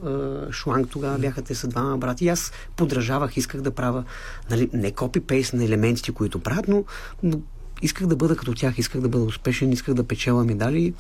Шуанг 0.52 0.88
тогава 0.90 1.18
бяха 1.18 1.42
те 1.42 1.54
са 1.54 1.68
двама 1.68 1.98
брати. 1.98 2.24
И 2.24 2.28
аз 2.28 2.52
подражавах, 2.76 3.36
исках 3.36 3.60
да 3.60 3.70
правя 3.70 4.04
нали, 4.50 4.70
не 4.72 4.92
копи-пейст 4.92 5.54
на 5.54 5.64
елементите, 5.64 6.12
които 6.12 6.38
правят, 6.38 6.68
но, 6.68 6.84
но 7.22 7.40
исках 7.82 8.06
да 8.06 8.16
бъда 8.16 8.36
като 8.36 8.54
тях, 8.54 8.78
исках 8.78 9.00
да 9.00 9.08
бъда 9.08 9.24
успешен, 9.24 9.72
исках 9.72 9.94
да 9.94 10.04
печела 10.04 10.44
медали. 10.44 10.94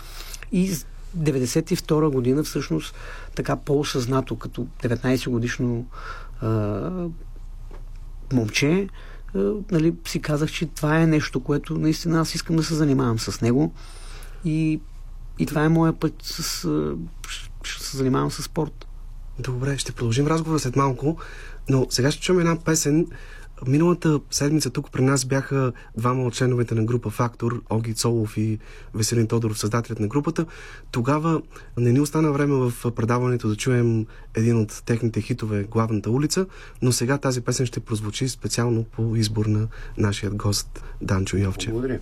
И 0.52 0.74
92 1.18 2.12
година 2.12 2.44
всъщност 2.44 2.94
така 3.34 3.56
по-осъзнато, 3.56 4.36
като 4.36 4.66
19 4.82 5.30
годишно 5.30 5.86
а, 6.40 6.90
момче, 8.32 8.88
а, 9.34 9.52
нали, 9.70 9.94
си 10.06 10.20
казах, 10.20 10.50
че 10.50 10.66
това 10.66 11.00
е 11.00 11.06
нещо, 11.06 11.40
което 11.40 11.78
наистина 11.78 12.20
аз 12.20 12.34
искам 12.34 12.56
да 12.56 12.64
се 12.64 12.74
занимавам 12.74 13.18
с 13.18 13.40
него. 13.40 13.72
И, 14.44 14.80
и 15.38 15.46
това 15.46 15.64
е 15.64 15.68
моя 15.68 15.92
път 15.92 16.14
с... 16.22 16.64
а, 16.64 16.94
Ще 17.62 17.84
се 17.84 17.96
занимавам 17.96 18.30
с 18.30 18.42
спорт. 18.42 18.86
Добре, 19.38 19.78
ще 19.78 19.92
продължим 19.92 20.26
разговора 20.26 20.58
след 20.58 20.76
малко, 20.76 21.16
но 21.68 21.86
сега 21.90 22.10
ще 22.10 22.22
чуем 22.22 22.40
една 22.40 22.56
песен. 22.56 23.06
Миналата 23.66 24.20
седмица 24.30 24.70
тук 24.70 24.92
при 24.92 25.02
нас 25.02 25.24
бяха 25.24 25.72
двама 25.96 26.24
от 26.24 26.34
членовете 26.34 26.74
на 26.74 26.84
група 26.84 27.10
Фактор, 27.10 27.62
Оги 27.70 27.94
Цолов 27.94 28.36
и 28.36 28.58
Веселин 28.94 29.26
Тодоров, 29.26 29.58
създателят 29.58 30.00
на 30.00 30.06
групата. 30.06 30.46
Тогава 30.90 31.42
не 31.76 31.92
ни 31.92 32.00
остана 32.00 32.32
време 32.32 32.54
в 32.54 32.90
предаването 32.90 33.48
да 33.48 33.56
чуем 33.56 34.06
един 34.34 34.60
от 34.60 34.82
техните 34.86 35.20
хитове 35.20 35.64
Главната 35.64 36.10
улица, 36.10 36.46
но 36.82 36.92
сега 36.92 37.18
тази 37.18 37.40
песен 37.40 37.66
ще 37.66 37.80
прозвучи 37.80 38.28
специално 38.28 38.84
по 38.84 39.16
избор 39.16 39.46
на 39.46 39.68
нашия 39.98 40.30
гост 40.30 40.84
Данчо 41.02 41.36
Йовчев. 41.36 41.72
Благодаря. 41.72 41.98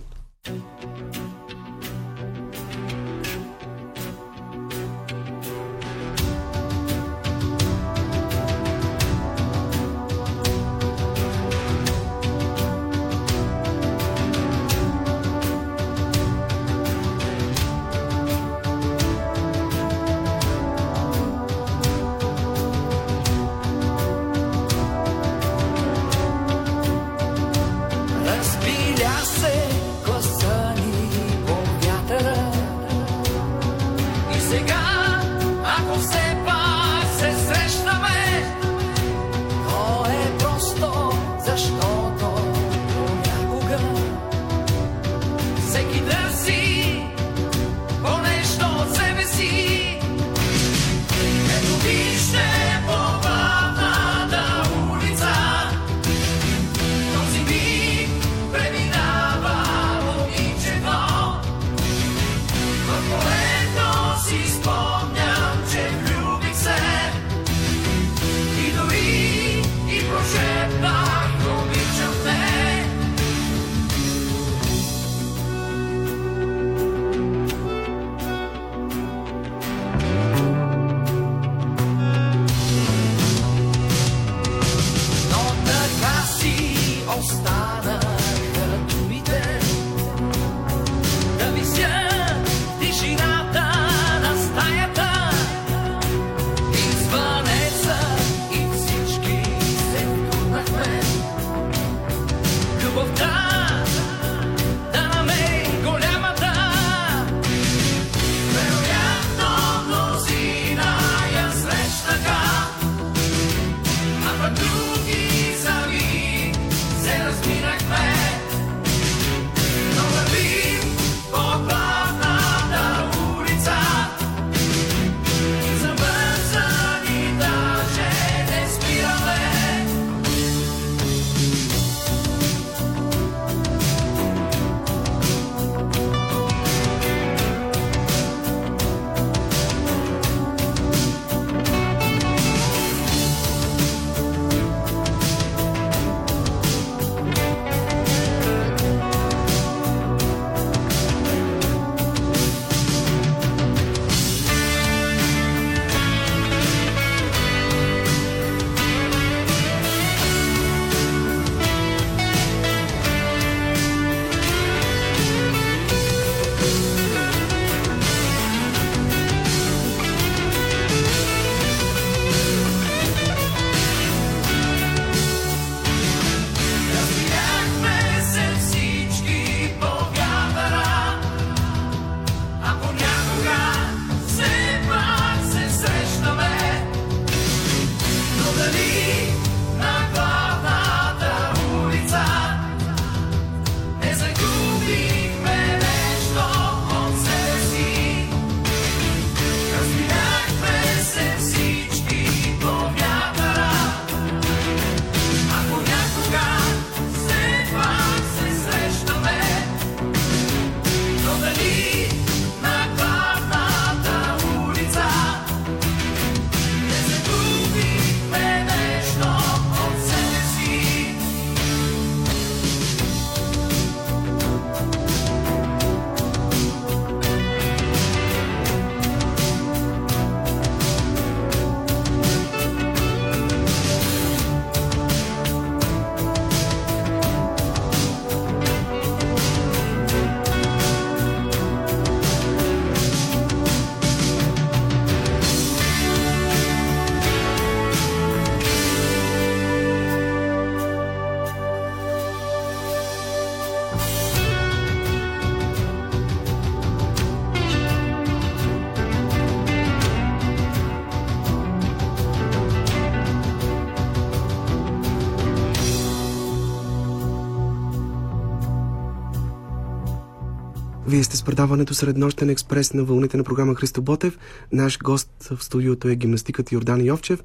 Предаването 271.45 271.93
Среднощен 271.93 272.49
експрес 272.49 272.93
на 272.93 273.03
вълните 273.03 273.37
на 273.37 273.43
програма 273.43 273.75
Христо 273.75 274.01
Ботев. 274.01 274.37
Наш 274.71 274.99
гост 274.99 275.29
в 275.43 275.63
студиото 275.63 276.07
е 276.07 276.15
гимнастикът 276.15 276.71
Йордан 276.71 277.05
Йовчев. 277.05 277.43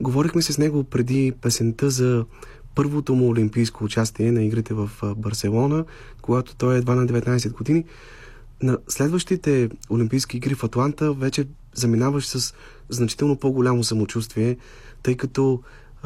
Говорихме 0.00 0.42
се 0.42 0.52
с 0.52 0.58
него 0.58 0.84
преди 0.84 1.32
песента 1.40 1.90
за 1.90 2.24
първото 2.74 3.14
му 3.14 3.28
олимпийско 3.28 3.84
участие 3.84 4.32
на 4.32 4.42
игрите 4.42 4.74
в 4.74 4.90
Барселона, 5.16 5.84
когато 6.22 6.56
той 6.56 6.74
е 6.74 6.78
едва 6.78 6.94
на 6.94 7.06
19 7.06 7.52
години. 7.52 7.84
На 8.62 8.78
следващите 8.88 9.68
Олимпийски 9.90 10.36
игри 10.36 10.54
в 10.54 10.64
Атланта 10.64 11.12
вече 11.12 11.46
заминаваш 11.74 12.26
с 12.26 12.54
значително 12.88 13.36
по-голямо 13.36 13.84
самочувствие, 13.84 14.56
тъй 15.02 15.16
като 15.16 15.62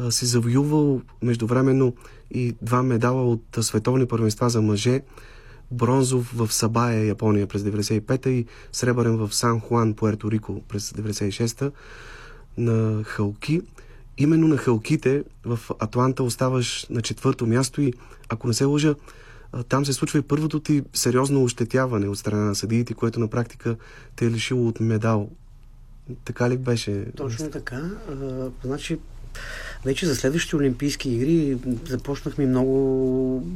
си 0.09 0.25
завоювал 0.25 1.01
междувременно 1.21 1.93
и 2.31 2.55
два 2.61 2.83
медала 2.83 3.31
от 3.31 3.57
световни 3.61 4.05
първенства 4.05 4.49
за 4.49 4.61
мъже, 4.61 5.01
бронзов 5.73 6.31
в 6.35 6.53
Сабая, 6.53 7.05
Япония 7.05 7.47
през 7.47 7.61
95-та 7.61 8.29
и 8.29 8.45
сребърен 8.71 9.17
в 9.17 9.35
Сан 9.35 9.59
Хуан, 9.59 9.93
Пуерто 9.93 10.31
Рико 10.31 10.61
през 10.69 10.91
96-та 10.91 11.71
на 12.57 13.03
халки. 13.03 13.61
Именно 14.17 14.47
на 14.47 14.57
халките 14.57 15.23
в 15.45 15.59
Атланта 15.79 16.23
оставаш 16.23 16.85
на 16.89 17.01
четвърто 17.01 17.45
място 17.45 17.81
и 17.81 17.93
ако 18.29 18.47
не 18.47 18.53
се 18.53 18.65
лъжа, 18.65 18.95
там 19.69 19.85
се 19.85 19.93
случва 19.93 20.19
и 20.19 20.21
първото 20.21 20.59
ти 20.59 20.83
сериозно 20.93 21.43
ощетяване 21.43 22.07
от 22.07 22.17
страна 22.17 22.45
на 22.45 22.55
съдиите, 22.55 22.93
което 22.93 23.19
на 23.19 23.27
практика 23.27 23.75
те 24.15 24.25
е 24.25 24.31
лишило 24.31 24.67
от 24.67 24.79
медал. 24.79 25.29
Така 26.25 26.49
ли 26.49 26.57
беше? 26.57 27.05
Точно 27.17 27.49
така. 27.49 27.89
А, 28.09 28.49
значи, 28.63 28.99
вече 29.85 30.05
за 30.05 30.15
следващите 30.15 30.55
Олимпийски 30.55 31.09
игри 31.09 31.57
започнахме 31.87 32.45
много 32.45 33.47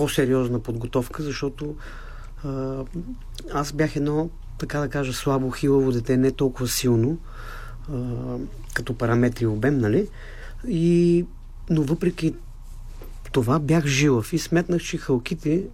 по-сериозна 0.00 0.60
подготовка, 0.60 1.22
защото 1.22 1.74
а, 2.44 2.84
аз 3.52 3.72
бях 3.72 3.96
едно, 3.96 4.30
така 4.58 4.80
да 4.80 4.88
кажа, 4.88 5.12
слабо, 5.12 5.50
хилаво 5.50 5.92
дете, 5.92 6.16
не 6.16 6.30
толкова 6.30 6.68
силно, 6.68 7.18
а, 7.92 7.98
като 8.74 8.94
параметри 8.94 9.46
обем, 9.46 9.78
нали? 9.78 10.08
И, 10.68 11.26
но 11.70 11.82
въпреки 11.82 12.34
това 13.32 13.58
бях 13.58 13.86
жилав 13.86 14.32
и 14.32 14.38
сметнах, 14.38 14.82
че 14.82 14.98
халките, 14.98 15.64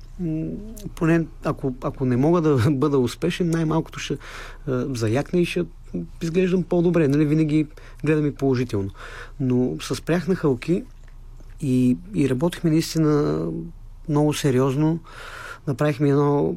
поне 0.95 1.27
ако, 1.45 1.75
ако 1.83 2.05
не 2.05 2.17
мога 2.17 2.41
да 2.41 2.71
бъда 2.71 2.99
успешен, 2.99 3.51
най-малкото 3.51 3.99
ще 3.99 4.19
а, 4.67 4.87
заякне 4.95 5.41
и 5.41 5.47
ще 5.47 5.65
изглеждам 6.23 6.63
по-добре. 6.63 7.09
Нали? 7.09 7.25
Винаги 7.25 7.67
гледам 8.05 8.27
и 8.27 8.35
положително. 8.35 8.91
Но 9.41 9.77
с 9.81 10.03
прях 10.03 10.29
на 10.29 10.35
халки 10.35 10.85
и, 11.61 11.97
и 12.15 12.31
работихме 12.31 12.71
наистина 12.71 13.47
много 14.09 14.35
сериозно. 14.35 14.99
Направихме 15.67 16.09
едно 16.09 16.57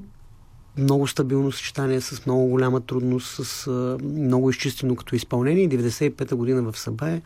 много 0.78 1.08
стабилно 1.08 1.52
съчетание 1.52 2.02
с 2.02 2.26
много 2.26 2.48
голяма 2.48 2.82
трудност, 2.82 3.46
с 3.46 3.68
много 4.04 4.50
изчистено 4.50 4.96
като 4.96 5.16
изпълнение. 5.16 5.70
95-та 5.70 6.36
година 6.36 6.72
в 6.72 6.80
Сабае 6.80 7.22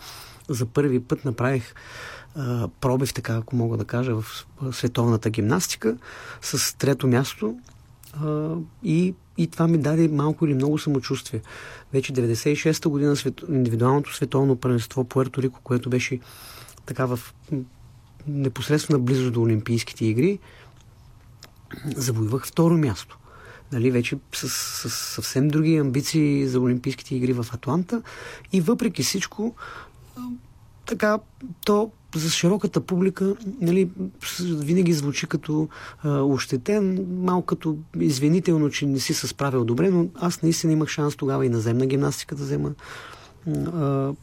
за 0.49 0.65
първи 0.65 0.99
път 0.99 1.25
направих 1.25 1.73
а, 2.35 2.67
пробив, 2.81 3.13
така 3.13 3.35
ако 3.35 3.55
мога 3.55 3.77
да 3.77 3.85
кажа, 3.85 4.15
в 4.15 4.45
световната 4.71 5.29
гимнастика 5.29 5.97
с 6.41 6.77
трето 6.77 7.07
място 7.07 7.57
а, 8.13 8.55
и, 8.83 9.13
и 9.37 9.47
това 9.47 9.67
ми 9.67 9.77
даде 9.77 10.07
малко 10.07 10.45
или 10.45 10.53
много 10.53 10.77
самочувствие. 10.77 11.41
Вече 11.93 12.13
96-та 12.13 12.89
година 12.89 13.15
свет, 13.15 13.41
индивидуалното 13.49 14.15
световно 14.15 14.55
първенство 14.55 15.03
Пуерто 15.03 15.41
Рико, 15.41 15.59
което 15.63 15.89
беше 15.89 16.19
така 16.85 17.05
в 17.05 17.19
непосредствена 18.27 18.99
близост 18.99 19.33
до 19.33 19.41
Олимпийските 19.41 20.05
игри, 20.05 20.39
завоювах 21.95 22.47
второ 22.47 22.77
място. 22.77 23.17
Нали, 23.71 23.91
вече 23.91 24.17
с, 24.33 24.49
с 24.49 24.89
съвсем 24.89 25.47
други 25.47 25.77
амбиции 25.77 26.47
за 26.47 26.59
Олимпийските 26.59 27.15
игри 27.15 27.33
в 27.33 27.45
Атланта. 27.53 28.01
И 28.51 28.61
въпреки 28.61 29.03
всичко, 29.03 29.55
така, 30.85 31.19
то 31.65 31.91
за 32.15 32.29
широката 32.29 32.81
публика 32.81 33.35
нали, 33.61 33.89
винаги 34.39 34.93
звучи 34.93 35.27
като 35.27 35.69
а, 36.03 36.09
ощетен, 36.21 37.07
малко 37.23 37.45
като 37.45 37.77
извинително, 37.99 38.69
че 38.69 38.85
не 38.85 38.99
си 38.99 39.13
се 39.13 39.27
справил 39.27 39.65
добре, 39.65 39.89
но 39.89 40.07
аз 40.15 40.41
наистина 40.41 40.73
имах 40.73 40.89
шанс 40.89 41.15
тогава 41.15 41.45
и 41.45 41.49
наземна 41.49 41.85
гимнастика 41.85 42.35
да 42.35 42.43
взема 42.43 42.71
а, 43.73 44.13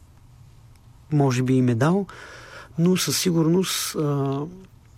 може 1.12 1.42
би 1.42 1.54
и 1.54 1.62
медал 1.62 2.06
но 2.78 2.96
със 2.96 3.18
сигурност 3.18 3.94
а, 3.94 4.40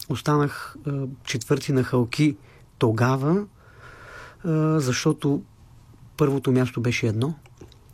останах 0.08 0.76
а, 0.86 1.06
четвърти 1.24 1.72
на 1.72 1.84
халки 1.84 2.36
тогава, 2.78 3.44
а, 4.44 4.80
защото 4.80 5.42
първото 6.16 6.52
място 6.52 6.80
беше 6.80 7.06
едно. 7.06 7.34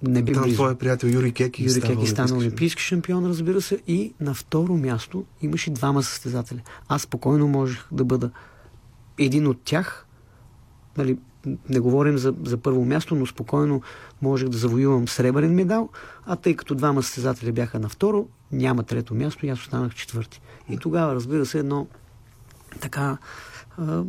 Не 0.02 0.22
би 0.22 0.32
Там 0.32 0.52
твоя 0.52 0.78
приятел 0.78 1.06
Юрий 1.08 1.32
Кеки 1.32 1.64
Юрий 1.64 1.82
Кеки 1.82 2.06
стана 2.06 2.36
олимпийски 2.36 2.82
шампион, 2.82 3.26
разбира 3.26 3.60
се. 3.60 3.82
И 3.86 4.14
на 4.20 4.34
второ 4.34 4.76
място 4.76 5.24
имаше 5.42 5.70
двама 5.70 6.02
състезатели. 6.02 6.62
Аз 6.88 7.02
спокойно 7.02 7.48
можех 7.48 7.86
да 7.92 8.04
бъда 8.04 8.30
един 9.18 9.46
от 9.46 9.62
тях. 9.64 10.06
Нали, 10.96 11.18
не 11.46 11.80
говорим 11.80 12.18
за, 12.18 12.34
за 12.44 12.56
първо 12.56 12.84
място, 12.84 13.14
но 13.14 13.26
спокойно 13.26 13.82
можех 14.22 14.48
да 14.48 14.58
завоювам 14.58 15.08
сребърен 15.08 15.54
медал, 15.54 15.88
а 16.26 16.36
тъй 16.36 16.56
като 16.56 16.74
двама 16.74 17.02
състезатели 17.02 17.52
бяха 17.52 17.78
на 17.78 17.88
второ, 17.88 18.28
няма 18.52 18.82
трето 18.82 19.14
място 19.14 19.46
и 19.46 19.48
аз 19.48 19.60
останах 19.60 19.94
четвърти. 19.94 20.40
И 20.68 20.78
тогава, 20.78 21.14
разбира 21.14 21.46
се, 21.46 21.58
едно 21.58 21.86
така 22.80 23.18
а, 23.78 24.02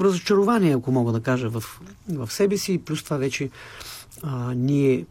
разочарование, 0.00 0.76
ако 0.76 0.92
мога 0.92 1.12
да 1.12 1.20
кажа, 1.20 1.50
в, 1.50 1.64
в 2.08 2.32
себе 2.32 2.56
си. 2.56 2.78
Плюс 2.78 3.02
това 3.02 3.16
вече 3.16 3.50
а, 4.22 4.54
ние 4.54 5.06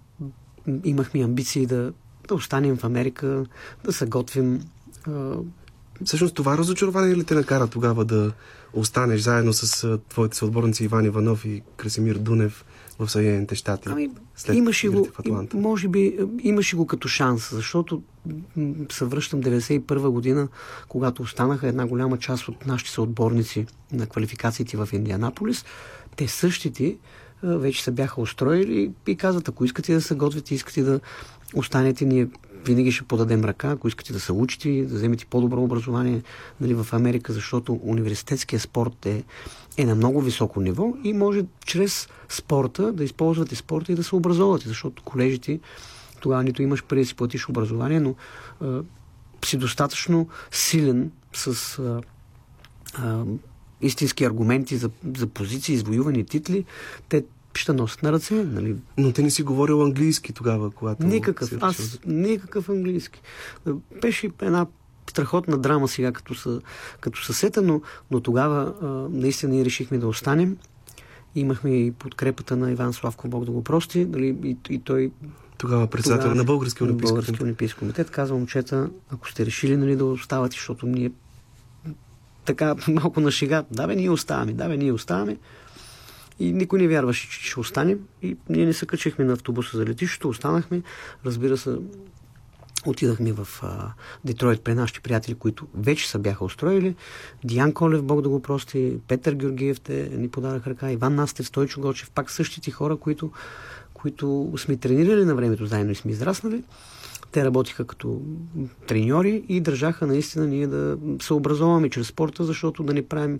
имахме 0.84 1.24
амбиции 1.24 1.66
да, 1.66 1.94
да 2.28 2.36
останем 2.36 2.78
в 2.78 2.84
Америка, 2.84 3.46
да 3.84 3.94
се 3.94 4.06
готвим. 4.06 4.62
Всъщност 6.06 6.36
това 6.36 6.58
разочарование 6.58 7.16
ли 7.16 7.24
те 7.24 7.36
накара 7.36 7.68
тогава 7.68 8.06
да 8.06 8.32
останеш 8.74 9.22
заедно 9.22 9.54
с 9.54 10.00
твоите 10.10 10.38
съотборници 10.38 10.84
Иван 10.84 11.06
Иванов 11.06 11.46
и 11.46 11.62
Красимир 11.78 12.16
Дунев 12.16 12.66
в 13.00 13.10
Съединените 13.10 13.56
щати? 13.56 13.90
Ами, 13.92 14.10
имаше 14.54 14.90
го, 14.90 15.08
може 15.54 15.88
би, 15.88 16.18
имаше 16.44 16.76
го 16.76 16.88
като 16.88 17.08
шанс, 17.08 17.50
защото 17.52 18.02
се 18.92 19.06
връщам 19.06 19.42
91 19.44 20.10
година, 20.10 20.48
когато 20.88 21.22
останаха 21.22 21.68
една 21.68 21.88
голяма 21.88 22.18
част 22.18 22.48
от 22.48 22.66
нашите 22.66 22.92
съотборници 22.92 23.66
на 23.92 24.08
квалификациите 24.08 24.78
в 24.78 24.90
Индианаполис. 24.94 25.66
Те 26.16 26.28
същите 26.28 26.98
вече 27.44 27.84
се 27.84 27.92
бяха 27.92 28.22
устроили 28.22 28.92
и 29.08 29.16
казват, 29.16 29.50
ако 29.50 29.66
искате 29.66 29.94
да 29.94 30.02
се 30.02 30.16
готвите, 30.16 30.56
искате 30.56 30.84
да 30.84 31.00
останете, 31.56 32.06
ние 32.06 32.28
винаги 32.66 32.92
ще 32.92 33.04
подадем 33.04 33.46
ръка, 33.46 33.72
ако 33.72 33.88
искате 33.88 34.14
да 34.14 34.20
се 34.20 34.32
учите, 34.32 34.86
да 34.86 34.96
вземете 34.96 35.26
по-добро 35.26 35.62
образование 35.62 36.22
нали, 36.62 36.74
в 36.74 36.88
Америка, 36.94 37.34
защото 37.34 37.80
университетския 37.84 38.60
спорт 38.60 39.06
е, 39.06 39.24
е 39.78 39.86
на 39.86 39.96
много 39.96 40.22
високо 40.22 40.62
ниво 40.62 40.94
и 41.04 41.14
може 41.14 41.46
чрез 41.66 42.10
спорта 42.30 42.92
да 42.94 43.04
използвате 43.04 43.56
спорта 43.56 43.92
и 43.92 43.96
да 43.96 44.04
се 44.04 44.16
образовате, 44.16 44.68
защото 44.68 45.04
колежите 45.04 45.60
тогава 46.20 46.44
нито 46.44 46.62
имаш 46.62 46.84
пари 46.84 47.00
да 47.00 47.06
си 47.06 47.16
платиш 47.16 47.50
образование, 47.50 48.00
но 48.00 48.16
а, 48.62 48.82
си 49.46 49.58
достатъчно 49.58 50.28
силен 50.52 51.12
с 51.34 51.80
а, 51.80 52.02
а, 52.94 53.24
истински 53.82 54.24
аргументи 54.24 54.78
за, 54.78 54.90
за 55.18 55.28
позиции, 55.28 55.76
извоювани 55.76 56.26
титли, 56.26 56.66
те 57.10 57.24
ще 57.54 57.74
носят 57.74 58.04
на 58.04 58.12
ръце. 58.12 58.34
Нали? 58.34 58.76
Но 58.98 59.12
те 59.12 59.22
не 59.22 59.30
си 59.30 59.44
говорил 59.44 59.84
английски 59.84 60.34
тогава, 60.34 60.72
когато... 60.72 61.08
Никакъв. 61.08 61.52
Аз 61.62 62.00
никакъв 62.06 62.70
английски. 62.70 63.22
Беше 64.02 64.30
една 64.42 64.66
страхотна 65.10 65.58
драма 65.58 65.88
сега, 65.88 66.12
като, 66.12 66.36
са, 66.36 66.62
като 67.00 67.24
съсета, 67.24 67.62
но, 67.62 67.82
но 68.12 68.20
тогава 68.20 68.74
а, 68.82 68.86
наистина 69.18 69.54
ние 69.54 69.66
решихме 69.66 69.98
да 69.98 70.08
останем. 70.08 70.58
Имахме 71.36 71.70
и 71.70 71.92
подкрепата 71.92 72.56
на 72.56 72.72
Иван 72.72 72.94
Славко, 72.94 73.28
Бог 73.28 73.46
да 73.46 73.52
го 73.52 73.64
прости. 73.64 74.06
Нали, 74.06 74.38
и, 74.44 74.58
и 74.70 74.80
той 74.80 75.12
тогава 75.58 75.88
председател 75.88 76.24
тогава, 76.24 76.36
на 76.36 76.44
Български 76.44 76.84
олимпийски, 76.84 77.14
Български 77.14 77.44
олимпийски 77.44 77.80
комитет. 77.80 78.10
Казва 78.10 78.38
момчета, 78.38 78.90
ако 79.10 79.30
сте 79.30 79.46
решили 79.46 79.78
нали, 79.78 79.96
да 79.96 80.06
оставате, 80.06 80.54
защото 80.56 80.86
ние 80.86 81.12
така 82.46 82.76
малко 82.88 83.22
на 83.22 83.32
шега, 83.32 83.64
да 83.72 83.88
бе, 83.88 83.96
ние 83.96 84.10
оставаме, 84.10 84.54
да 84.54 84.68
бе, 84.68 84.78
ние 84.78 84.92
оставаме. 84.92 85.38
И 86.40 86.52
никой 86.52 86.80
не 86.80 86.88
вярваше, 86.88 87.30
че 87.30 87.50
ще 87.50 87.60
останем. 87.60 88.00
И 88.22 88.38
ние 88.50 88.66
не 88.66 88.74
се 88.74 88.86
качихме 88.86 89.26
на 89.26 89.34
автобуса 89.34 89.78
за 89.78 89.86
летището, 89.86 90.30
останахме. 90.30 90.82
Разбира 91.26 91.58
се, 91.58 91.78
отидахме 92.86 93.32
в 93.32 93.48
а, 93.62 93.94
Детройт 94.26 94.62
при 94.62 94.74
нашите 94.74 95.00
приятели, 95.00 95.36
които 95.36 95.68
вече 95.76 96.10
са 96.10 96.20
бяха 96.20 96.46
устроили. 96.46 96.96
Диан 97.44 97.74
Колев, 97.74 98.04
Бог 98.04 98.22
да 98.22 98.30
го 98.30 98.42
прости, 98.42 98.98
Петър 99.08 99.34
Георгиев 99.34 99.82
те 99.82 100.10
ни 100.12 100.30
подараха 100.30 100.70
ръка, 100.70 100.92
Иван 100.92 101.16
Настев, 101.16 101.48
Стойчо 101.48 101.82
Гочев, 101.82 102.12
пак 102.12 102.32
същите 102.32 102.72
хора, 102.72 102.98
които, 102.98 103.32
които 103.94 104.54
сме 104.58 104.78
тренирали 104.78 105.26
на 105.26 105.36
времето 105.36 105.66
заедно 105.66 105.92
и 105.92 105.96
сме 105.96 106.12
израснали. 106.12 106.64
Те 107.32 107.46
работиха 107.46 107.86
като 107.86 108.22
треньори 108.88 109.44
и 109.50 109.62
държаха 109.62 110.08
наистина 110.08 110.48
ние 110.48 110.68
да 110.68 110.98
се 111.22 111.34
образоваме 111.34 111.90
чрез 111.90 112.08
спорта, 112.08 112.44
защото 112.44 112.84
да 112.84 112.94
не 112.94 113.08
правим 113.08 113.40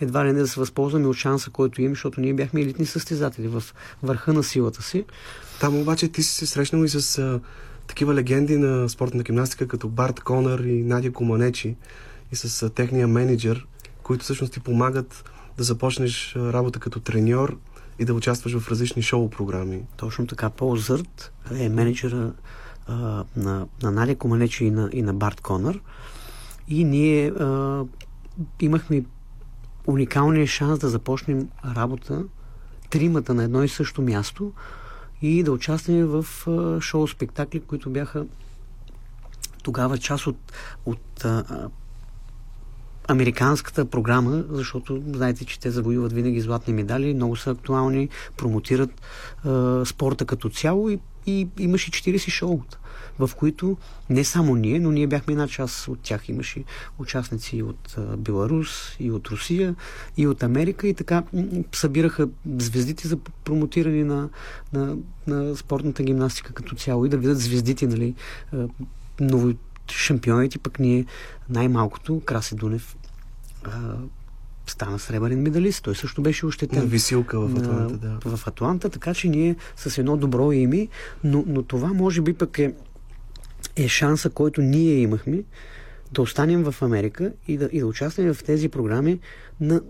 едва 0.00 0.24
ли 0.24 0.32
не 0.32 0.40
да 0.40 0.48
се 0.48 0.60
възползваме 0.60 1.06
от 1.06 1.16
шанса, 1.16 1.50
който 1.50 1.80
имаме, 1.80 1.94
защото 1.94 2.20
ние 2.20 2.34
бяхме 2.34 2.60
елитни 2.60 2.86
състезатели 2.86 3.48
в 3.48 3.62
върха 4.02 4.32
на 4.32 4.42
силата 4.42 4.82
си. 4.82 5.04
Там 5.60 5.78
обаче 5.78 6.08
ти 6.08 6.22
си 6.22 6.34
се 6.34 6.46
срещнал 6.46 6.84
и 6.84 6.88
с 6.88 7.18
а, 7.18 7.40
такива 7.86 8.14
легенди 8.14 8.56
на 8.56 8.88
спортна 8.88 9.22
гимнастика, 9.22 9.68
като 9.68 9.88
Барт 9.88 10.20
Конър 10.20 10.58
и 10.58 10.82
Надя 10.82 11.12
Команечи 11.12 11.76
и 12.32 12.36
с 12.36 12.62
а, 12.62 12.70
техния 12.70 13.08
менеджер, 13.08 13.66
които 14.02 14.24
всъщност 14.24 14.52
ти 14.52 14.60
помагат 14.60 15.24
да 15.58 15.64
започнеш 15.64 16.36
работа 16.36 16.78
като 16.78 17.00
треньор 17.00 17.58
и 17.98 18.04
да 18.04 18.14
участваш 18.14 18.58
в 18.58 18.68
различни 18.68 19.02
шоу 19.02 19.30
програми. 19.30 19.82
Точно 19.96 20.26
така. 20.26 20.50
Пол 20.50 20.76
Зърт 20.76 21.32
е 21.58 21.68
менеджера 21.68 22.32
а, 22.86 23.24
на, 23.36 23.66
на 23.82 23.90
Надя 23.90 24.16
Команечи 24.16 24.64
и 24.64 24.70
на, 24.70 24.90
и 24.92 25.02
на 25.02 25.14
Барт 25.14 25.40
Конър. 25.40 25.80
И 26.68 26.84
ние 26.84 27.30
а, 27.30 27.84
имахме 28.60 29.04
уникалния 29.86 30.46
шанс 30.46 30.78
да 30.78 30.88
започнем 30.88 31.48
работа 31.76 32.24
тримата 32.90 33.34
на 33.34 33.44
едно 33.44 33.62
и 33.62 33.68
също 33.68 34.02
място 34.02 34.52
и 35.22 35.42
да 35.42 35.52
участваме 35.52 36.04
в 36.04 36.24
шоу-спектакли, 36.80 37.60
които 37.60 37.90
бяха 37.90 38.26
тогава 39.62 39.98
част 39.98 40.26
от, 40.26 40.52
от 40.86 41.24
а, 41.24 41.68
американската 43.08 43.84
програма, 43.84 44.44
защото 44.48 45.02
знаете, 45.12 45.44
че 45.44 45.60
те 45.60 45.70
завоюват 45.70 46.12
винаги 46.12 46.40
златни 46.40 46.74
медали, 46.74 47.14
много 47.14 47.36
са 47.36 47.50
актуални, 47.50 48.08
промотират 48.36 48.90
а, 49.44 49.82
спорта 49.84 50.24
като 50.24 50.48
цяло 50.48 50.90
и, 50.90 50.98
и 51.26 51.48
имаше 51.58 51.90
40 51.90 52.30
шоута, 52.30 52.78
в 53.18 53.30
които 53.36 53.76
не 54.10 54.24
само 54.24 54.54
ние, 54.54 54.80
но 54.80 54.90
ние 54.90 55.06
бяхме 55.06 55.32
една 55.32 55.48
част 55.48 55.88
от 55.88 56.00
тях. 56.00 56.28
Имаше 56.28 56.64
участници 56.98 57.62
от 57.62 57.96
Беларус, 58.18 58.96
и 59.00 59.10
от 59.10 59.28
Русия, 59.28 59.74
и 60.16 60.26
от 60.26 60.42
Америка 60.42 60.88
и 60.88 60.94
така 60.94 61.22
събираха 61.74 62.28
звездите 62.58 63.08
за 63.08 63.16
промотиране 63.44 64.04
на, 64.04 64.28
на, 64.72 64.96
на 65.26 65.56
спортната 65.56 66.02
гимнастика 66.02 66.52
като 66.52 66.74
цяло 66.74 67.06
и 67.06 67.08
да 67.08 67.16
видят 67.16 67.40
звездите, 67.40 67.86
нали, 67.86 68.14
нови 69.20 69.56
шампионите, 69.90 70.58
пък 70.58 70.78
ние 70.78 71.06
най-малкото, 71.48 72.20
Краси 72.20 72.54
Дунев, 72.54 72.96
стана 74.66 74.98
сребърен 74.98 75.42
медалист. 75.42 75.84
Той 75.84 75.94
също 75.94 76.22
беше 76.22 76.46
ощетен. 76.46 76.78
На 76.78 76.84
висилка 76.84 77.40
в 77.40 77.56
Атланта, 77.56 77.96
да. 77.96 78.36
В 78.36 78.46
Атланта, 78.46 78.90
така 78.90 79.14
че 79.14 79.28
ние 79.28 79.56
с 79.76 79.98
едно 79.98 80.16
добро 80.16 80.52
име, 80.52 80.88
но, 81.24 81.44
но 81.46 81.62
това 81.62 81.92
може 81.92 82.20
би 82.20 82.32
пък 82.32 82.58
е, 82.58 82.72
е 83.76 83.88
шанса, 83.88 84.30
който 84.30 84.62
ние 84.62 84.94
имахме 84.94 85.44
да 86.12 86.22
останем 86.22 86.62
в 86.62 86.82
Америка 86.82 87.32
и 87.48 87.56
да, 87.56 87.68
и 87.72 87.80
да 87.80 87.86
участваме 87.86 88.34
в 88.34 88.44
тези 88.44 88.68
програми 88.68 89.20
на, 89.60 89.80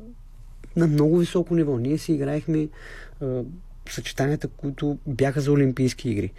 на 0.76 0.86
много 0.86 1.18
високо 1.18 1.54
ниво. 1.54 1.78
Ние 1.78 1.98
си 1.98 2.12
играехме 2.12 2.68
а, 3.20 3.42
съчетанията, 3.90 4.48
които 4.48 4.98
бяха 5.06 5.40
за 5.40 5.52
Олимпийски 5.52 6.10
игри. 6.10 6.32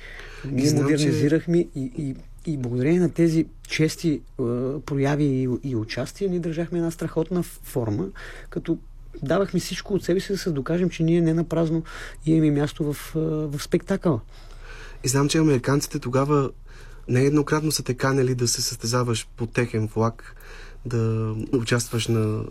Ние 0.45 0.65
знам, 0.65 0.83
модернизирахме 0.83 1.57
и, 1.57 1.91
и, 1.97 2.15
и 2.45 2.57
благодарение 2.57 2.99
на 2.99 3.09
тези 3.09 3.45
чести 3.67 4.21
а, 4.39 4.43
прояви 4.79 5.23
и, 5.23 5.49
и 5.63 5.75
участия, 5.75 6.29
ние 6.29 6.39
държахме 6.39 6.77
една 6.77 6.91
страхотна 6.91 7.43
форма, 7.43 8.07
като 8.49 8.77
давахме 9.21 9.59
всичко 9.59 9.93
от 9.93 10.03
себе 10.03 10.19
си 10.19 10.31
да 10.31 10.37
се 10.37 10.51
докажем, 10.51 10.89
че 10.89 11.03
ние 11.03 11.21
не 11.21 11.33
на 11.33 11.43
празно 11.43 11.83
имаме 12.25 12.51
място 12.51 12.93
в, 12.93 13.15
а, 13.15 13.19
в 13.19 13.59
спектакъла. 13.59 14.19
И 15.03 15.07
знам, 15.07 15.29
че 15.29 15.37
американците 15.37 15.99
тогава 15.99 16.51
нееднократно 17.07 17.71
са 17.71 17.83
те 17.83 17.93
канели 17.93 18.35
да 18.35 18.47
се 18.47 18.61
състезаваш 18.61 19.27
по 19.37 19.45
техен 19.45 19.87
влак, 19.87 20.35
да 20.85 21.33
участваш 21.53 22.07
на 22.07 22.43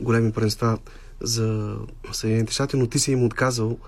големи 0.00 0.32
първенства 0.32 0.78
за 1.20 1.76
Съединените 2.12 2.52
щати, 2.52 2.76
но 2.76 2.86
ти 2.86 2.98
си 2.98 3.12
им 3.12 3.24
отказал. 3.24 3.78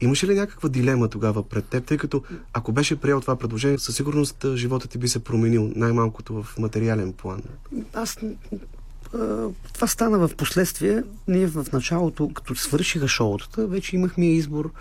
Имаше 0.00 0.26
ли 0.26 0.34
някаква 0.34 0.68
дилема 0.68 1.08
тогава 1.08 1.48
пред 1.48 1.64
теб, 1.64 1.84
тъй 1.84 1.98
като 1.98 2.22
ако 2.52 2.72
беше 2.72 2.96
приел 2.96 3.20
това 3.20 3.36
предложение, 3.36 3.78
със 3.78 3.96
сигурност 3.96 4.46
живота 4.54 4.88
ти 4.88 4.98
би 4.98 5.08
се 5.08 5.24
променил, 5.24 5.72
най-малкото 5.76 6.42
в 6.42 6.58
материален 6.58 7.12
план. 7.12 7.42
Аз 7.92 8.18
това 9.74 9.86
стана 9.86 10.28
в 10.28 10.36
последствие. 10.36 11.02
Ние 11.28 11.46
в 11.46 11.66
началото, 11.72 12.30
като 12.34 12.54
свършиха 12.54 13.08
шоутата, 13.08 13.66
вече 13.66 13.96
имахме 13.96 14.26
избор, 14.26 14.72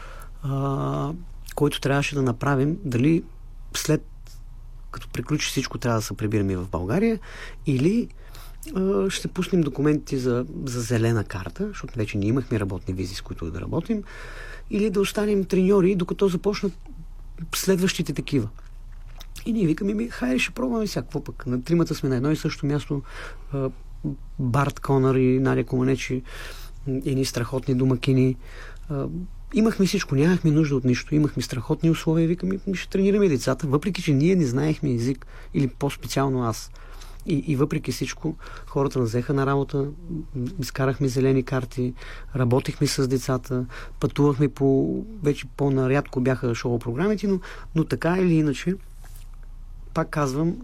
а, 0.43 1.12
който 1.56 1.82
трябваше 1.82 2.15
да 2.15 2.21
направим. 2.21 2.78
Дали 2.86 3.23
след 3.76 4.06
като 4.91 5.10
приключи 5.10 5.47
всичко, 5.47 5.78
трябва 5.78 5.99
да 5.99 6.06
се 6.06 6.17
прибираме 6.17 6.58
в 6.58 6.67
България 6.69 7.19
или 7.65 8.08
а, 8.76 9.10
ще 9.10 9.28
пуснем 9.28 9.62
документи 9.62 10.17
за, 10.17 10.45
за 10.65 10.82
зелена 10.82 11.23
карта, 11.23 11.67
защото 11.67 11.97
вече 11.97 12.17
ние 12.17 12.30
имахме 12.30 12.60
работни 12.60 12.93
визи, 12.93 13.15
с 13.15 13.21
които 13.21 13.52
да 13.52 13.62
работим, 13.62 14.04
или 14.69 14.89
да 14.89 15.02
останем 15.02 15.45
треньори, 15.45 15.95
докато 15.95 16.28
започнат 16.28 16.73
следващите 17.56 18.13
такива. 18.13 18.49
И 19.45 19.54
ние 19.54 19.67
викаме, 19.67 19.93
ми, 19.93 20.10
хайде 20.10 20.39
ще 20.39 20.54
пробваме 20.54 20.86
всякакво 20.86 21.23
пък. 21.23 21.47
На 21.47 21.63
тримата 21.63 21.95
сме 21.95 22.10
на 22.10 22.15
едно 22.15 22.32
и 22.32 22.36
също 22.36 22.65
място. 22.65 23.02
Барт 24.39 24.80
Конър 24.80 25.15
и 25.15 25.39
Надя 25.39 25.63
Команечи, 25.63 26.21
едни 26.88 27.26
страхотни 27.26 27.76
домакини. 27.76 28.36
Имахме 29.54 29.86
всичко, 29.86 30.15
нямахме 30.15 30.52
нужда 30.52 30.76
от 30.76 30.84
нищо. 30.84 31.15
Имахме 31.15 31.43
страхотни 31.43 31.89
условия. 31.89 32.28
Викаме, 32.28 32.60
ще 32.73 32.89
тренираме 32.89 33.30
децата, 33.30 33.67
въпреки 33.67 34.02
че 34.02 34.13
ние 34.13 34.36
не 34.36 34.45
знаехме 34.45 34.93
език, 34.93 35.26
или 35.54 35.67
по-специално 35.67 36.43
аз. 36.43 36.72
И, 37.26 37.34
и 37.47 37.55
въпреки 37.55 37.91
всичко, 37.91 38.36
хората 38.67 38.99
назеха 38.99 39.34
на 39.34 39.45
работа, 39.45 39.88
изкарахме 40.59 41.07
зелени 41.07 41.43
карти, 41.43 41.93
работихме 42.36 42.88
с 42.88 43.07
децата, 43.07 43.65
пътувахме 43.99 44.49
по... 44.49 44.97
Вече 45.24 45.47
по-нарядко 45.57 46.21
бяха 46.21 46.55
шоу 46.55 46.80
програмите, 46.80 47.28
но, 47.28 47.39
но 47.76 47.84
така 47.84 48.17
или 48.17 48.34
иначе, 48.34 48.76
пак 49.93 50.09
казвам, 50.09 50.55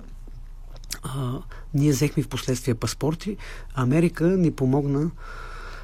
а, 1.03 1.39
ние 1.73 1.91
взехме 1.91 2.23
в 2.23 2.27
последствие 2.27 2.75
паспорти. 2.75 3.37
Америка 3.75 4.25
ни 4.25 4.51
помогна 4.51 5.11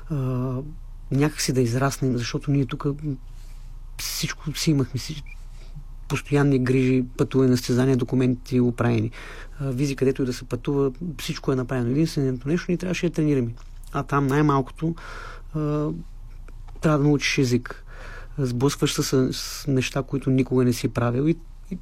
а, 0.09 0.15
някакси 1.11 1.53
да 1.53 1.61
израснем, 1.61 2.17
защото 2.17 2.51
ние 2.51 2.65
тук 2.65 2.86
всичко 3.97 4.55
си 4.55 4.71
имахме, 4.71 4.99
постоянни 6.08 6.60
грижи, 6.60 7.06
пътуване 7.18 7.49
на 7.49 7.58
състезания, 7.58 7.97
документи 7.97 8.60
оправени. 8.60 9.12
А, 9.60 9.72
визи, 9.72 9.95
където 9.95 10.22
и 10.22 10.26
да 10.26 10.34
се 10.34 10.43
пътува, 10.45 10.91
всичко 11.20 11.51
е 11.51 11.56
направено. 11.56 11.89
Единственото 11.89 12.47
нещо 12.47 12.72
ни 12.72 12.78
трябваше 12.78 13.10
да 13.10 13.14
тренираме. 13.14 13.51
А 13.91 14.03
там 14.03 14.28
най-малкото 14.28 14.95
трябва 16.82 16.97
да 16.97 17.03
научиш 17.03 17.38
език. 17.38 17.86
Сблъскваш 18.38 18.93
се 18.93 19.03
с, 19.03 19.34
с 19.34 19.68
неща, 19.68 20.03
които 20.03 20.30
никога 20.30 20.64
не 20.64 20.74
си 20.74 20.88
правил 20.88 21.28
и, 21.28 21.36
и, 21.72 21.78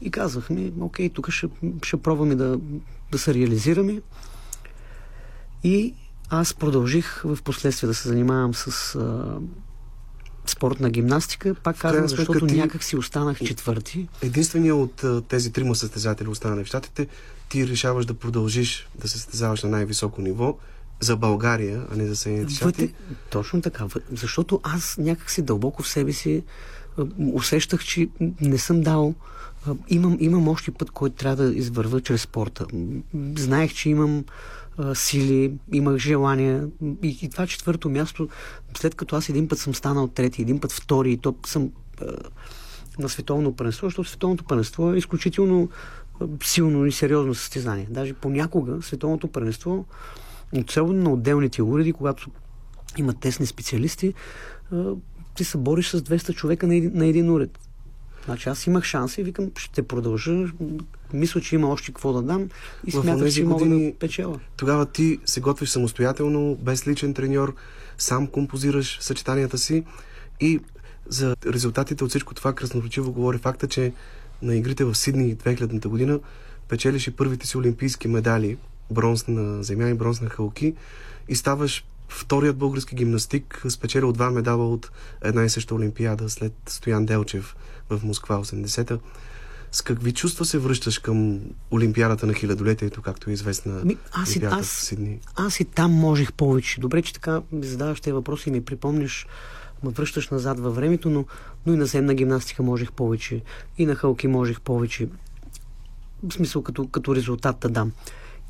и 0.00 0.10
казахме, 0.10 0.72
окей, 0.80 1.10
тук 1.10 1.30
ще, 1.30 1.48
ще 1.82 1.96
пробваме 1.96 2.34
да, 2.34 2.60
да 3.12 3.18
се 3.18 3.34
реализираме. 3.34 4.00
И 5.64 5.94
аз 6.30 6.54
продължих 6.54 7.22
в 7.24 7.38
последствие 7.44 7.86
да 7.86 7.94
се 7.94 8.08
занимавам 8.08 8.54
с 8.54 8.94
а, 8.94 9.38
спортна 10.50 10.90
гимнастика. 10.90 11.54
Пак 11.54 11.78
казвам, 11.78 12.08
защото 12.08 12.46
ти... 12.46 12.56
някак 12.56 12.84
си 12.84 12.96
останах 12.96 13.38
четвърти. 13.38 14.08
Единственият 14.22 14.78
от 15.02 15.28
тези 15.28 15.52
трима 15.52 15.74
състезатели, 15.74 16.28
останали 16.28 16.64
в 16.64 16.66
щатите, 16.66 17.06
ти 17.48 17.68
решаваш 17.68 18.06
да 18.06 18.14
продължиш 18.14 18.88
да 19.00 19.08
се 19.08 19.18
състезаваш 19.18 19.62
на 19.62 19.68
най-високо 19.68 20.22
ниво 20.22 20.58
за 21.00 21.16
България, 21.16 21.86
а 21.92 21.96
не 21.96 22.06
за 22.06 22.16
Съединените 22.16 22.54
щати. 22.54 22.82
Вътре, 22.82 22.94
точно 23.30 23.62
така. 23.62 23.86
Защото 24.12 24.60
аз 24.62 24.96
някак 24.98 25.30
си 25.30 25.42
дълбоко 25.42 25.82
в 25.82 25.88
себе 25.88 26.12
си 26.12 26.42
усещах, 27.32 27.84
че 27.84 28.08
не 28.40 28.58
съм 28.58 28.80
дал 28.80 29.14
имам, 29.88 30.16
имам 30.20 30.48
още 30.48 30.70
път, 30.70 30.90
който 30.90 31.16
трябва 31.16 31.44
да 31.44 31.54
извърва 31.54 32.00
чрез 32.00 32.22
спорта. 32.22 32.66
Знаех, 33.38 33.74
че 33.74 33.90
имам 33.90 34.24
сили, 34.94 35.52
имах 35.72 35.96
желание. 35.96 36.62
И, 37.02 37.18
и 37.22 37.30
това 37.30 37.46
четвърто 37.46 37.90
място, 37.90 38.28
след 38.76 38.94
като 38.94 39.16
аз 39.16 39.28
един 39.28 39.48
път 39.48 39.58
съм 39.58 39.74
станал 39.74 40.08
трети, 40.08 40.42
един 40.42 40.60
път 40.60 40.72
втори, 40.72 41.12
и 41.12 41.16
то 41.16 41.34
съм 41.46 41.70
а, 42.00 42.06
на 42.98 43.08
световно 43.08 43.56
първенство, 43.56 43.86
защото 43.86 44.08
световното 44.08 44.44
първенство 44.44 44.94
е 44.94 44.98
изключително 44.98 45.68
силно 46.42 46.86
и 46.86 46.92
сериозно 46.92 47.34
състезание. 47.34 47.86
Даже 47.90 48.14
понякога 48.14 48.82
световното 48.82 49.28
първенство, 49.28 49.84
особено 50.68 51.02
на 51.02 51.12
отделните 51.12 51.62
уреди, 51.62 51.92
когато 51.92 52.30
има 52.98 53.14
тесни 53.14 53.46
специалисти, 53.46 54.14
ти 55.34 55.44
се 55.44 55.58
бориш 55.58 55.90
с 55.90 56.02
200 56.02 56.34
човека 56.34 56.66
на 56.66 56.76
един, 56.76 56.90
на 56.94 57.06
един 57.06 57.30
уред. 57.30 57.58
Значи 58.24 58.48
аз 58.48 58.66
имах 58.66 58.84
шанс 58.84 59.18
и 59.18 59.22
викам, 59.22 59.50
ще 59.58 59.82
продължа. 59.82 60.46
Мисля, 61.12 61.40
че 61.40 61.54
има 61.54 61.68
още 61.68 61.86
какво 61.86 62.12
да 62.12 62.22
дам 62.22 62.48
и 62.86 62.90
смятам, 62.92 63.30
че 63.30 63.44
мога 63.44 63.66
да 63.66 63.92
печела. 63.98 64.40
Тогава 64.56 64.86
ти 64.86 65.18
се 65.24 65.40
готвиш 65.40 65.68
самостоятелно, 65.68 66.56
без 66.60 66.88
личен 66.88 67.14
треньор, 67.14 67.54
сам 67.98 68.26
композираш 68.26 68.98
съчетанията 69.00 69.58
си 69.58 69.84
и 70.40 70.60
за 71.08 71.36
резултатите 71.46 72.04
от 72.04 72.10
всичко 72.10 72.34
това 72.34 72.52
красноречиво 72.52 73.12
говори 73.12 73.38
факта, 73.38 73.68
че 73.68 73.92
на 74.42 74.56
игрите 74.56 74.84
в 74.84 74.94
Сидни 74.94 75.36
2000 75.36 75.88
година 75.88 76.20
печелиш 76.68 77.06
и 77.06 77.10
първите 77.10 77.46
си 77.46 77.56
олимпийски 77.56 78.08
медали, 78.08 78.56
бронз 78.90 79.28
на 79.28 79.62
земя 79.62 79.88
и 79.88 79.94
бронз 79.94 80.20
на 80.20 80.28
халки 80.28 80.74
и 81.28 81.36
ставаш 81.36 81.84
вторият 82.08 82.56
български 82.56 82.94
гимнастик, 82.94 83.64
спечелил 83.68 84.12
два 84.12 84.30
медала 84.30 84.68
от 84.68 84.90
една 85.22 85.44
и 85.44 85.48
съща 85.48 85.74
олимпиада 85.74 86.30
след 86.30 86.52
Стоян 86.66 87.06
Делчев 87.06 87.56
в 87.90 88.00
Москва 88.04 88.36
80-та. 88.36 88.98
С 89.72 89.82
какви 89.82 90.12
чувства 90.12 90.44
се 90.44 90.58
връщаш 90.58 90.98
към 90.98 91.40
Олимпиадата 91.70 92.26
на 92.26 92.34
хилядолетието, 92.34 93.02
както 93.02 93.30
е 93.30 93.32
известна 93.32 93.84
Ми, 93.84 93.96
аз, 94.12 94.36
и, 94.36 94.44
аз, 94.44 94.66
в 94.66 94.82
Сидни? 94.82 95.18
аз 95.36 95.60
и 95.60 95.64
там 95.64 95.92
можех 95.92 96.32
повече. 96.32 96.80
Добре, 96.80 97.02
че 97.02 97.12
така 97.12 97.42
ми 97.52 97.66
задаваш 97.66 98.00
тези 98.00 98.12
въпроси 98.12 98.48
и 98.48 98.52
ми 98.52 98.64
припомняш, 98.64 99.26
ме 99.82 99.90
връщаш 99.90 100.28
назад 100.28 100.60
във 100.60 100.74
времето, 100.74 101.10
но, 101.10 101.24
но 101.66 101.72
и 101.72 101.76
на 101.76 101.86
земна 101.86 102.14
гимнастика 102.14 102.62
можех 102.62 102.92
повече. 102.92 103.42
И 103.78 103.86
на 103.86 103.94
халки 103.94 104.26
можех 104.28 104.60
повече. 104.60 105.08
В 106.22 106.32
смисъл, 106.32 106.62
като, 106.62 106.88
като 106.88 107.14
резултат 107.14 107.58
да 107.60 107.68
дам. 107.68 107.92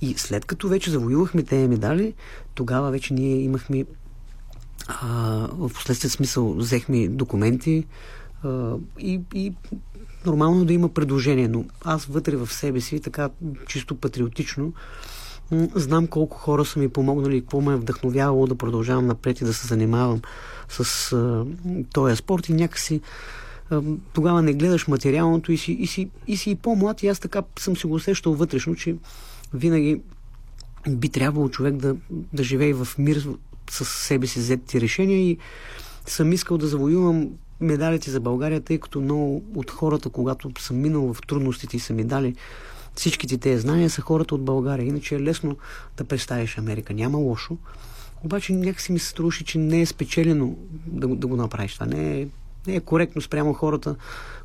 И 0.01 0.15
след 0.17 0.45
като 0.45 0.69
вече 0.69 0.91
завоювахме 0.91 1.43
тези 1.43 1.69
медали, 1.69 2.15
тогава 2.55 2.91
вече 2.91 3.15
ние 3.15 3.37
имахме 3.37 3.85
а, 4.89 5.09
в 5.53 5.71
последствие 5.75 6.11
смисъл 6.11 6.55
взехме 6.55 7.09
документи 7.09 7.87
а, 8.43 8.77
и, 8.99 9.21
и 9.35 9.53
нормално 10.27 10.65
да 10.65 10.73
има 10.73 10.89
предложение, 10.89 11.49
но 11.49 11.65
аз 11.85 12.05
вътре 12.05 12.37
в 12.37 12.53
себе 12.53 12.81
си, 12.81 13.01
така 13.01 13.31
чисто 13.67 13.95
патриотично, 13.95 14.73
знам 15.75 16.07
колко 16.07 16.37
хора 16.37 16.65
са 16.65 16.79
ми 16.79 16.89
помогнали 16.89 17.37
и 17.37 17.41
какво 17.41 17.61
ме 17.61 17.73
е 17.73 17.77
вдъхновявало 17.77 18.47
да 18.47 18.55
продължавам 18.55 19.07
напред 19.07 19.41
и 19.41 19.45
да 19.45 19.55
се 19.55 19.67
занимавам 19.67 20.21
с 20.69 21.13
а, 21.13 21.45
този 21.93 22.17
спорт. 22.17 22.49
И 22.49 22.53
някакси 22.53 23.01
а, 23.71 23.83
тогава 24.13 24.43
не 24.43 24.55
гледаш 24.55 24.89
материалното 24.89 25.53
и 25.53 25.59
си, 25.59 25.73
и 25.73 25.87
си, 25.87 26.11
и 26.27 26.37
си 26.37 26.51
и 26.51 26.55
по-млад. 26.55 27.03
И 27.03 27.09
аз 27.09 27.19
така 27.21 27.43
съм 27.59 27.77
си 27.77 27.87
го 27.87 27.95
усещал 27.95 28.35
вътрешно, 28.35 28.75
че 28.75 28.97
винаги 29.55 30.03
би 30.89 31.09
трябвало 31.09 31.49
човек 31.49 31.75
да, 31.75 31.97
да 32.11 32.43
живее 32.43 32.75
в 32.75 32.89
мир 32.99 33.29
с 33.71 33.85
себе 33.85 34.27
си 34.27 34.39
взетите 34.39 34.81
решения 34.81 35.19
и 35.19 35.39
съм 36.07 36.33
искал 36.33 36.59
да 36.59 36.67
завоювам 36.67 37.31
медалите 37.61 38.11
за 38.11 38.21
България, 38.21 38.61
тъй 38.61 38.79
като 38.79 39.01
много 39.01 39.45
от 39.55 39.71
хората, 39.71 40.11
когато 40.11 40.51
съм 40.59 40.81
минал 40.81 41.15
в 41.15 41.23
трудностите 41.27 41.77
и 41.77 41.81
са 41.81 41.93
ми 41.93 42.05
дали 42.05 42.35
всичките 42.95 43.39
тези 43.39 43.61
знания, 43.61 43.91
са 43.91 44.01
хората 44.01 44.35
от 44.35 44.45
България. 44.45 44.87
Иначе 44.87 45.15
е 45.15 45.21
лесно 45.21 45.57
да 45.97 46.05
представиш 46.05 46.59
Америка. 46.59 46.95
Няма 46.95 47.19
лошо. 47.19 47.57
Обаче 48.25 48.53
някакси 48.53 48.93
ми 48.93 48.99
се 48.99 49.09
струваше, 49.09 49.45
че 49.45 49.59
не 49.59 49.81
е 49.81 49.87
спечелено 49.87 50.57
да, 50.87 51.09
да 51.09 51.27
го 51.27 51.37
направиш. 51.37 51.75
Това 51.75 51.87
не 51.87 52.21
е, 52.21 52.27
не 52.67 52.75
е 52.75 52.81
коректно 52.81 53.23
спрямо 53.23 53.53
хората, 53.53 53.97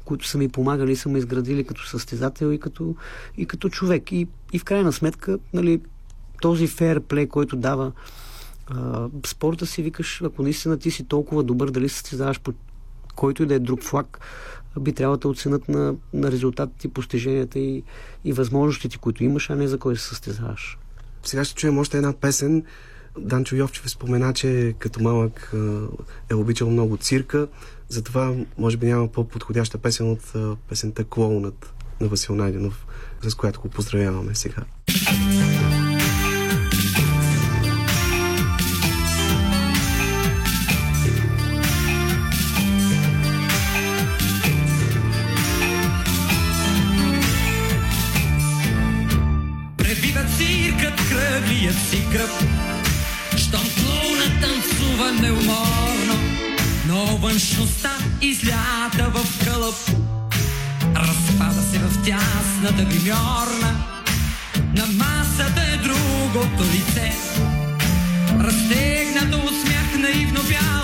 които 0.05 0.27
са 0.27 0.37
ми 0.37 0.49
помагали, 0.49 0.95
са 0.95 1.09
ме 1.09 1.19
изградили 1.19 1.63
като 1.63 1.87
състезател 1.87 2.53
и 2.53 2.59
като, 2.59 2.95
и 3.37 3.45
като 3.45 3.69
човек. 3.69 4.11
И, 4.11 4.27
и 4.53 4.59
в 4.59 4.63
крайна 4.63 4.93
сметка, 4.93 5.39
нали, 5.53 5.81
този 6.41 6.67
фейрплей, 6.67 7.27
който 7.27 7.55
дава 7.55 7.91
а, 8.67 9.07
спорта 9.25 9.65
си, 9.65 9.81
викаш, 9.81 10.21
ако 10.21 10.43
наистина 10.43 10.77
ти 10.77 10.91
си 10.91 11.03
толкова 11.03 11.43
добър, 11.43 11.71
дали 11.71 11.89
състезаваш 11.89 12.39
по 12.39 12.53
който 13.15 13.43
и 13.43 13.45
да 13.45 13.53
е 13.53 13.59
друг 13.59 13.83
флаг, 13.83 14.19
би 14.79 14.93
трябвало 14.93 15.17
да 15.17 15.27
оценят 15.27 15.69
на, 15.69 15.95
на 16.13 16.31
резултатите, 16.31 16.87
постиженията 16.87 17.59
и, 17.59 17.83
и 18.25 18.33
възможностите, 18.33 18.97
които 18.97 19.23
имаш, 19.23 19.49
а 19.49 19.55
не 19.55 19.67
за 19.67 19.77
кой 19.77 19.97
се 19.97 20.03
състезаваш. 20.03 20.77
Сега 21.23 21.43
ще 21.43 21.55
чуем 21.55 21.77
още 21.77 21.97
една 21.97 22.13
песен. 22.13 22.63
Данчо 23.19 23.55
Йовчев 23.55 23.89
спомена, 23.89 24.33
че 24.33 24.75
като 24.79 25.03
малък 25.03 25.53
е 26.29 26.35
обичал 26.35 26.69
много 26.69 26.97
цирка, 26.97 27.47
затова 27.89 28.33
може 28.57 28.77
би 28.77 28.85
няма 28.85 29.07
по-подходяща 29.07 29.77
песен 29.77 30.11
от 30.11 30.33
песента 30.69 31.03
Клоунът 31.03 31.73
на 32.01 32.07
Васил 32.07 32.35
Найденов, 32.35 32.85
с 33.21 33.35
която 33.35 33.61
го 33.61 33.69
поздравяваме 33.69 34.35
сега. 34.35 34.63
Пребива 49.77 50.25
циркът 50.37 50.95
кръглият 51.09 51.75
си 51.75 52.07
кръв 52.11 52.48
Но 57.39 57.45
външността 57.45 57.97
излята 58.21 59.09
в 59.09 59.45
кълъп 59.45 59.75
Разпада 60.95 61.61
се 61.71 61.79
в 61.79 62.03
тясната 62.03 62.83
гримьорна. 62.83 63.83
На 64.75 64.85
масата 64.85 65.61
е 65.61 65.77
другото 65.77 66.63
лице. 66.63 67.13
Разтегнато 68.39 69.37
от 69.37 69.53
смях 69.61 69.97
наивно 69.99 70.41
бяло 70.49 70.78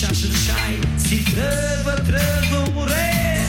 чаша 0.00 0.28
чай 0.46 0.80
си 0.98 1.24
тръгва, 1.24 1.96
тръгва 1.96 2.70
море. 2.74 3.40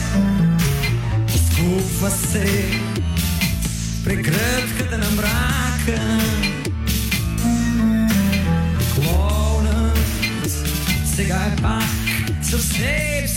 Изкупва 1.34 2.10
се 2.10 2.64
прегръдката 4.04 4.98
на 4.98 5.10
мрака. 5.10 6.20
Клоунът 8.94 9.98
сега 11.16 11.52
е 11.52 11.62
пак 11.62 11.82
съвсем 12.42 13.28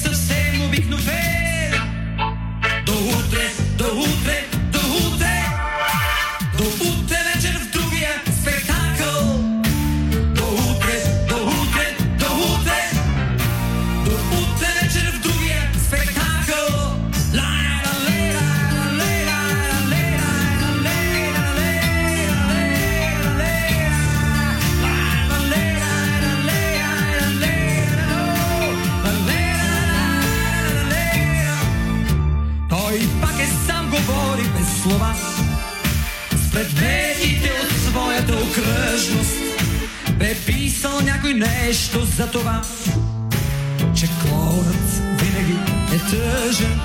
за 42.20 42.32
това 42.32 42.61
Че 43.95 44.07
клоунът 44.22 45.01
винаги 45.22 45.57
е 45.93 45.99
тъжен. 45.99 46.80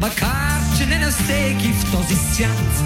Макар, 0.00 0.60
че 0.78 0.86
не 0.86 0.98
на 0.98 1.10
всеки 1.10 1.72
в 1.72 1.92
този 1.92 2.16
свят 2.16 2.82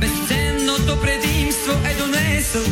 Безценното 0.00 1.00
предимство 1.00 1.72
е 1.72 1.94
донесъл 1.94 2.62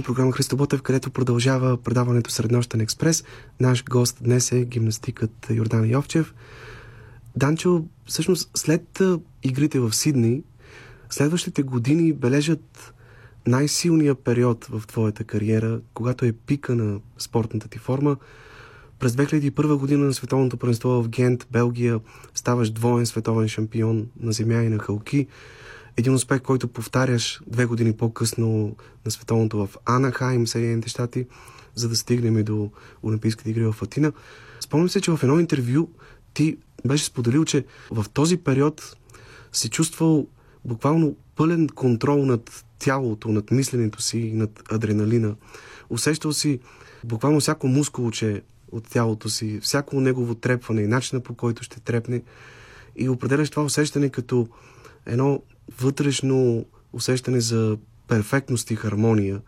на 0.00 0.04
програма 0.04 0.32
Христо 0.32 0.56
Ботев, 0.56 0.82
където 0.82 1.10
продължава 1.10 1.76
предаването 1.76 2.30
Среднощен 2.30 2.80
експрес. 2.80 3.24
Наш 3.60 3.84
гост 3.84 4.18
днес 4.20 4.52
е 4.52 4.64
гимнастикът 4.64 5.46
Йордан 5.50 5.90
Йовчев. 5.90 6.34
Данчо, 7.36 7.84
всъщност 8.06 8.50
след 8.56 9.02
игрите 9.42 9.80
в 9.80 9.92
Сидни, 9.92 10.42
следващите 11.10 11.62
години 11.62 12.12
бележат 12.12 12.94
най-силния 13.46 14.14
период 14.14 14.64
в 14.64 14.86
твоята 14.86 15.24
кариера, 15.24 15.80
когато 15.94 16.24
е 16.24 16.32
пика 16.32 16.74
на 16.74 17.00
спортната 17.18 17.68
ти 17.68 17.78
форма. 17.78 18.16
През 18.98 19.12
2001 19.12 19.76
година 19.76 20.06
на 20.06 20.14
световното 20.14 20.56
първенство 20.56 21.02
в 21.02 21.08
Гент, 21.08 21.46
Белгия, 21.50 22.00
ставаш 22.34 22.70
двоен 22.70 23.06
световен 23.06 23.48
шампион 23.48 24.06
на 24.20 24.32
земя 24.32 24.62
и 24.62 24.68
на 24.68 24.78
халки. 24.78 25.26
Един 26.00 26.14
успех, 26.14 26.42
който 26.42 26.68
повтаряш 26.68 27.40
две 27.46 27.66
години 27.66 27.96
по-късно 27.96 28.76
на 29.04 29.10
световното 29.10 29.66
в 29.66 29.76
Анахайм, 29.84 30.46
Съединените 30.46 30.88
щати, 30.88 31.26
за 31.74 31.88
да 31.88 31.96
стигнем 31.96 32.38
и 32.38 32.42
до 32.42 32.70
Олимпийските 33.02 33.50
игри 33.50 33.64
в 33.64 33.74
Атина. 33.82 34.12
Спомням 34.60 34.88
се, 34.88 35.00
че 35.00 35.10
в 35.10 35.22
едно 35.22 35.40
интервю 35.40 35.88
ти 36.34 36.56
беше 36.86 37.04
споделил, 37.04 37.44
че 37.44 37.64
в 37.90 38.06
този 38.12 38.36
период 38.36 38.96
си 39.52 39.68
чувствал 39.68 40.26
буквално 40.64 41.16
пълен 41.36 41.68
контрол 41.68 42.26
над 42.26 42.64
тялото, 42.78 43.28
над 43.28 43.50
мисленето 43.50 44.02
си 44.02 44.18
и 44.18 44.32
над 44.32 44.62
адреналина. 44.72 45.34
Усещал 45.90 46.32
си 46.32 46.60
буквално 47.04 47.40
всяко 47.40 47.66
мускулче 47.68 48.42
от 48.72 48.88
тялото 48.88 49.28
си, 49.28 49.60
всяко 49.62 50.00
негово 50.00 50.34
трепване 50.34 50.82
и 50.82 50.86
начина 50.86 51.20
по 51.20 51.34
който 51.34 51.62
ще 51.62 51.80
трепне 51.80 52.22
и 52.96 53.08
определяш 53.08 53.50
това 53.50 53.62
усещане 53.62 54.08
като 54.08 54.48
едно 55.06 55.42
вътрешно 55.78 56.64
усещане 56.92 57.40
за 57.40 57.76
перфектност 58.08 58.70
и 58.70 58.76
хармония. 58.76 59.40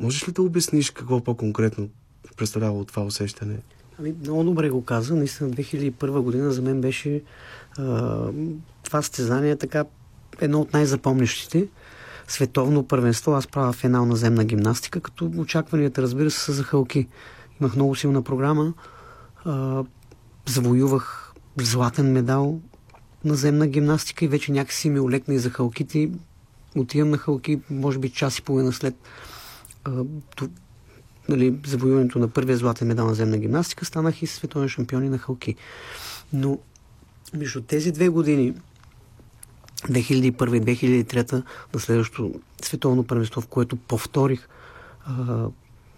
Можеш 0.00 0.28
ли 0.28 0.32
да 0.32 0.42
обясниш 0.42 0.90
какво 0.90 1.24
по-конкретно 1.24 1.88
представлява 2.36 2.84
това 2.84 3.02
усещане? 3.02 3.58
Ами, 3.98 4.14
много 4.20 4.44
добре 4.44 4.70
го 4.70 4.84
каза. 4.84 5.14
Наистина 5.14 5.50
2001 5.50 6.20
година 6.20 6.52
за 6.52 6.62
мен 6.62 6.80
беше 6.80 7.22
а, 7.78 8.28
това 8.82 9.02
състезание 9.02 9.56
така 9.56 9.84
едно 10.40 10.60
от 10.60 10.72
най-запомнящите. 10.72 11.68
Световно 12.28 12.86
първенство. 12.86 13.32
Аз 13.32 13.46
правя 13.46 13.72
финал 13.72 14.06
на 14.06 14.16
земна 14.16 14.44
гимнастика, 14.44 15.00
като 15.00 15.30
очакванията, 15.38 16.02
разбира 16.02 16.30
се, 16.30 16.40
са 16.40 16.52
за 16.52 16.62
халки. 16.62 17.08
Имах 17.60 17.76
много 17.76 17.94
силна 17.94 18.22
програма. 18.22 18.72
А, 19.44 19.84
завоювах 20.46 21.32
златен 21.58 22.12
медал 22.12 22.60
наземна 23.24 23.66
гимнастика 23.66 24.24
и 24.24 24.28
вече 24.28 24.52
някакси 24.52 24.90
ми 24.90 25.00
олекна 25.00 25.34
и 25.34 25.38
за 25.38 25.50
халките. 25.50 26.10
Отивам 26.76 27.10
на 27.10 27.18
халки, 27.18 27.60
може 27.70 27.98
би 27.98 28.10
час 28.10 28.38
и 28.38 28.42
половина 28.42 28.72
след 28.72 28.94
а, 29.84 30.04
то, 30.36 30.48
нали, 31.28 31.54
завоюването 31.66 32.18
на 32.18 32.28
първия 32.28 32.56
златен 32.56 32.88
медал 32.88 33.06
на 33.06 33.14
земна 33.14 33.38
гимнастика, 33.38 33.84
станах 33.84 34.22
и 34.22 34.26
световен 34.26 34.68
шампион 34.68 35.10
на 35.10 35.18
халки. 35.18 35.54
Но 36.32 36.58
между 37.34 37.60
тези 37.60 37.92
две 37.92 38.08
години, 38.08 38.54
2001 39.88 40.56
и 40.56 41.04
2003 41.04 41.42
на 41.74 41.80
следващото 41.80 42.40
световно 42.62 43.04
първенство, 43.04 43.40
в 43.40 43.46
което 43.46 43.76
повторих 43.76 44.48
а, 45.06 45.46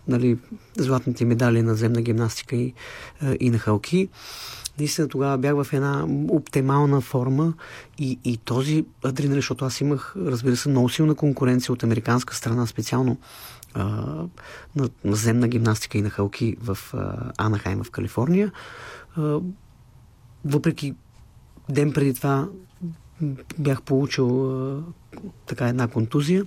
нали, 0.08 0.38
златните 0.76 1.24
медали 1.24 1.62
на 1.62 1.74
земна 1.74 2.02
гимнастика 2.02 2.56
и, 2.56 2.74
а, 3.20 3.36
и 3.40 3.50
на 3.50 3.58
халки, 3.58 4.08
наистина 4.78 5.08
тогава 5.08 5.38
бях 5.38 5.54
в 5.54 5.72
една 5.72 6.06
оптимална 6.28 7.00
форма 7.00 7.54
и, 7.98 8.18
и 8.24 8.36
този 8.36 8.84
адреналин, 9.04 9.38
защото 9.38 9.64
аз 9.64 9.80
имах, 9.80 10.14
разбира 10.16 10.56
се, 10.56 10.68
много 10.68 10.88
силна 10.88 11.14
конкуренция 11.14 11.72
от 11.72 11.82
американска 11.82 12.34
страна, 12.34 12.66
специално 12.66 13.18
а, 13.74 13.84
на, 14.76 14.88
на 15.04 15.16
земна 15.16 15.48
гимнастика 15.48 15.98
и 15.98 16.02
на 16.02 16.10
халки 16.10 16.56
в 16.62 16.78
а, 16.94 17.32
Анахайм 17.38 17.84
в 17.84 17.90
Калифорния. 17.90 18.52
А, 19.16 19.40
въпреки 20.44 20.94
ден 21.70 21.92
преди 21.92 22.14
това 22.14 22.48
бях 23.58 23.82
получил 23.82 24.50
а, 24.50 24.82
така 25.46 25.68
една 25.68 25.88
контузия. 25.88 26.44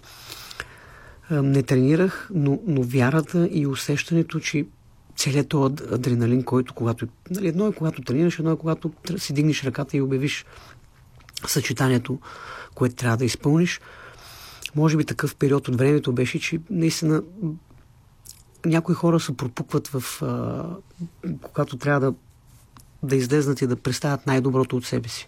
А, 1.29 1.41
не 1.41 1.63
тренирах, 1.63 2.29
но, 2.33 2.59
но 2.67 2.83
вярата 2.83 3.49
и 3.51 3.67
усещането, 3.67 4.39
че 4.39 4.65
целият 5.19 5.49
този 5.49 5.73
адреналин, 5.91 6.43
който 6.43 6.73
когато... 6.73 7.07
Нали, 7.29 7.47
едно 7.47 7.67
е 7.67 7.73
когато 7.73 8.01
тренираш, 8.01 8.39
едно 8.39 8.51
е 8.51 8.57
когато 8.57 8.91
си 9.17 9.33
дигнеш 9.33 9.63
ръката 9.63 9.97
и 9.97 10.01
обявиш 10.01 10.45
съчетанието, 11.47 12.19
което 12.75 12.95
трябва 12.95 13.17
да 13.17 13.25
изпълниш. 13.25 13.81
Може 14.75 14.97
би 14.97 15.05
такъв 15.05 15.35
период 15.35 15.67
от 15.67 15.75
времето 15.75 16.13
беше, 16.13 16.39
че 16.39 16.59
наистина 16.69 17.23
някои 18.65 18.95
хора 18.95 19.19
се 19.19 19.37
пропукват 19.37 19.87
в... 19.87 20.21
А, 20.21 20.65
когато 21.41 21.77
трябва 21.77 21.99
да, 21.99 22.13
да 23.03 23.15
излезнат 23.15 23.61
и 23.61 23.67
да 23.67 23.75
представят 23.75 24.27
най-доброто 24.27 24.77
от 24.77 24.85
себе 24.85 25.09
си. 25.09 25.27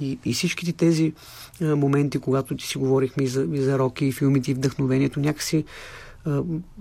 И, 0.00 0.18
и 0.24 0.34
всичките 0.34 0.72
тези 0.72 1.12
а, 1.62 1.76
моменти, 1.76 2.18
когато 2.18 2.56
ти 2.56 2.66
си 2.66 2.78
говорихме 2.78 3.24
и 3.24 3.28
за, 3.28 3.46
и 3.52 3.62
за 3.62 3.78
роки, 3.78 4.06
и 4.06 4.12
филмите, 4.12 4.50
и 4.50 4.54
вдъхновението, 4.54 5.20
някакси 5.20 5.64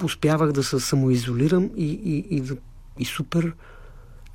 успявах 0.03 0.51
да 0.51 0.63
се 0.63 0.79
самоизолирам 0.79 1.69
и, 1.77 1.85
и, 1.85 2.37
и, 2.37 2.43
и 2.99 3.05
супер 3.05 3.53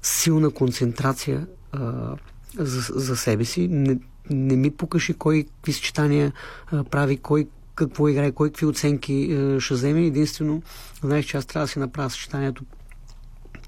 силна 0.03 0.51
концентрация 0.51 1.47
а, 1.73 2.17
за, 2.59 3.01
за 3.01 3.17
себе 3.17 3.45
си. 3.45 3.69
Не, 3.69 3.99
не 4.31 4.57
ми 4.57 4.71
покаши 4.71 5.15
кой 5.15 5.45
какви 5.57 5.73
съчетания 5.73 6.33
а, 6.67 6.85
прави, 6.85 7.17
кой 7.17 7.49
какво 7.75 8.09
играе, 8.09 8.33
кой 8.33 8.49
какви 8.49 8.67
оценки 8.67 9.33
а, 9.33 9.61
ще 9.61 9.75
вземе. 9.75 10.07
Единствено, 10.07 10.63
знаеш, 11.03 11.27
че 11.27 11.37
аз 11.37 11.47
трябва 11.47 11.65
да 11.65 11.69
си 11.69 11.79
направя 11.79 12.11
съчетанието 12.11 12.65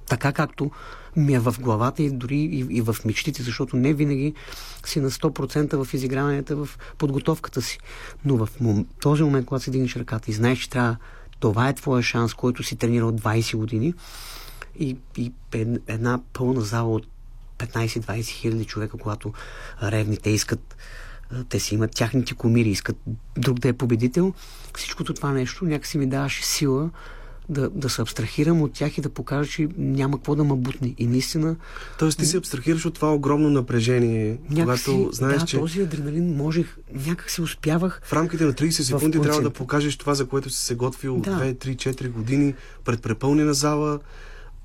така 0.08 0.32
както 0.32 0.70
ми 1.16 1.34
е 1.34 1.38
в 1.38 1.54
главата 1.60 2.02
и 2.02 2.10
дори 2.10 2.36
и, 2.36 2.66
и 2.70 2.80
в 2.80 2.96
мечтите, 3.04 3.42
защото 3.42 3.76
не 3.76 3.94
винаги 3.94 4.34
си 4.86 5.00
на 5.00 5.10
100% 5.10 5.84
в 5.84 5.94
изиграванията, 5.94 6.56
в 6.56 6.68
подготовката 6.98 7.62
си. 7.62 7.78
Но 8.24 8.36
в 8.36 8.60
мом... 8.60 8.86
този 9.00 9.22
момент, 9.22 9.46
когато 9.46 9.64
си 9.64 9.70
дигнеш 9.70 9.96
ръката 9.96 10.30
и 10.30 10.34
знаеш, 10.34 10.58
че 10.58 10.70
трябва 10.70 10.96
това 11.40 11.68
е 11.68 11.74
твоя 11.74 12.02
шанс, 12.02 12.34
който 12.34 12.62
си 12.62 12.76
тренирал 12.76 13.12
20 13.12 13.56
години 13.56 13.94
и, 14.78 14.96
и 15.16 15.32
една 15.86 16.20
пълна 16.32 16.60
зала 16.60 16.94
от 16.94 17.06
15-20 17.58 18.22
хиляди 18.24 18.64
човека, 18.64 18.98
когато 18.98 19.32
ревните 19.82 20.30
искат 20.30 20.76
те 21.48 21.60
си 21.60 21.74
имат 21.74 21.94
тяхните 21.94 22.34
комири, 22.34 22.68
искат 22.68 22.96
друг 23.36 23.58
да 23.58 23.68
е 23.68 23.72
победител. 23.72 24.34
Всичкото 24.76 25.14
това 25.14 25.32
нещо 25.32 25.64
някакси 25.64 25.98
ми 25.98 26.06
даваше 26.06 26.46
сила 26.46 26.90
да, 27.48 27.70
да 27.70 27.88
се 27.88 28.02
абстрахирам 28.02 28.62
от 28.62 28.72
тях 28.72 28.98
и 28.98 29.00
да 29.00 29.08
покажа, 29.08 29.50
че 29.50 29.68
няма 29.78 30.16
какво 30.16 30.34
да 30.34 30.44
ме 30.44 30.56
бутне. 30.56 30.94
И 30.98 31.06
наистина... 31.06 31.56
Тоест 31.98 32.18
ти 32.18 32.26
се 32.26 32.36
абстрахираш 32.36 32.86
от 32.86 32.94
това 32.94 33.14
огромно 33.14 33.50
напрежение, 33.50 34.38
някакси, 34.50 34.84
когато 34.84 35.10
знаеш, 35.12 35.40
да, 35.40 35.46
че... 35.46 35.58
този 35.58 35.80
адреналин 35.80 36.36
можех, 36.36 36.76
някак 37.06 37.30
се 37.30 37.42
успявах... 37.42 38.00
В 38.04 38.12
рамките 38.12 38.44
на 38.44 38.52
30 38.52 38.70
секунди 38.70 39.20
трябва 39.20 39.42
да 39.42 39.50
покажеш 39.50 39.96
това, 39.96 40.14
за 40.14 40.26
което 40.26 40.50
си 40.50 40.64
се 40.64 40.74
готвил 40.74 41.16
да. 41.16 41.30
2, 41.30 41.54
3, 41.54 41.76
4 41.76 42.10
години 42.10 42.54
пред 42.84 43.02
препълнена 43.02 43.54
зала, 43.54 43.98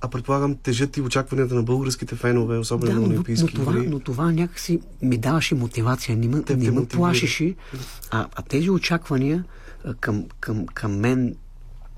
а 0.01 0.07
предполагам 0.07 0.55
тежат 0.55 0.97
и 0.97 1.01
очакванията 1.01 1.55
на 1.55 1.63
българските 1.63 2.15
фенове, 2.15 2.57
особено 2.57 2.91
да, 2.91 2.99
на 2.99 3.07
Олимпийски 3.07 3.53
но, 3.57 3.59
но, 3.59 3.65
това, 3.65 3.83
но 3.87 3.99
това 3.99 4.31
някакси 4.31 4.81
ми 5.01 5.17
даваше 5.17 5.55
мотивация, 5.55 6.17
не, 6.17 6.27
ме, 6.27 6.43
не 6.57 6.71
ме 6.71 6.85
плашеше, 6.85 7.55
а, 8.11 8.27
а 8.35 8.41
тези 8.41 8.69
очаквания 8.69 9.43
към, 9.99 10.25
към, 10.39 10.65
към 10.67 10.95
мен 10.95 11.35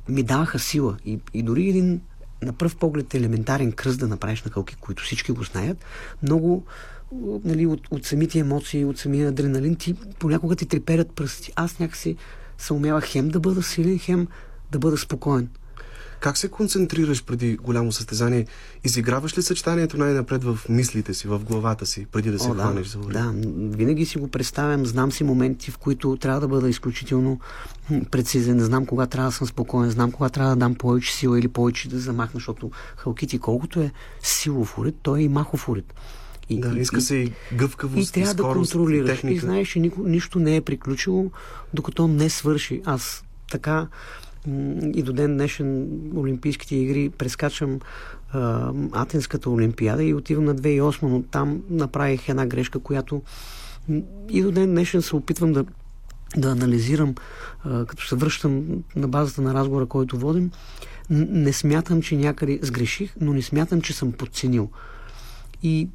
ми 0.10 0.24
даваха 0.24 0.60
сила. 0.60 0.98
И, 1.06 1.20
и 1.34 1.44
дори 1.44 1.70
един 1.70 2.02
на 2.42 2.54
пръв 2.54 2.76
поглед 2.76 3.14
елементарен 3.14 3.72
кръст 3.72 4.00
да 4.00 4.08
направиш 4.08 4.44
на 4.44 4.52
кълки, 4.52 4.76
които 4.76 5.04
всички 5.04 5.32
го 5.32 5.44
знаят, 5.44 5.86
много 6.24 6.64
нали, 7.44 7.66
от, 7.66 7.88
от 7.92 8.06
самите 8.06 8.40
емоции, 8.40 8.86
от 8.86 8.98
самия 8.98 9.30
адреналин, 9.30 9.76
ти 9.76 9.96
понякога 10.20 10.56
ти 10.56 10.66
треперят 10.66 11.12
пръсти. 11.12 11.52
Аз 11.56 11.80
някакси 11.80 12.16
се 12.58 12.74
умявах 12.74 13.06
хем 13.06 13.30
да 13.30 13.40
бъда 13.40 13.64
силен, 13.64 14.00
хем 14.00 14.28
да 14.72 14.80
бъда 14.80 14.98
спокоен. 14.98 15.50
Как 16.26 16.38
се 16.38 16.48
концентрираш 16.48 17.24
преди 17.24 17.58
голямо 17.58 17.92
състезание? 17.92 18.46
Изиграваш 18.84 19.38
ли 19.38 19.42
съчетанието 19.42 19.98
най-напред 19.98 20.44
в 20.44 20.60
мислите 20.70 21.14
си, 21.14 21.28
в 21.28 21.40
главата 21.40 21.86
си, 21.86 22.06
преди 22.12 22.32
да 22.32 22.40
се 22.40 22.50
О, 22.50 22.54
хванеш 22.54 22.88
за 22.88 23.00
Да, 23.00 23.34
винаги 23.78 24.06
си 24.06 24.18
го 24.18 24.28
представям. 24.28 24.86
Знам 24.86 25.12
си 25.12 25.24
моменти, 25.24 25.72
в 25.72 25.78
които 25.78 26.18
трябва 26.18 26.40
да 26.40 26.48
бъда 26.48 26.70
изключително 26.70 27.40
прецизен. 28.12 28.60
Знам 28.60 28.86
кога 28.86 29.06
трябва 29.06 29.30
да 29.30 29.36
съм 29.36 29.48
спокоен. 29.48 29.90
Знам 29.90 30.12
кога 30.12 30.30
трябва 30.30 30.50
да 30.50 30.56
дам 30.56 30.76
повече 30.76 31.14
сила 31.14 31.40
или 31.40 31.48
повече 31.48 31.90
да 31.90 32.00
замахна, 32.00 32.38
защото 32.38 32.72
халкити, 32.98 33.40
колкото 33.40 33.80
е 33.80 33.92
силов 34.24 34.78
уред, 34.78 34.96
той 35.02 35.20
е 35.20 35.24
и 35.24 35.30
махов 35.30 35.70
уред. 35.70 35.94
И, 36.50 36.60
да, 36.60 36.80
иска 36.80 37.02
се 37.02 37.16
и 37.16 37.34
гъвкавост, 37.54 38.10
и 38.10 38.14
трябва 38.14 38.32
и 38.32 38.34
скорост, 38.34 38.72
да 38.72 38.78
контролираш. 38.78 39.10
И, 39.10 39.12
техника. 39.12 39.36
и 39.36 39.40
знаеш, 39.40 39.68
че 39.68 39.92
нищо 39.98 40.40
не 40.40 40.56
е 40.56 40.62
приключило, 40.62 41.32
докато 41.74 42.08
не 42.08 42.30
свърши. 42.30 42.82
Аз 42.86 43.24
така 43.52 43.88
и 44.94 45.04
до 45.04 45.14
ден 45.14 45.34
днешен 45.34 45.88
Олимпийските 46.16 46.76
игри 46.76 47.10
прескачам 47.10 47.80
а, 48.32 48.74
Атинската 48.92 49.50
Олимпиада 49.50 50.04
и 50.04 50.14
отивам 50.14 50.46
на 50.46 50.56
2008, 50.56 51.04
но 51.04 51.24
там 51.24 51.64
направих 51.70 52.30
една 52.30 52.46
грешка, 52.46 52.80
която 52.80 53.22
и 54.30 54.42
до 54.42 54.52
ден 54.52 54.70
днешен 54.70 55.02
се 55.02 55.16
опитвам 55.16 55.54
да 55.54 55.66
да 56.38 56.52
анализирам, 56.52 57.16
а, 57.64 57.86
като 57.86 58.08
се 58.08 58.16
връщам 58.16 58.84
на 58.96 59.08
базата 59.08 59.42
на 59.42 59.54
разговора, 59.54 59.86
който 59.86 60.18
водим, 60.18 60.52
не 61.10 61.54
смятам, 61.54 62.02
че 62.02 62.16
някъде 62.16 62.60
сгреших, 62.62 63.16
но 63.22 63.34
не 63.34 63.42
смятам, 63.42 63.82
че 63.82 63.94
съм 63.94 64.12
подценил. 64.12 64.70
И 65.64 65.90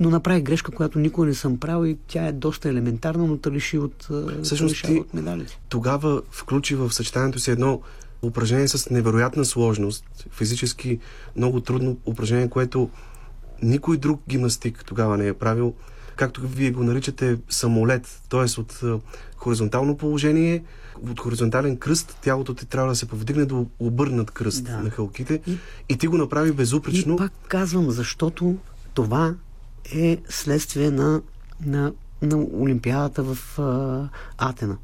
но 0.00 0.10
направих 0.10 0.42
грешка, 0.42 0.72
която 0.72 0.98
никога 0.98 1.26
не 1.26 1.34
съм 1.34 1.58
правил 1.58 1.90
и 1.90 1.98
тя 2.06 2.26
е 2.26 2.32
доста 2.32 2.68
елементарна, 2.68 3.26
но 3.26 3.36
те 3.36 3.50
лиши 3.50 3.78
от, 3.78 4.08
Всъщност, 4.42 4.84
ти 4.84 4.92
от 4.92 5.14
медалите. 5.14 5.60
Тогава 5.68 6.22
включи 6.30 6.74
в 6.74 6.92
съчетанието 6.92 7.38
си 7.38 7.50
едно 7.50 7.80
упражнение 8.22 8.68
с 8.68 8.90
невероятна 8.90 9.44
сложност, 9.44 10.04
физически 10.30 10.98
много 11.36 11.60
трудно 11.60 11.96
упражнение, 12.06 12.50
което 12.50 12.90
никой 13.62 13.96
друг 13.96 14.22
гимнастик 14.28 14.84
тогава 14.86 15.16
не 15.16 15.28
е 15.28 15.34
правил. 15.34 15.74
Както 16.16 16.40
вие 16.40 16.70
го 16.70 16.82
наричате 16.82 17.38
самолет, 17.48 18.20
т.е. 18.28 18.60
от 18.60 18.80
хоризонтално 19.36 19.96
положение, 19.96 20.64
от 21.10 21.20
хоризонтален 21.20 21.76
кръст, 21.76 22.16
тялото 22.22 22.54
ти 22.54 22.66
трябва 22.66 22.88
да 22.88 22.96
се 22.96 23.06
повдигне 23.06 23.44
до 23.44 23.66
обърнат 23.78 24.30
кръст 24.30 24.64
да. 24.64 24.78
на 24.78 24.90
хълките 24.90 25.40
и, 25.46 25.56
и 25.88 25.96
ти 25.96 26.06
го 26.06 26.16
направи 26.16 26.52
безупречно. 26.52 27.14
И 27.14 27.16
пак 27.16 27.32
казвам, 27.48 27.90
защото 27.90 28.56
това 28.94 29.34
е 29.94 30.18
следствие 30.28 30.90
на, 30.90 31.22
на, 31.66 31.92
на 32.22 32.36
Олимпиадата 32.36 33.22
в 33.22 33.58
а, 33.58 34.08
Атена 34.38 34.76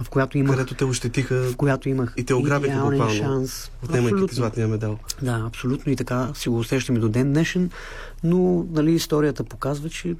в 0.00 0.10
която 0.10 0.38
имах... 0.38 0.56
Където 0.56 0.74
те 0.74 0.84
ощетиха 0.84 1.34
в 1.34 1.56
която 1.56 1.88
имах 1.88 2.14
и 2.16 2.24
те 2.24 2.34
ограбиха 2.34 2.80
буквално, 2.80 3.14
шанс. 3.14 3.70
отнемайки 3.84 4.26
ти 4.28 4.34
златния 4.34 4.68
медал. 4.68 4.98
Да, 5.22 5.44
абсолютно 5.46 5.92
и 5.92 5.96
така 5.96 6.30
си 6.34 6.48
го 6.48 6.58
усещаме 6.58 6.98
до 6.98 7.08
ден 7.08 7.32
днешен, 7.32 7.70
но 8.24 8.66
нали, 8.70 8.92
историята 8.92 9.44
показва, 9.44 9.90
че 9.90 10.14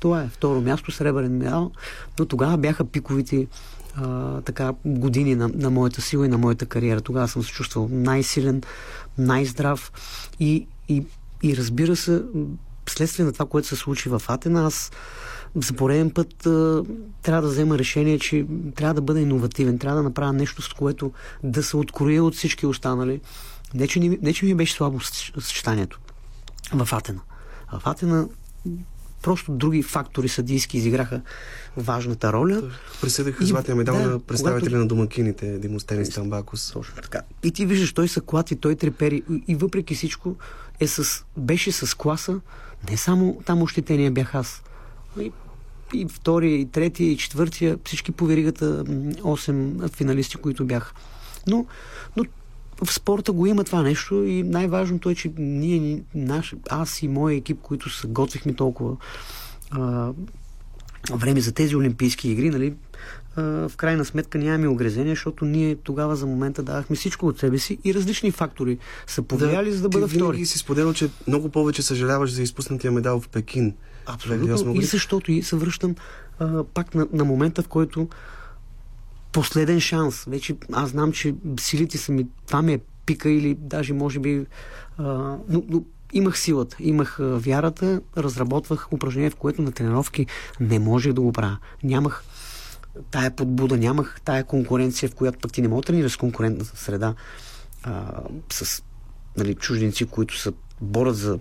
това 0.00 0.22
е 0.22 0.28
второ 0.28 0.60
място, 0.60 0.92
сребърен 0.92 1.36
медал, 1.36 1.70
но 2.18 2.26
тогава 2.26 2.56
бяха 2.56 2.84
пиковите 2.84 3.46
а, 3.94 4.40
така, 4.40 4.72
години 4.84 5.34
на, 5.34 5.50
на 5.54 5.70
моята 5.70 6.02
сила 6.02 6.26
и 6.26 6.28
на 6.28 6.38
моята 6.38 6.66
кариера. 6.66 7.00
Тогава 7.00 7.28
съм 7.28 7.42
се 7.42 7.52
чувствал 7.52 7.88
най-силен, 7.92 8.62
най-здрав 9.18 9.92
и, 10.40 10.66
и, 10.88 11.04
и 11.42 11.56
разбира 11.56 11.96
се, 11.96 12.22
следствие 12.88 13.24
на 13.24 13.32
това, 13.32 13.46
което 13.46 13.68
се 13.68 13.76
случи 13.76 14.08
в 14.08 14.22
Атена, 14.28 14.66
аз 14.66 14.90
за 15.54 15.72
пореден 15.72 16.10
път 16.10 16.46
а, 16.46 16.82
трябва 17.22 17.42
да 17.42 17.48
взема 17.48 17.78
решение, 17.78 18.18
че 18.18 18.46
трябва 18.74 18.94
да 18.94 19.00
бъда 19.00 19.20
иновативен, 19.20 19.78
трябва 19.78 19.96
да 19.96 20.02
направя 20.02 20.32
нещо, 20.32 20.62
с 20.62 20.68
което 20.68 21.12
да 21.42 21.62
се 21.62 21.76
откроя 21.76 22.24
от 22.24 22.34
всички 22.34 22.66
останали. 22.66 23.20
Не, 23.74 23.88
че, 23.88 24.00
не, 24.00 24.18
не, 24.22 24.32
че 24.32 24.44
ми 24.44 24.54
беше 24.54 24.72
слабо 24.72 25.00
съчетанието 25.00 26.00
в 26.72 26.88
Атена. 26.92 27.20
В 27.72 27.82
Атена 27.84 28.28
просто 29.22 29.52
други 29.52 29.82
фактори 29.82 30.28
съдийски 30.28 30.76
изиграха 30.76 31.20
важната 31.76 32.32
роля. 32.32 32.62
Присъдиха 33.00 33.44
златния 33.46 33.76
медал 33.76 33.96
да, 33.96 34.10
на 34.10 34.18
представители 34.18 34.60
когато... 34.60 34.76
на 34.76 34.86
домакините, 34.86 35.58
Димостен 35.58 36.00
и 36.00 36.06
Стамбакос. 36.06 36.70
Точно 36.72 36.94
така. 37.02 37.20
И 37.42 37.50
ти 37.50 37.66
виждаш, 37.66 37.92
той 37.92 38.08
са 38.08 38.20
клати, 38.20 38.56
той 38.56 38.74
трепери 38.74 39.22
и 39.48 39.54
въпреки 39.54 39.94
всичко 39.94 40.36
е 40.80 40.86
с, 40.86 41.24
беше 41.36 41.72
с 41.72 41.96
класа. 41.96 42.40
Не 42.90 42.96
само 42.96 43.40
там 43.46 43.62
ощетения 43.62 44.10
бях 44.10 44.34
аз. 44.34 44.62
И, 45.20 45.32
и 45.94 46.06
втория, 46.08 46.56
и 46.56 46.66
третия, 46.66 47.10
и 47.10 47.16
четвъртия, 47.16 47.78
всички 47.84 48.12
по 48.12 48.26
веригата 48.26 48.84
8 48.84 49.90
финалисти, 49.96 50.36
които 50.36 50.64
бях. 50.64 50.94
Но, 51.46 51.66
но 52.16 52.24
в 52.84 52.92
спорта 52.92 53.32
го 53.32 53.46
има 53.46 53.64
това 53.64 53.82
нещо 53.82 54.24
и 54.24 54.42
най-важното 54.42 55.10
е, 55.10 55.14
че 55.14 55.32
ние, 55.38 56.02
наш, 56.14 56.54
аз 56.70 57.02
и 57.02 57.08
моя 57.08 57.36
екип, 57.36 57.58
които 57.62 57.90
се 57.90 58.06
готвихме 58.06 58.54
толкова 58.54 58.96
а, 59.70 60.12
време 61.10 61.40
за 61.40 61.52
тези 61.52 61.76
Олимпийски 61.76 62.30
игри, 62.30 62.50
нали, 62.50 62.74
в 63.36 63.72
крайна 63.76 64.04
сметка 64.04 64.38
нямаме 64.38 64.68
огрезения, 64.68 65.12
защото 65.12 65.44
ние 65.44 65.76
тогава 65.76 66.16
за 66.16 66.26
момента 66.26 66.62
давахме 66.62 66.96
всичко 66.96 67.26
от 67.26 67.38
себе 67.38 67.58
си 67.58 67.78
и 67.84 67.94
различни 67.94 68.30
фактори 68.30 68.78
са 69.06 69.22
повлияли, 69.22 69.70
да, 69.70 69.76
за 69.76 69.82
да 69.82 69.88
бъда 69.88 70.08
втори. 70.08 70.36
Ти 70.36 70.46
си 70.46 70.58
споделял, 70.58 70.92
че 70.92 71.10
много 71.26 71.48
повече 71.48 71.82
съжаляваш 71.82 72.32
за 72.32 72.42
изпуснатия 72.42 72.92
медал 72.92 73.20
в 73.20 73.28
Пекин. 73.28 73.74
Абсолютно. 74.06 74.74
И 74.74 74.82
защото 74.82 75.32
и 75.32 75.42
се 75.42 75.56
връщам 75.56 75.94
а, 76.38 76.64
пак 76.64 76.94
на, 76.94 77.06
на 77.12 77.24
момента, 77.24 77.62
в 77.62 77.68
който 77.68 78.08
последен 79.32 79.80
шанс. 79.80 80.24
Вече 80.24 80.56
аз 80.72 80.90
знам, 80.90 81.12
че 81.12 81.34
силите 81.60 81.98
са 81.98 82.12
ми, 82.12 82.26
това 82.46 82.62
ми 82.62 82.72
е 82.72 82.80
пика 83.06 83.30
или 83.30 83.54
даже 83.54 83.92
може 83.92 84.18
би... 84.18 84.46
А, 84.98 85.04
но, 85.48 85.62
но 85.68 85.82
имах 86.12 86.38
силата, 86.38 86.76
имах 86.80 87.18
вярата, 87.20 88.00
разработвах 88.16 88.92
упражнение, 88.92 89.30
в 89.30 89.36
което 89.36 89.62
на 89.62 89.72
тренировки 89.72 90.26
не 90.60 90.78
можех 90.78 91.12
да 91.12 91.20
го 91.20 91.32
правя. 91.32 91.58
Нямах 91.82 92.24
тая 93.10 93.30
подбуда, 93.30 93.76
нямах 93.76 94.20
тая 94.24 94.44
конкуренция, 94.44 95.08
в 95.08 95.14
която 95.14 95.38
пък 95.38 95.52
ти 95.52 95.62
не 95.62 95.68
мога 95.68 95.82
да 95.82 95.86
тренираш 95.86 96.12
с 96.12 96.16
конкурентна 96.16 96.64
среда 96.64 97.14
а, 97.82 98.12
с 98.52 98.82
нали, 99.36 99.54
чужденци, 99.54 100.04
които 100.04 100.38
са 100.38 100.52
борят 100.80 101.16
за, 101.16 101.38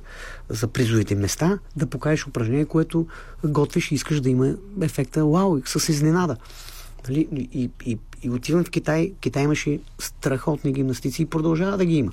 за 0.50 0.68
призовите 0.68 1.16
места, 1.16 1.60
да 1.76 1.88
покажеш 1.88 2.28
упражнение, 2.28 2.66
което 2.66 3.08
готвиш 3.44 3.92
и 3.92 3.96
искаш 3.96 4.22
да 4.22 4.30
има 4.30 4.54
ефекта 4.82 5.26
вау, 5.26 5.62
с 5.66 5.90
изненада. 5.90 6.38
Нали? 7.08 7.28
И, 7.32 7.70
и, 7.86 7.98
и 8.24 8.30
отивам 8.30 8.64
в 8.64 8.70
Китай. 8.70 9.14
Китай 9.20 9.44
имаше 9.44 9.80
страхотни 10.00 10.74
гимнастици 10.74 11.22
и 11.22 11.26
продължава 11.26 11.78
да 11.78 11.86
ги 11.86 11.96
има. 11.96 12.12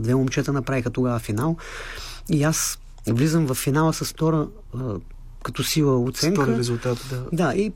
Две 0.00 0.14
момчета 0.14 0.52
направиха 0.52 0.90
тогава 0.90 1.18
финал. 1.18 1.56
И 2.30 2.42
аз 2.42 2.78
влизам 3.06 3.46
в 3.46 3.54
финала 3.54 3.92
с 3.92 4.04
втора 4.04 4.48
като 5.42 5.64
сила 5.64 5.98
оценка. 5.98 6.42
Втори 6.42 6.58
резултат, 6.58 7.06
да. 7.10 7.26
Да, 7.32 7.54
и 7.54 7.72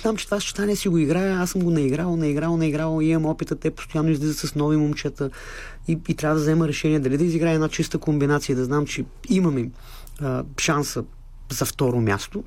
знам, 0.00 0.16
че 0.16 0.24
това 0.24 0.40
съчетание 0.40 0.76
си 0.76 0.88
го 0.88 0.98
играя, 0.98 1.38
аз 1.38 1.50
съм 1.50 1.62
го 1.62 1.70
наиграл, 1.70 2.16
наиграл, 2.16 2.56
наиграл, 2.56 3.00
имам 3.00 3.26
опита, 3.26 3.56
те 3.56 3.70
постоянно 3.70 4.10
излизат 4.10 4.50
с 4.50 4.54
нови 4.54 4.76
момчета 4.76 5.30
и, 5.88 5.98
и 6.08 6.14
трябва 6.14 6.36
да 6.36 6.42
взема 6.42 6.68
решение 6.68 7.00
дали 7.00 7.18
да 7.18 7.24
изиграя 7.24 7.54
една 7.54 7.68
чиста 7.68 7.98
комбинация, 7.98 8.56
да 8.56 8.64
знам, 8.64 8.86
че 8.86 9.04
имаме 9.28 9.70
а, 10.20 10.44
шанса 10.60 11.04
за 11.50 11.64
второ 11.64 12.00
място, 12.00 12.44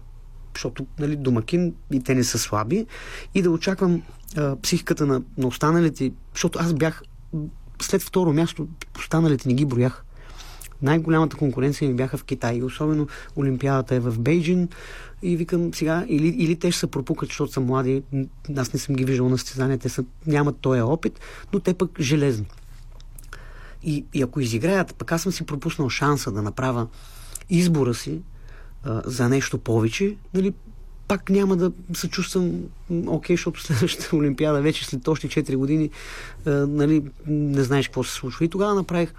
защото 0.53 0.85
нали, 0.99 1.15
домакин 1.15 1.73
и 1.91 2.03
те 2.03 2.15
не 2.15 2.23
са 2.23 2.39
слаби, 2.39 2.85
и 3.33 3.41
да 3.41 3.51
очаквам 3.51 4.01
а, 4.37 4.55
психиката 4.55 5.05
на, 5.05 5.21
на 5.37 5.47
останалите, 5.47 6.11
защото 6.33 6.59
аз 6.61 6.73
бях 6.73 7.01
след 7.81 8.01
второ 8.01 8.33
място, 8.33 8.67
останалите 8.97 9.47
не 9.47 9.53
ги 9.53 9.65
броях. 9.65 10.04
Най-голямата 10.85 11.37
конкуренция 11.37 11.89
ми 11.89 11.95
бяха 11.95 12.17
в 12.17 12.23
Китай, 12.23 12.61
особено 12.61 13.07
Олимпиадата 13.35 13.95
е 13.95 13.99
в 13.99 14.19
Бейджин 14.19 14.69
и 15.21 15.37
викам 15.37 15.73
сега, 15.73 16.05
или, 16.07 16.27
или 16.27 16.55
те 16.55 16.71
ще 16.71 16.79
се 16.79 16.87
пропукат, 16.87 17.29
защото 17.29 17.51
са 17.51 17.59
млади, 17.59 18.03
аз 18.57 18.73
не 18.73 18.79
съм 18.79 18.95
ги 18.95 19.05
виждал 19.05 19.29
на 19.29 19.37
състезания, 19.37 19.77
те 19.77 19.89
са, 19.89 20.03
нямат 20.27 20.57
този 20.57 20.81
опит, 20.81 21.19
но 21.53 21.59
те 21.59 21.73
пък 21.73 21.99
железни. 21.99 22.45
И, 23.83 24.05
и 24.13 24.21
ако 24.21 24.39
изиграят, 24.39 24.95
пък 24.95 25.11
аз 25.11 25.21
съм 25.21 25.31
си 25.31 25.45
пропуснал 25.45 25.89
шанса 25.89 26.31
да 26.31 26.41
направя 26.41 26.87
избора 27.49 27.93
си 27.93 28.21
а, 28.83 29.01
за 29.05 29.29
нещо 29.29 29.57
повече, 29.57 30.15
нали, 30.33 30.53
пак 31.07 31.29
няма 31.29 31.55
да 31.55 31.71
се 31.93 32.09
чувствам 32.09 32.51
окей, 33.07 33.35
защото 33.35 33.61
следващата 33.61 34.15
Олимпиада 34.17 34.61
вече 34.61 34.85
след 34.85 35.07
още 35.07 35.27
4 35.27 35.55
години 35.55 35.89
а, 36.45 36.51
нали, 36.51 37.03
не 37.27 37.63
знаеш 37.63 37.87
какво 37.87 38.03
се 38.03 38.13
случва. 38.13 38.45
И 38.45 38.49
тогава 38.49 38.75
направих 38.75 39.13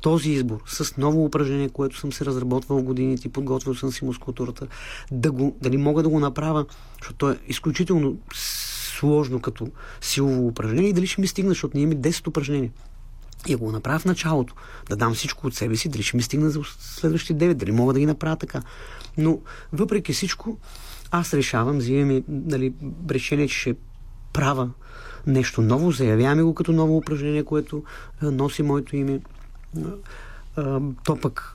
този 0.00 0.30
избор 0.30 0.62
с 0.66 0.96
ново 0.96 1.24
упражнение, 1.24 1.68
което 1.68 1.98
съм 1.98 2.12
се 2.12 2.24
разработвал 2.24 2.82
годините, 2.82 3.28
подготвил 3.28 3.74
съм 3.74 3.92
си 3.92 4.04
мускулатурата, 4.04 4.66
да 5.10 5.32
го, 5.32 5.56
дали 5.62 5.76
мога 5.76 6.02
да 6.02 6.08
го 6.08 6.20
направя, 6.20 6.66
защото 7.00 7.30
е 7.30 7.38
изключително 7.48 8.16
сложно 8.98 9.40
като 9.40 9.68
силово 10.00 10.46
упражнение 10.46 10.90
и 10.90 10.92
дали 10.92 11.06
ще 11.06 11.20
ми 11.20 11.26
стигна, 11.26 11.50
защото 11.50 11.76
ние 11.76 11.82
имаме 11.82 12.00
10 12.00 12.28
упражнения. 12.28 12.70
И 13.48 13.52
ако 13.52 13.64
го 13.64 13.72
направя 13.72 13.98
в 13.98 14.04
началото, 14.04 14.54
да 14.88 14.96
дам 14.96 15.14
всичко 15.14 15.46
от 15.46 15.54
себе 15.54 15.76
си, 15.76 15.88
дали 15.88 16.02
ще 16.02 16.16
ми 16.16 16.22
стигна 16.22 16.50
за 16.50 16.60
следващите 16.78 17.50
9, 17.50 17.54
дали 17.54 17.72
мога 17.72 17.92
да 17.92 18.00
ги 18.00 18.06
направя 18.06 18.36
така. 18.36 18.62
Но 19.18 19.38
въпреки 19.72 20.12
всичко, 20.12 20.58
аз 21.10 21.34
решавам, 21.34 21.78
взимам 21.78 22.22
нали, 22.28 22.72
решение, 23.10 23.48
че 23.48 23.58
ще 23.58 23.74
правя 24.32 24.70
нещо 25.26 25.62
ново, 25.62 25.90
заявяваме 25.90 26.42
го 26.42 26.54
като 26.54 26.72
ново 26.72 26.96
упражнение, 26.96 27.44
което 27.44 27.84
носи 28.22 28.62
моето 28.62 28.96
име. 28.96 29.20
То 31.04 31.16
пък 31.22 31.54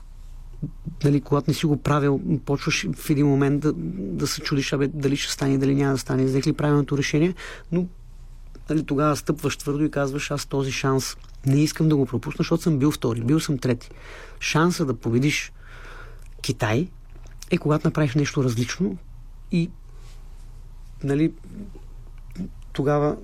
нали, 1.04 1.20
когато 1.20 1.50
не 1.50 1.54
си 1.54 1.66
го 1.66 1.76
правил, 1.76 2.20
почваш 2.46 2.86
в 2.96 3.10
един 3.10 3.26
момент 3.26 3.60
да, 3.60 3.72
да 3.96 4.26
се 4.26 4.40
чудиш, 4.40 4.72
абе, 4.72 4.88
дали 4.88 5.16
ще 5.16 5.32
стане, 5.32 5.58
дали 5.58 5.74
няма 5.74 5.92
да 5.92 5.98
стане, 5.98 6.24
взех 6.24 6.46
ли 6.46 6.52
правилното 6.52 6.98
решение, 6.98 7.34
но 7.72 7.86
нали, 8.70 8.84
тогава 8.84 9.16
стъпваш 9.16 9.56
твърдо 9.56 9.84
и 9.84 9.90
казваш, 9.90 10.30
аз 10.30 10.46
този 10.46 10.72
шанс 10.72 11.16
не 11.46 11.62
искам 11.62 11.88
да 11.88 11.96
го 11.96 12.06
пропусна, 12.06 12.36
защото 12.38 12.62
съм 12.62 12.78
бил 12.78 12.90
втори, 12.90 13.20
бил 13.20 13.40
съм 13.40 13.58
трети. 13.58 13.90
Шанса 14.40 14.84
да 14.84 14.94
победиш 14.94 15.52
Китай 16.42 16.88
е 17.50 17.58
когато 17.58 17.86
направиш 17.86 18.14
нещо 18.14 18.44
различно 18.44 18.96
и 19.52 19.70
нали, 21.04 21.32
тогава 22.72 23.16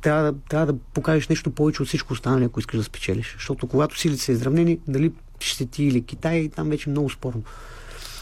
трябва 0.00 0.32
да, 0.32 0.38
трябва 0.48 0.66
да 0.66 0.78
покажеш 0.94 1.28
нещо 1.28 1.50
повече 1.50 1.82
от 1.82 1.88
всичко 1.88 2.12
останало, 2.12 2.44
ако 2.44 2.60
искаш 2.60 2.78
да 2.78 2.84
спечелиш. 2.84 3.34
Защото 3.38 3.66
когато 3.66 3.98
силите 3.98 4.22
са 4.22 4.32
изравнени, 4.32 4.78
дали 4.88 5.12
ще 5.40 5.66
ти 5.66 5.84
или 5.84 6.02
Китай, 6.02 6.48
там 6.48 6.68
вече 6.68 6.90
е 6.90 6.92
много 6.92 7.10
спорно. 7.10 7.42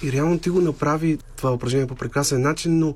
И 0.03 0.13
реално 0.13 0.39
ти 0.39 0.51
го 0.51 0.61
направи 0.61 1.19
това 1.37 1.53
упражнение 1.53 1.87
по 1.87 1.95
прекрасен 1.95 2.43
начин, 2.43 2.79
но 2.79 2.95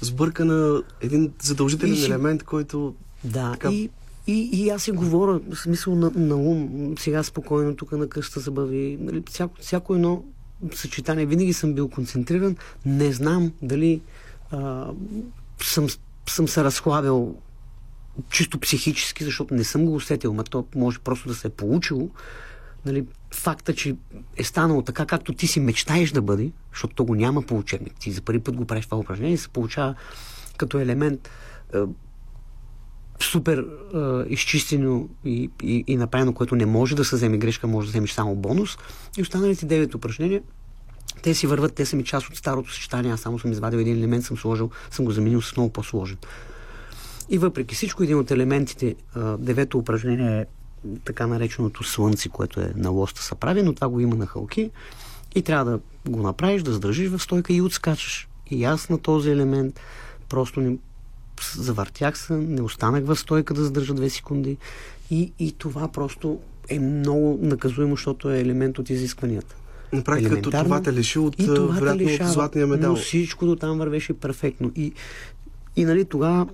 сбъркана 0.00 0.82
един 1.00 1.32
задължителен 1.42 1.94
И 1.94 2.04
елемент, 2.04 2.42
който 2.42 2.94
Да, 3.24 3.52
Така- 3.52 3.70
и, 3.72 3.90
и, 4.26 4.50
и 4.52 4.70
аз 4.70 4.82
си 4.82 4.90
говоря, 4.90 5.40
в 5.50 5.56
смисъл 5.56 5.94
на, 5.94 6.10
на 6.14 6.36
ум, 6.36 6.94
сега 6.98 7.22
спокойно 7.22 7.76
тук 7.76 7.92
на 7.92 8.08
къща 8.08 8.40
забави. 8.40 8.98
Нали, 9.00 9.22
всяко, 9.30 9.54
всяко 9.60 9.94
едно 9.94 10.24
съчетание, 10.74 11.26
винаги 11.26 11.52
съм 11.52 11.74
бил 11.74 11.88
концентриран. 11.88 12.56
Не 12.86 13.12
знам 13.12 13.52
дали 13.62 14.00
а, 14.50 14.86
съм, 15.62 15.86
съм 16.28 16.48
се 16.48 16.64
разхлабил 16.64 17.36
чисто 18.30 18.58
психически, 18.58 19.24
защото 19.24 19.54
не 19.54 19.64
съм 19.64 19.84
го 19.84 19.94
усетил, 19.94 20.34
ма 20.34 20.44
то 20.44 20.66
може 20.74 20.98
просто 20.98 21.28
да 21.28 21.34
се 21.34 21.46
е 21.46 21.50
получило. 21.50 22.10
Нали, 22.86 23.06
факта, 23.34 23.74
че 23.74 23.96
е 24.36 24.44
станало 24.44 24.82
така, 24.82 25.06
както 25.06 25.32
ти 25.32 25.46
си 25.46 25.60
мечтаеш 25.60 26.10
да 26.10 26.22
бъде, 26.22 26.52
защото 26.72 26.94
то 26.94 27.04
го 27.04 27.14
няма 27.14 27.42
по 27.42 27.58
учебник. 27.58 27.94
Ти 28.00 28.12
за 28.12 28.22
първи 28.22 28.40
път 28.40 28.56
го 28.56 28.64
правиш 28.64 28.84
това 28.84 28.98
упражнение 28.98 29.34
и 29.34 29.38
се 29.38 29.48
получава 29.48 29.94
като 30.56 30.78
елемент 30.78 31.30
е, 31.74 31.78
супер 33.20 33.58
е, 33.58 33.98
изчистено 34.28 35.08
и, 35.24 35.50
и, 35.62 35.84
и 35.86 35.96
направено, 35.96 36.34
което 36.34 36.56
не 36.56 36.66
може 36.66 36.96
да 36.96 37.04
се 37.04 37.16
вземе 37.16 37.38
грешка, 37.38 37.66
може 37.66 37.86
да 37.86 37.90
вземеш 37.90 38.12
само 38.12 38.34
бонус. 38.34 38.78
И 39.18 39.22
останалите 39.22 39.66
9 39.66 39.94
упражнения, 39.94 40.42
те 41.22 41.34
си 41.34 41.46
върват, 41.46 41.74
те 41.74 41.86
са 41.86 41.96
ми 41.96 42.04
част 42.04 42.28
от 42.28 42.36
старото 42.36 42.72
съчетание. 42.72 43.12
Аз 43.12 43.20
само 43.20 43.38
съм 43.38 43.52
извадил 43.52 43.78
един 43.78 43.98
елемент, 43.98 44.24
съм 44.24 44.36
сложил, 44.36 44.70
съм 44.90 45.04
го 45.04 45.10
заменил 45.10 45.42
с 45.42 45.56
много 45.56 45.72
по-сложен. 45.72 46.18
И 47.28 47.38
въпреки 47.38 47.74
всичко, 47.74 48.02
един 48.02 48.18
от 48.18 48.30
елементите, 48.30 48.94
девето 49.38 49.78
упражнение 49.78 50.40
е 50.40 50.46
така 51.04 51.26
нареченото 51.26 51.84
слънце, 51.84 52.28
което 52.28 52.60
е 52.60 52.72
на 52.76 52.90
лоста 52.90 53.22
са 53.22 53.34
прави, 53.34 53.62
но 53.62 53.72
това 53.72 53.88
го 53.88 54.00
има 54.00 54.16
на 54.16 54.26
хълки 54.26 54.70
и 55.34 55.42
трябва 55.42 55.70
да 55.70 55.80
го 56.10 56.22
направиш, 56.22 56.62
да 56.62 56.72
задържиш 56.72 57.10
в 57.10 57.18
стойка 57.18 57.52
и 57.52 57.60
отскачаш. 57.60 58.28
И 58.50 58.64
аз 58.64 58.88
на 58.88 58.98
този 58.98 59.30
елемент 59.30 59.80
просто 60.28 60.60
не, 60.60 60.76
завъртях 61.54 62.18
се, 62.18 62.32
не 62.32 62.62
останах 62.62 63.04
в 63.04 63.16
стойка 63.16 63.54
да 63.54 63.64
задържа 63.64 63.94
две 63.94 64.10
секунди 64.10 64.56
и, 65.10 65.32
и 65.38 65.52
това 65.52 65.88
просто 65.88 66.38
е 66.68 66.78
много 66.78 67.38
наказуемо, 67.42 67.96
защото 67.96 68.30
е 68.30 68.40
елемент 68.40 68.78
от 68.78 68.90
изискванията. 68.90 69.56
на 69.92 70.04
практика 70.04 70.42
това 70.42 70.82
те 70.82 70.92
лиши 70.92 71.18
от, 71.18 71.36
вероятно, 71.38 72.26
от 72.26 72.32
златния 72.32 72.66
медал. 72.66 72.90
Но 72.90 72.96
всичко 72.96 73.46
до 73.46 73.56
там 73.56 73.78
вървеше 73.78 74.12
перфектно. 74.12 74.72
И, 74.76 74.92
и 75.76 75.84
нали, 75.84 76.04
тогава 76.04 76.46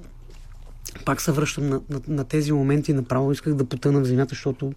пак 1.05 1.21
се 1.21 1.33
връщам 1.33 1.69
на, 1.69 1.81
на, 1.91 2.01
на 2.09 2.25
тези 2.25 2.53
моменти. 2.53 2.93
Направо 2.93 3.33
исках 3.33 3.55
да 3.55 3.65
потъна 3.65 4.01
в 4.01 4.05
земята, 4.05 4.29
защото 4.29 4.73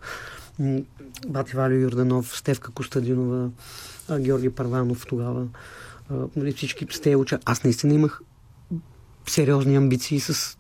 м- 0.59 0.79
Бати 1.27 1.55
Валио 1.55 1.79
Йорданов, 1.79 2.37
Стевка 2.37 2.71
Костадинова, 2.71 3.49
а, 4.09 4.19
Георги 4.19 4.49
Първанов 4.49 5.05
тогава, 5.05 5.47
а, 6.09 6.15
нали, 6.35 6.51
всички 6.53 6.87
с 6.91 7.01
тези 7.01 7.15
уча. 7.15 7.39
Аз 7.45 7.63
наистина 7.63 7.93
имах 7.93 8.21
сериозни 9.27 9.75
амбиции 9.75 10.19
с 10.19 10.57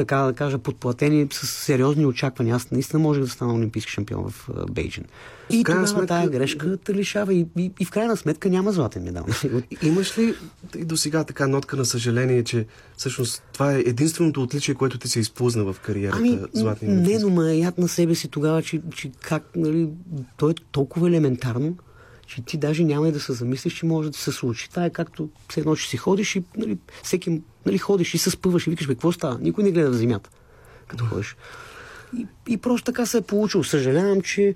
така 0.00 0.16
да 0.16 0.32
кажа, 0.32 0.58
подплатени 0.58 1.28
с 1.32 1.46
сериозни 1.46 2.06
очаквания. 2.06 2.56
Аз 2.56 2.70
наистина 2.70 3.00
можех 3.02 3.24
да 3.24 3.30
стана 3.30 3.54
олимпийски 3.54 3.92
шампион 3.92 4.30
в 4.30 4.48
Бейджин. 4.70 5.04
И 5.50 5.64
крайна 5.64 5.86
тогава 5.86 6.02
сметка- 6.02 6.08
тая 6.08 6.28
грешка 6.28 6.76
те 6.76 6.94
лишава 6.94 7.34
и, 7.34 7.46
и, 7.58 7.72
и 7.80 7.84
в 7.84 7.90
крайна 7.90 8.16
сметка 8.16 8.50
няма 8.50 8.72
златен 8.72 9.02
медал. 9.02 9.26
Имаш 9.82 10.18
ли 10.18 10.34
и 10.76 10.84
до 10.84 10.96
сега 10.96 11.24
така 11.24 11.46
нотка 11.46 11.76
на 11.76 11.84
съжаление, 11.84 12.44
че 12.44 12.66
всъщност 12.96 13.42
това 13.52 13.74
е 13.74 13.78
единственото 13.78 14.42
отличие, 14.42 14.74
което 14.74 14.98
ти 14.98 15.08
се 15.08 15.20
изплъзна 15.20 15.72
в 15.72 15.80
кариерата 15.80 16.18
Ами, 16.18 16.38
златния 16.52 16.94
не, 16.94 17.18
но 17.18 17.42
яд 17.42 17.78
на 17.78 17.88
себе 17.88 18.14
си 18.14 18.28
тогава, 18.28 18.62
че, 18.62 18.80
че 18.94 19.10
как, 19.20 19.42
нали, 19.56 19.88
то 20.36 20.50
е 20.50 20.54
толкова 20.72 21.08
елементарно, 21.08 21.76
че 22.26 22.42
ти 22.42 22.56
даже 22.56 22.84
няма 22.84 23.08
и 23.08 23.12
да 23.12 23.20
се 23.20 23.32
замислиш, 23.32 23.74
че 23.74 23.86
може 23.86 24.10
да 24.10 24.18
се 24.18 24.32
случи. 24.32 24.70
Това 24.70 24.84
е 24.84 24.90
както 24.90 25.28
все 25.48 25.60
едно, 25.60 25.76
че 25.76 25.88
си 25.88 25.96
ходиш 25.96 26.36
и 26.36 26.42
нали, 26.56 26.78
всеки 27.02 27.40
нали, 27.66 27.78
ходиш 27.78 28.14
и 28.14 28.18
се 28.18 28.30
спъваш 28.30 28.66
и 28.66 28.70
викаш, 28.70 28.86
бе, 28.86 28.94
какво 28.94 29.12
става? 29.12 29.38
Никой 29.40 29.64
не 29.64 29.72
гледа 29.72 29.90
в 29.90 29.96
земята, 29.96 30.30
като 30.88 31.04
ходиш. 31.04 31.36
И, 32.16 32.26
и 32.48 32.56
просто 32.56 32.84
така 32.84 33.06
се 33.06 33.18
е 33.18 33.22
получило. 33.22 33.64
Съжалявам, 33.64 34.20
че... 34.20 34.54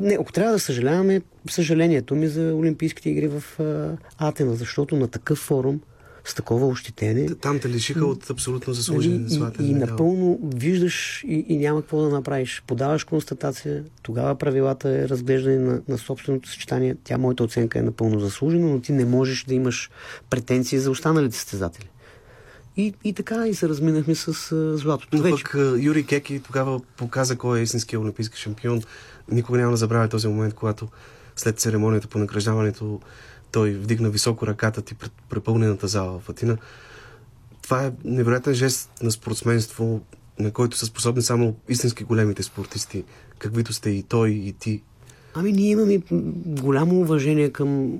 Не, 0.00 0.16
ако 0.20 0.32
трябва 0.32 0.52
да 0.52 0.58
съжаляваме, 0.58 1.22
съжалението 1.50 2.14
ми 2.14 2.28
за 2.28 2.54
Олимпийските 2.54 3.10
игри 3.10 3.28
в 3.28 3.60
а, 3.60 3.96
Атена, 4.28 4.54
защото 4.54 4.96
на 4.96 5.08
такъв 5.08 5.38
форум, 5.38 5.80
с 6.24 6.34
такова 6.34 6.66
ощетение, 6.66 7.34
Там 7.34 7.58
те 7.58 7.68
лишиха 7.68 8.06
от 8.06 8.30
абсолютно 8.30 8.72
заслужен 8.72 9.12
Нали, 9.12 9.28
златен 9.28 9.66
и, 9.66 9.70
и 9.70 9.74
напълно 9.74 10.38
виждаш 10.42 11.24
и, 11.28 11.46
и 11.48 11.56
няма 11.56 11.80
какво 11.80 12.02
да 12.02 12.08
направиш. 12.08 12.62
Подаваш 12.66 13.04
констатация, 13.04 13.84
тогава 14.02 14.34
правилата 14.34 14.88
е 14.88 15.08
разглеждане 15.08 15.58
на, 15.58 15.82
на 15.88 15.98
собственото 15.98 16.48
съчетание. 16.48 16.96
Тя, 17.04 17.18
моята 17.18 17.44
оценка 17.44 17.78
е 17.78 17.82
напълно 17.82 18.20
заслужена, 18.20 18.68
но 18.68 18.80
ти 18.80 18.92
не 18.92 19.04
можеш 19.04 19.44
да 19.44 19.54
имаш 19.54 19.90
претенции 20.30 20.78
за 20.78 20.90
останалите 20.90 21.36
състезатели. 21.36 21.88
И, 22.76 22.94
и 23.04 23.12
така 23.12 23.46
и 23.46 23.54
се 23.54 23.68
разминахме 23.68 24.14
с 24.14 24.52
а, 24.52 24.78
златото. 24.78 25.16
Но 25.16 25.22
Вече. 25.22 25.44
пък 25.44 25.56
Юрий 25.78 26.06
Кеки 26.06 26.40
тогава 26.40 26.80
показа 26.96 27.36
кой 27.36 27.58
е 27.58 27.62
истинския 27.62 28.00
олимпийски 28.00 28.38
шампион. 28.38 28.82
Никога 29.30 29.58
няма 29.58 29.70
да 29.70 29.76
забравя 29.76 30.08
този 30.08 30.28
момент, 30.28 30.54
когато 30.54 30.88
след 31.36 31.58
церемонията 31.58 32.08
по 32.08 32.18
награждаването 32.18 33.00
той 33.52 33.70
вдигна 33.70 34.10
високо 34.10 34.46
ръката 34.46 34.82
ти 34.82 34.94
пред 34.94 35.12
препълнената 35.28 35.88
зала 35.88 36.18
в 36.18 36.28
Атина. 36.28 36.56
Това 37.62 37.84
е 37.84 37.92
невероятен 38.04 38.54
жест 38.54 38.90
на 39.02 39.10
спортсменство, 39.10 40.00
на 40.38 40.50
който 40.50 40.76
са 40.76 40.86
способни 40.86 41.22
само 41.22 41.56
истински 41.68 42.04
големите 42.04 42.42
спортисти, 42.42 43.04
каквито 43.38 43.72
сте 43.72 43.90
и 43.90 44.02
той, 44.02 44.30
и 44.30 44.52
ти. 44.52 44.82
Ами 45.34 45.52
ние 45.52 45.70
имаме 45.70 46.00
голямо 46.46 47.00
уважение 47.00 47.50
към 47.50 47.98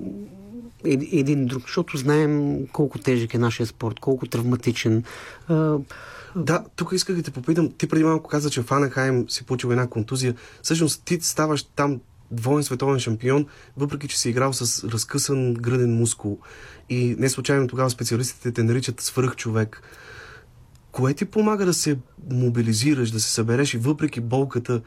един 0.85 1.45
друг, 1.45 1.61
защото 1.61 1.97
знаем 1.97 2.57
колко 2.67 2.99
тежък 2.99 3.33
е 3.33 3.37
нашия 3.37 3.67
спорт, 3.67 3.99
колко 3.99 4.27
травматичен. 4.27 5.03
Да, 6.35 6.65
тук 6.75 6.91
исках 6.93 7.15
да 7.15 7.23
те 7.23 7.31
попитам. 7.31 7.71
Ти 7.77 7.87
преди 7.87 8.03
малко 8.03 8.29
каза, 8.29 8.49
че 8.49 8.61
в 8.61 8.71
Анахайм 8.71 9.29
си 9.29 9.45
получил 9.45 9.69
една 9.69 9.87
контузия. 9.87 10.35
Всъщност 10.61 11.01
ти 11.05 11.21
ставаш 11.21 11.63
там 11.63 12.01
двоен 12.31 12.63
световен 12.63 12.99
шампион, 12.99 13.45
въпреки 13.77 14.07
че 14.07 14.19
си 14.19 14.29
играл 14.29 14.53
с 14.53 14.83
разкъсан 14.89 15.53
гръден 15.53 15.97
мускул. 15.97 16.39
И 16.89 17.15
не 17.19 17.29
случайно 17.29 17.67
тогава 17.67 17.89
специалистите 17.89 18.51
те 18.51 18.63
наричат 18.63 19.01
свръхчовек. 19.01 19.81
Кое 20.91 21.13
ти 21.13 21.25
помага 21.25 21.65
да 21.65 21.73
се 21.73 21.97
мобилизираш, 22.31 23.11
да 23.11 23.19
се 23.19 23.31
събереш 23.31 23.73
и 23.73 23.77
въпреки 23.77 24.21
болката 24.21 24.81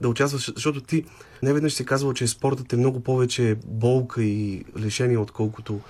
да 0.00 0.08
участваш? 0.08 0.52
Защото 0.54 0.80
ти 0.80 1.04
не 1.42 1.52
веднъж 1.52 1.72
си 1.72 1.84
казвал, 1.84 2.12
че 2.12 2.26
спортът 2.26 2.72
е 2.72 2.76
много 2.76 3.00
повече 3.00 3.56
болка 3.66 4.22
и 4.22 4.64
лишение, 4.78 5.18
отколкото 5.18 5.80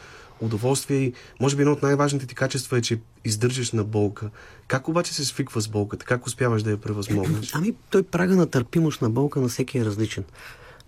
удоволствие. 0.40 0.98
И 0.98 1.12
може 1.40 1.56
би 1.56 1.62
едно 1.62 1.72
от 1.72 1.82
най-важните 1.82 2.26
ти 2.26 2.34
качества 2.34 2.78
е, 2.78 2.82
че 2.82 3.00
издържаш 3.24 3.72
на 3.72 3.84
болка. 3.84 4.30
Как 4.68 4.88
обаче 4.88 5.14
се 5.14 5.24
свиква 5.24 5.60
с 5.60 5.68
болката? 5.68 6.04
Как 6.04 6.26
успяваш 6.26 6.62
да 6.62 6.70
я 6.70 6.76
превъзмогнеш? 6.76 7.50
Ами, 7.54 7.74
той 7.90 8.02
прага 8.02 8.36
на 8.36 8.46
търпимост 8.46 9.02
на 9.02 9.10
болка 9.10 9.40
на 9.40 9.48
всеки 9.48 9.78
е 9.78 9.84
различен. 9.84 10.24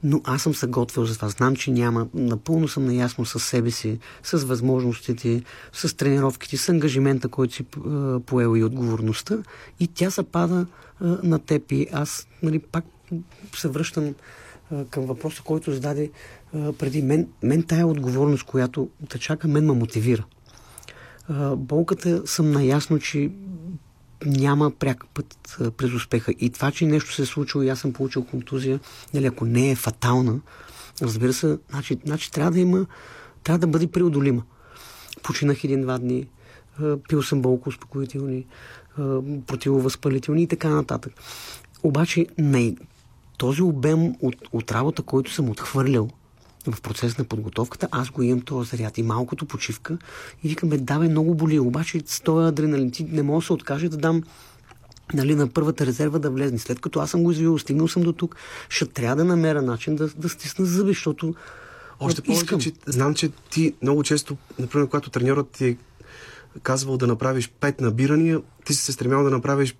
Но 0.05 0.21
аз 0.25 0.43
съм 0.43 0.55
се 0.55 0.67
готвил 0.67 1.05
за 1.05 1.15
това. 1.15 1.29
Знам, 1.29 1.57
че 1.57 1.71
няма. 1.71 2.07
Напълно 2.15 2.69
съм 2.69 2.87
наясно 2.87 3.27
с 3.27 3.41
себе 3.41 3.71
си, 3.71 3.99
с 4.23 4.45
възможностите, 4.45 5.43
с 5.73 5.97
тренировките, 5.97 6.57
с 6.57 6.69
ангажимента, 6.69 7.29
който 7.29 7.55
си 7.55 7.65
поел 8.27 8.57
и 8.57 8.65
отговорността. 8.65 9.39
И 9.81 9.89
тя 9.89 10.11
се 10.11 10.23
пада 10.23 10.67
на 11.01 11.39
теб. 11.39 11.73
И 11.73 11.87
аз, 11.93 12.27
нали, 12.43 12.59
пак 12.59 12.85
се 13.57 13.69
връщам 13.69 14.15
към 14.91 15.07
въпроса, 15.07 15.43
който 15.43 15.73
зададе 15.73 16.11
преди 16.53 17.03
мен. 17.03 17.29
Мен 17.43 17.63
тая 17.63 17.87
отговорност, 17.87 18.45
която 18.45 18.89
те 19.09 19.19
чака, 19.19 19.49
мен 19.49 19.67
ме 19.67 19.73
мотивира. 19.73 20.25
Болката 21.57 22.27
съм 22.27 22.51
наясно, 22.51 22.99
че 22.99 23.31
няма 24.27 24.71
пряк 24.71 25.05
път 25.15 25.59
през 25.77 25.93
успеха. 25.93 26.33
И 26.33 26.51
това, 26.51 26.71
че 26.71 26.87
нещо 26.87 27.13
се 27.13 27.23
е 27.23 27.27
случило 27.27 27.63
и 27.63 27.69
аз 27.69 27.81
съм 27.81 27.93
получил 27.93 28.25
контузия, 28.25 28.81
нали, 29.15 29.27
ако 29.27 29.45
не 29.45 29.71
е 29.71 29.77
фатална, 29.77 30.41
разбира 31.03 31.33
се, 31.33 31.59
значи, 31.71 31.99
значи 32.05 32.31
трябва 32.31 32.51
да 32.51 32.61
има, 32.61 32.87
трябва 33.45 33.59
да 33.59 33.67
бъде 33.67 33.87
преодолима. 33.87 34.43
Починах 35.23 35.65
един-два 35.65 35.99
дни, 35.99 36.27
пил 37.09 37.23
съм 37.23 37.43
болко 37.43 37.69
успокоителни, 37.69 38.47
противовъзпалителни 39.47 40.43
и 40.43 40.47
така 40.47 40.69
нататък. 40.69 41.13
Обаче 41.83 42.27
не, 42.39 42.77
този 43.43 43.63
обем 43.63 44.15
от, 44.21 44.37
от 44.53 44.73
работа, 44.73 45.03
който 45.03 45.33
съм 45.33 45.51
отхвърлял 45.51 46.09
в 46.67 46.81
процес 46.81 47.19
на 47.19 47.25
подготовката, 47.25 47.89
аз 47.91 48.11
го 48.11 48.23
имам 48.23 48.41
този 48.41 48.71
заряд 48.71 48.99
и 48.99 49.03
малкото 49.03 49.47
почивка 49.47 49.99
и 50.45 50.49
викам, 50.49 50.69
бе, 50.69 50.79
да, 50.79 50.99
бе, 50.99 51.09
много 51.09 51.35
боли, 51.35 51.59
обаче 51.59 52.03
с 52.07 52.21
този 52.21 52.49
адреналин 52.49 52.91
ти 52.91 53.05
не 53.05 53.23
мога 53.23 53.41
да 53.41 53.47
се 53.47 53.53
откаже 53.53 53.89
да 53.89 53.97
дам 53.97 54.23
нали, 55.15 55.35
на 55.35 55.49
първата 55.49 55.87
резерва 55.87 56.19
да 56.19 56.31
влезне. 56.31 56.59
След 56.59 56.81
като 56.81 57.01
аз 57.01 57.11
съм 57.11 57.23
го 57.23 57.31
извил, 57.31 57.59
стигнал 57.59 57.89
съм 57.89 58.03
до 58.03 58.13
тук, 58.13 58.37
ще 58.69 58.87
трябва 58.87 59.17
да 59.17 59.25
намеря 59.25 59.63
начин 59.63 59.97
да, 59.97 60.09
да 60.09 60.29
стисна 60.29 60.65
зъби, 60.65 60.91
защото 60.91 61.35
Още 62.01 62.23
повече, 62.23 62.43
искам. 62.43 62.61
че 62.61 62.73
знам, 62.87 63.15
че 63.15 63.29
ти 63.51 63.75
много 63.83 64.03
често, 64.03 64.37
например, 64.59 64.87
когато 64.87 65.11
треньорът 65.11 65.51
ти 65.51 65.67
е 65.67 65.77
казвал 66.63 66.97
да 66.97 67.07
направиш 67.07 67.53
пет 67.61 67.81
набирания, 67.81 68.41
ти 68.65 68.75
си 68.75 68.85
се 68.85 68.93
стремял 68.93 69.25
да 69.25 69.31
направиш 69.31 69.75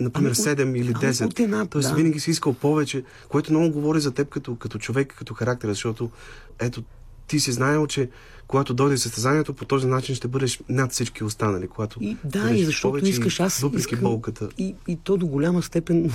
например, 0.00 0.30
Ами, 0.30 0.38
от- 0.38 0.58
7 0.58 0.78
или 0.78 0.92
ами, 0.94 1.12
10. 1.12 1.26
от 1.26 1.40
една, 1.40 1.66
Тоест, 1.66 1.88
да. 1.88 1.94
винаги 1.94 2.20
си 2.20 2.30
искал 2.30 2.54
повече, 2.54 3.04
което 3.28 3.52
много 3.52 3.70
говори 3.70 4.00
за 4.00 4.10
теб 4.10 4.28
като, 4.28 4.56
като 4.56 4.78
човек, 4.78 5.14
като 5.18 5.34
характер, 5.34 5.68
защото 5.68 6.10
ето, 6.58 6.82
ти 7.26 7.40
си 7.40 7.52
знаел, 7.52 7.86
че 7.86 8.08
когато 8.46 8.74
дойде 8.74 8.98
състезанието, 8.98 9.54
по 9.54 9.64
този 9.64 9.86
начин 9.86 10.14
ще 10.14 10.28
бъдеш 10.28 10.60
над 10.68 10.92
всички 10.92 11.24
останали. 11.24 11.68
Когато 11.68 11.98
и, 12.02 12.16
да, 12.24 12.50
и 12.50 12.64
защото 12.64 13.06
искаш 13.06 13.40
аз. 13.40 13.58
Въпреки 13.58 13.80
искам, 13.80 14.00
болката. 14.00 14.48
И, 14.58 14.74
и 14.88 14.96
то 14.96 15.16
до 15.16 15.26
голяма 15.26 15.62
степен 15.62 16.10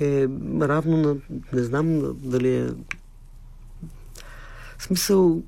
е, 0.00 0.04
е 0.04 0.28
равно 0.60 0.96
на. 0.96 1.16
Не 1.52 1.62
знам 1.62 2.16
дали 2.22 2.56
е. 2.56 2.66
В 4.78 4.82
смисъл, 4.82 5.42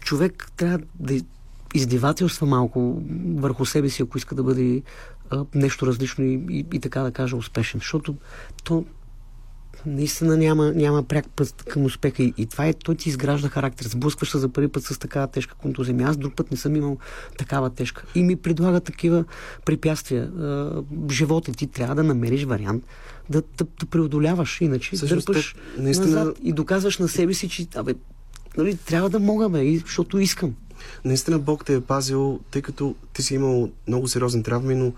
човек 0.00 0.48
трябва 0.56 0.78
да 1.00 1.20
издевателства 1.74 2.46
малко 2.46 3.02
върху 3.34 3.66
себе 3.66 3.88
си, 3.88 4.02
ако 4.02 4.18
иска 4.18 4.34
да 4.34 4.42
бъде 4.42 4.82
а, 5.30 5.44
нещо 5.54 5.86
различно 5.86 6.24
и, 6.24 6.44
и, 6.50 6.66
и 6.72 6.80
така 6.80 7.02
да 7.02 7.12
кажа 7.12 7.36
успешен. 7.36 7.80
Защото 7.80 8.14
то 8.64 8.84
наистина 9.86 10.36
няма, 10.36 10.72
няма 10.72 11.02
пряк 11.02 11.28
път 11.36 11.62
към 11.62 11.84
успеха. 11.84 12.22
И, 12.22 12.34
и 12.36 12.46
това 12.46 12.66
е, 12.66 12.72
той 12.72 12.94
ти 12.94 13.08
изгражда 13.08 13.48
характер. 13.48 13.86
Сблъскваш 13.86 14.30
се 14.30 14.38
за 14.38 14.48
първи 14.48 14.68
път 14.68 14.82
с 14.82 14.98
такава 14.98 15.26
тежка 15.26 15.54
контузия. 15.54 15.96
Аз 16.02 16.16
друг 16.16 16.34
път 16.36 16.50
не 16.50 16.56
съм 16.56 16.76
имал 16.76 16.98
такава 17.38 17.70
тежка. 17.70 18.04
И 18.14 18.22
ми 18.22 18.36
предлага 18.36 18.80
такива 18.80 19.24
препятствия. 19.64 20.30
Живота 21.10 21.52
ти 21.52 21.66
трябва 21.66 21.94
да 21.94 22.02
намериш 22.02 22.44
вариант 22.44 22.84
да, 23.30 23.42
да, 23.58 23.66
да 23.80 23.86
преодоляваш. 23.86 24.60
Иначе 24.60 24.96
Също 24.96 25.16
дърпаш 25.16 25.54
наистина... 25.78 26.06
назад 26.06 26.38
и 26.42 26.52
доказваш 26.52 26.98
на 26.98 27.08
себе 27.08 27.34
си, 27.34 27.48
че 27.48 27.66
абе, 27.74 27.94
нали, 28.56 28.76
трябва 28.76 29.10
да 29.10 29.18
мога, 29.18 29.48
бе, 29.48 29.78
защото 29.78 30.18
искам. 30.18 30.54
Наистина 31.04 31.38
Бог 31.38 31.64
те 31.64 31.74
е 31.74 31.80
пазил, 31.80 32.40
тъй 32.50 32.62
като 32.62 32.94
ти 33.12 33.22
си 33.22 33.34
имал 33.34 33.70
много 33.88 34.08
сериозни 34.08 34.42
травми, 34.42 34.74
но 34.74 34.92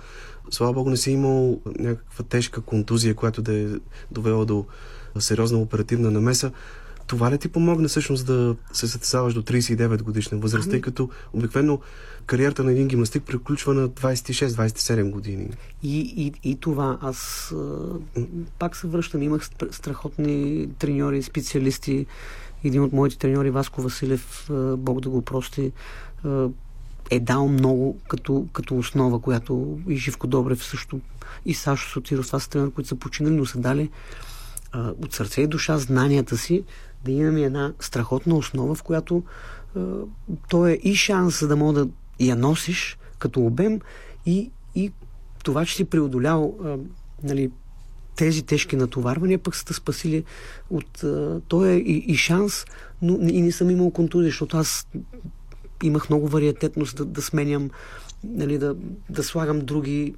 слава 0.50 0.72
Богу 0.72 0.90
не 0.90 0.96
си 0.96 1.10
имал 1.10 1.60
някаква 1.78 2.24
тежка 2.24 2.60
контузия, 2.60 3.14
която 3.14 3.42
да 3.42 3.54
е 3.54 3.66
довела 4.10 4.44
до 4.44 4.64
сериозна 5.18 5.58
оперативна 5.58 6.10
намеса. 6.10 6.52
Това 7.06 7.30
ли 7.30 7.38
ти 7.38 7.48
помогна 7.48 7.88
всъщност 7.88 8.26
да 8.26 8.56
се 8.72 8.88
състезаваш 8.88 9.34
до 9.34 9.42
39 9.42 10.02
годишна 10.02 10.38
възраст, 10.38 10.70
тъй 10.70 10.76
ами- 10.76 10.82
като 10.82 11.10
обикновено 11.32 11.80
кариерата 12.26 12.64
на 12.64 12.72
един 12.72 12.88
гимнастик 12.88 13.22
приключва 13.24 13.74
на 13.74 13.88
26-27 13.88 15.10
години? 15.10 15.50
И, 15.82 15.98
и, 15.98 16.50
и 16.50 16.56
това. 16.56 16.98
Аз 17.00 17.52
пак 18.58 18.76
се 18.76 18.86
връщам. 18.86 19.22
Имах 19.22 19.48
страхотни 19.70 20.68
треньори, 20.78 21.22
специалисти. 21.22 22.06
Един 22.64 22.82
от 22.82 22.92
моите 22.92 23.18
треньори, 23.18 23.50
Васко 23.50 23.82
Василев, 23.82 24.50
Бог 24.76 25.00
да 25.00 25.10
го 25.10 25.22
прости, 25.22 25.72
е 27.10 27.20
дал 27.20 27.48
много 27.48 27.98
като, 28.08 28.46
като 28.52 28.78
основа, 28.78 29.20
която 29.20 29.80
и 29.88 29.96
Живко 29.96 30.26
Добрев 30.26 30.64
също, 30.64 31.00
и 31.46 31.54
Сашо 31.54 31.90
Сотиров, 31.90 32.26
това 32.26 32.40
са 32.40 32.50
тренери, 32.50 32.70
които 32.70 32.88
са 32.88 32.96
починали, 32.96 33.36
но 33.36 33.46
са 33.46 33.58
дали 33.58 33.90
от 34.74 35.12
сърце 35.12 35.42
и 35.42 35.46
душа 35.46 35.78
знанията 35.78 36.36
си 36.36 36.64
да 37.04 37.12
имаме 37.12 37.40
една 37.40 37.72
страхотна 37.80 38.34
основа, 38.34 38.74
в 38.74 38.82
която 38.82 39.22
а, 39.76 39.80
то 40.48 40.66
е 40.66 40.72
и 40.72 40.94
шанс 40.94 41.46
да 41.46 41.56
мога 41.56 41.84
да 41.84 41.90
я 42.20 42.36
носиш 42.36 42.98
като 43.18 43.40
обем 43.40 43.80
и, 44.26 44.50
и 44.74 44.92
това, 45.44 45.66
че 45.66 45.74
си 45.74 45.84
преодолял 45.84 46.54
нали, 47.22 47.50
тези 48.16 48.42
тежки 48.42 48.76
натоварвания, 48.76 49.38
пък 49.38 49.56
са 49.56 49.64
те 49.64 49.74
спасили 49.74 50.24
от... 50.70 51.04
А, 51.04 51.40
то 51.48 51.66
е 51.66 51.72
и, 51.74 52.04
и 52.06 52.16
шанс, 52.16 52.64
но 53.02 53.28
и 53.28 53.42
не 53.42 53.52
съм 53.52 53.70
имал 53.70 53.90
контузия, 53.90 54.28
защото 54.28 54.56
аз 54.56 54.86
имах 55.82 56.10
много 56.10 56.28
вариатетност 56.28 56.96
да, 56.96 57.04
да 57.04 57.22
сменям, 57.22 57.70
нали, 58.24 58.58
да, 58.58 58.76
да 59.10 59.22
слагам 59.22 59.60
други 59.60 60.14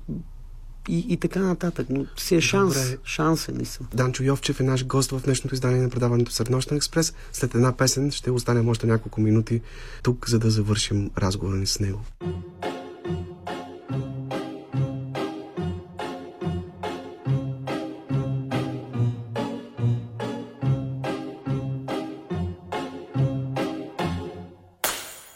и, 0.89 1.07
и 1.09 1.17
така 1.17 1.41
нататък. 1.41 1.87
Но 1.91 2.07
си 2.17 2.37
е 2.37 2.41
шанс. 2.41 2.75
Добре. 2.75 2.99
Шанс 3.05 3.49
е, 3.49 3.53
наистина. 3.53 3.89
Данчо 3.95 4.23
Йовчев 4.23 4.61
е 4.61 4.63
наш 4.63 4.87
гост 4.87 5.11
в 5.11 5.23
днешното 5.25 5.55
издание 5.55 5.83
на 5.83 5.91
предаването 5.91 6.33
Среднощен 6.33 6.77
експрес. 6.77 7.15
След 7.33 7.55
една 7.55 7.77
песен 7.77 8.11
ще 8.11 8.31
останем 8.31 8.69
още 8.69 8.87
няколко 8.87 9.21
минути 9.21 9.61
тук, 10.03 10.29
за 10.29 10.39
да 10.39 10.51
завършим 10.51 11.11
разговора 11.19 11.57
ни 11.57 11.67
с 11.67 11.81
него. 11.81 12.01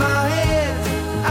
my 0.00 0.28
head 0.28 0.74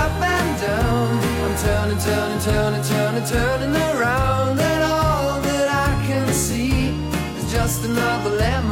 up 0.04 0.22
and 0.22 0.52
down. 0.62 1.10
I'm 1.44 1.56
turning, 1.66 2.02
turning, 2.08 2.42
turning, 2.48 2.84
turning, 2.92 3.26
turning 3.26 3.76
around. 3.90 4.60
And 4.60 4.84
all 4.84 5.42
that 5.42 5.68
I 5.88 5.90
can 6.08 6.28
see 6.32 6.94
is 7.40 7.52
just 7.52 7.84
another 7.84 8.30
lemon 8.30 8.69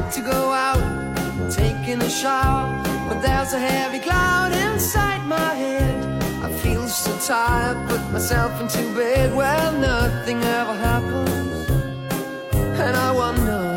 like 0.00 0.12
to 0.14 0.20
go 0.22 0.52
out, 0.52 0.82
taking 1.50 2.00
a 2.00 2.08
shower, 2.08 2.82
but 3.08 3.20
there's 3.20 3.52
a 3.52 3.58
heavy 3.58 3.98
cloud 3.98 4.52
inside 4.52 5.26
my 5.26 5.52
head. 5.54 6.22
I 6.42 6.50
feel 6.62 6.88
so 6.88 7.12
tired, 7.26 7.76
put 7.88 8.00
myself 8.12 8.60
into 8.60 8.82
bed 8.94 9.34
where 9.34 9.72
nothing 9.72 10.42
ever 10.42 10.74
happens, 10.88 11.68
and 12.84 12.96
I 12.96 13.12
wonder. 13.12 13.76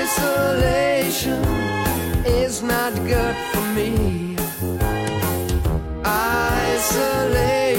Isolation 0.00 1.44
is 2.26 2.62
not 2.62 2.94
good 3.12 3.36
for 3.52 3.62
me. 3.76 4.36
Isolation. 6.66 7.78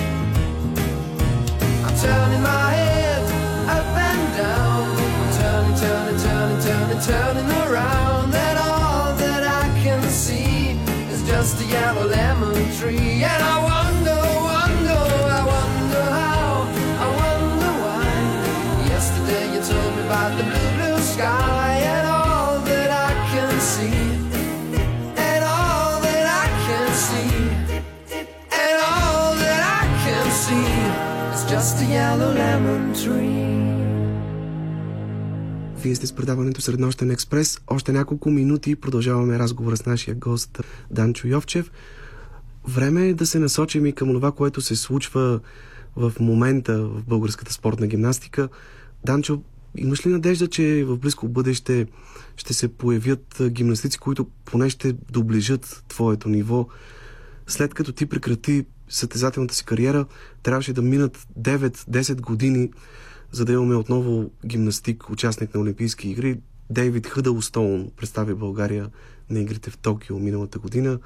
Turning 2.01 2.41
my 2.41 2.71
head 2.71 3.21
up 3.69 3.85
and 4.09 4.35
down. 4.35 4.89
I'm 4.97 5.31
turning, 5.37 5.77
turning, 5.77 6.19
turning, 6.19 6.61
turning, 6.61 6.99
turning 6.99 7.49
around. 7.69 8.33
And 8.33 8.57
all 8.57 9.13
that 9.17 9.43
I 9.43 9.67
can 9.83 10.01
see 10.09 10.71
is 11.13 11.21
just 11.27 11.61
a 11.61 11.65
yellow 11.65 12.07
lemon 12.07 12.55
tree. 12.75 13.23
And 13.23 13.43
I 13.43 13.70
Вие 35.83 35.95
сте 35.95 36.07
с 36.07 36.13
предаването 36.13 36.61
Среднощен 36.61 37.11
експрес. 37.11 37.59
Още 37.67 37.91
няколко 37.91 38.29
минути 38.29 38.75
продължаваме 38.75 39.39
разговора 39.39 39.77
с 39.77 39.85
нашия 39.85 40.15
гост 40.15 40.61
Данчо 40.91 41.27
Йовчев. 41.27 41.71
Време 42.67 43.07
е 43.07 43.13
да 43.13 43.25
се 43.25 43.39
насочим 43.39 43.85
и 43.85 43.93
към 43.93 44.13
това, 44.13 44.31
което 44.31 44.61
се 44.61 44.75
случва 44.75 45.39
в 45.95 46.13
момента 46.19 46.83
в 46.83 47.03
българската 47.03 47.53
спортна 47.53 47.87
гимнастика. 47.87 48.49
Данчо, 49.05 49.41
имаш 49.77 50.05
ли 50.05 50.09
надежда, 50.09 50.47
че 50.47 50.85
в 50.87 50.97
близко 50.97 51.27
бъдеще 51.27 51.87
ще 52.37 52.53
се 52.53 52.67
появят 52.67 53.41
гимнастици, 53.49 53.99
които 53.99 54.27
поне 54.45 54.69
ще 54.69 54.93
доближат 54.93 55.83
твоето 55.87 56.29
ниво? 56.29 56.67
След 57.47 57.73
като 57.73 57.91
ти 57.91 58.05
прекрати 58.05 58.65
състезателната 58.91 59.55
си 59.55 59.65
кариера, 59.65 60.05
трябваше 60.43 60.73
да 60.73 60.81
минат 60.81 61.27
9-10 61.39 62.21
години, 62.21 62.71
за 63.31 63.45
да 63.45 63.53
имаме 63.53 63.75
отново 63.75 64.31
гимнастик, 64.45 65.09
участник 65.09 65.55
на 65.55 65.61
Олимпийски 65.61 66.09
игри. 66.09 66.39
Дейвид 66.69 67.07
Хъдълстоун 67.07 67.91
представи 67.97 68.33
България 68.33 68.89
на 69.29 69.39
игрите 69.39 69.69
в 69.69 69.77
Токио 69.77 70.19
миналата 70.19 70.59
година. 70.59 70.99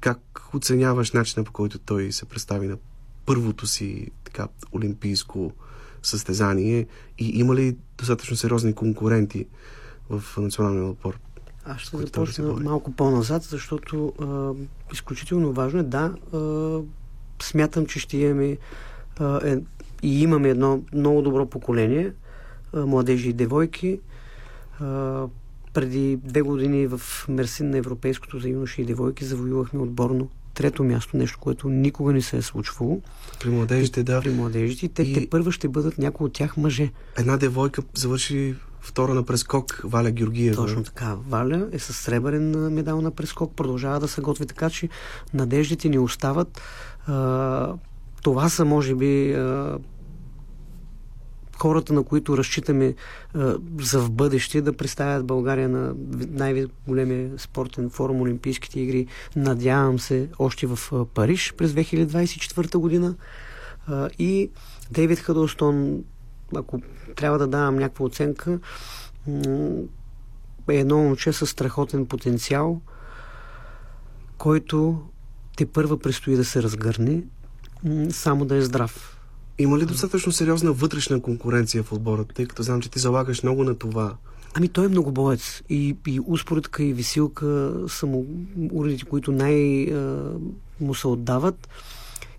Как 0.00 0.40
оценяваш 0.54 1.12
начина 1.12 1.44
по 1.44 1.52
който 1.52 1.78
той 1.78 2.12
се 2.12 2.24
представи 2.24 2.68
на 2.68 2.76
първото 3.26 3.66
си 3.66 4.10
така, 4.24 4.48
олимпийско 4.74 5.52
състезание 6.02 6.86
и 7.18 7.38
има 7.38 7.54
ли 7.54 7.76
достатъчно 7.98 8.36
сериозни 8.36 8.74
конкуренти 8.74 9.46
в 10.10 10.24
националния 10.38 10.84
отбор? 10.84 11.18
Аз 11.64 11.80
ще 11.80 11.96
започна 11.96 12.52
малко 12.52 12.92
по-назад, 12.92 13.42
защото 13.42 14.12
а, 14.20 14.52
изключително 14.92 15.52
важно 15.52 15.80
е. 15.80 15.82
Да, 15.82 16.14
а, 16.32 16.38
смятам, 17.42 17.86
че 17.86 17.98
ще 17.98 18.16
имаме 18.16 18.56
а, 19.18 19.48
е, 19.48 19.58
и 20.02 20.22
имаме 20.22 20.48
едно 20.48 20.82
много 20.92 21.22
добро 21.22 21.46
поколение 21.46 22.12
а, 22.72 22.86
младежи 22.86 23.28
и 23.28 23.32
девойки. 23.32 24.00
А, 24.80 25.26
преди 25.74 26.18
две 26.24 26.42
години 26.42 26.86
в 26.86 27.00
Мерсин 27.28 27.70
на 27.70 27.78
Европейското 27.78 28.38
за 28.38 28.48
юноши 28.48 28.82
и 28.82 28.84
девойки 28.84 29.24
завоювахме 29.24 29.80
отборно 29.80 30.28
трето 30.54 30.84
място, 30.84 31.16
нещо, 31.16 31.38
което 31.40 31.68
никога 31.68 32.12
не 32.12 32.22
се 32.22 32.36
е 32.36 32.42
случвало. 32.42 33.00
При 33.40 33.50
младежите, 33.50 34.02
да. 34.02 34.20
При 34.20 34.30
младежите. 34.30 34.88
Те, 34.88 35.02
и... 35.02 35.14
те 35.14 35.30
първа 35.30 35.52
ще 35.52 35.68
бъдат 35.68 35.98
някои 35.98 36.26
от 36.26 36.32
тях 36.32 36.56
мъже. 36.56 36.90
Една 37.18 37.36
девойка 37.36 37.82
завърши 37.94 38.54
втора 38.80 39.14
на 39.14 39.22
прескок, 39.22 39.80
Валя 39.84 40.10
Георгиева. 40.10 40.56
Точно 40.56 40.84
така. 40.84 41.16
Валя 41.28 41.68
е 41.72 41.78
с 41.78 41.92
сребърен 41.92 42.72
медал 42.72 43.00
на 43.00 43.10
прескок, 43.10 43.54
продължава 43.54 44.00
да 44.00 44.08
се 44.08 44.20
готви 44.20 44.46
така, 44.46 44.70
че 44.70 44.88
надеждите 45.34 45.88
ни 45.88 45.98
остават. 45.98 46.60
Това 48.22 48.48
са, 48.48 48.64
може 48.64 48.94
би, 48.94 49.36
хората, 51.58 51.92
на 51.92 52.02
които 52.02 52.38
разчитаме 52.38 52.94
за 53.80 54.00
в 54.00 54.10
бъдеще 54.10 54.62
да 54.62 54.76
представят 54.76 55.26
България 55.26 55.68
на 55.68 55.94
най-големия 56.28 57.30
спортен 57.38 57.90
форум 57.90 58.20
Олимпийските 58.20 58.80
игри. 58.80 59.06
Надявам 59.36 59.98
се 59.98 60.28
още 60.38 60.66
в 60.66 61.06
Париж 61.14 61.54
през 61.56 61.72
2024 61.72 62.76
година. 62.76 63.14
И 64.18 64.50
Дейвид 64.90 65.18
Хадълстон, 65.18 66.04
ако 66.56 66.80
трябва 67.16 67.38
да 67.38 67.46
давам 67.46 67.76
някаква 67.76 68.04
оценка, 68.04 68.58
е 70.70 70.76
едно 70.76 70.98
момче 70.98 71.32
с 71.32 71.46
страхотен 71.46 72.06
потенциал, 72.06 72.80
който 74.38 75.02
те 75.56 75.66
първа 75.66 75.98
предстои 75.98 76.36
да 76.36 76.44
се 76.44 76.62
разгърне, 76.62 77.22
само 78.10 78.44
да 78.44 78.56
е 78.56 78.62
здрав. 78.62 79.18
Има 79.58 79.78
ли 79.78 79.86
достатъчно 79.86 80.32
сериозна 80.32 80.72
вътрешна 80.72 81.22
конкуренция 81.22 81.82
в 81.82 81.92
отбора, 81.92 82.24
тъй 82.24 82.46
като 82.46 82.62
знам, 82.62 82.80
че 82.80 82.90
ти 82.90 82.98
залагаш 82.98 83.42
много 83.42 83.64
на 83.64 83.74
това? 83.74 84.14
Ами 84.54 84.68
той 84.68 84.84
е 84.84 84.88
много 84.88 85.12
боец. 85.12 85.62
И, 85.68 85.96
и 86.06 86.20
успоредка, 86.26 86.82
и 86.82 86.92
висилка 86.92 87.74
са 87.88 88.06
му 88.06 88.26
уредите, 88.72 89.04
които 89.04 89.32
най- 89.32 89.92
му 90.80 90.94
се 90.94 91.08
отдават. 91.08 91.68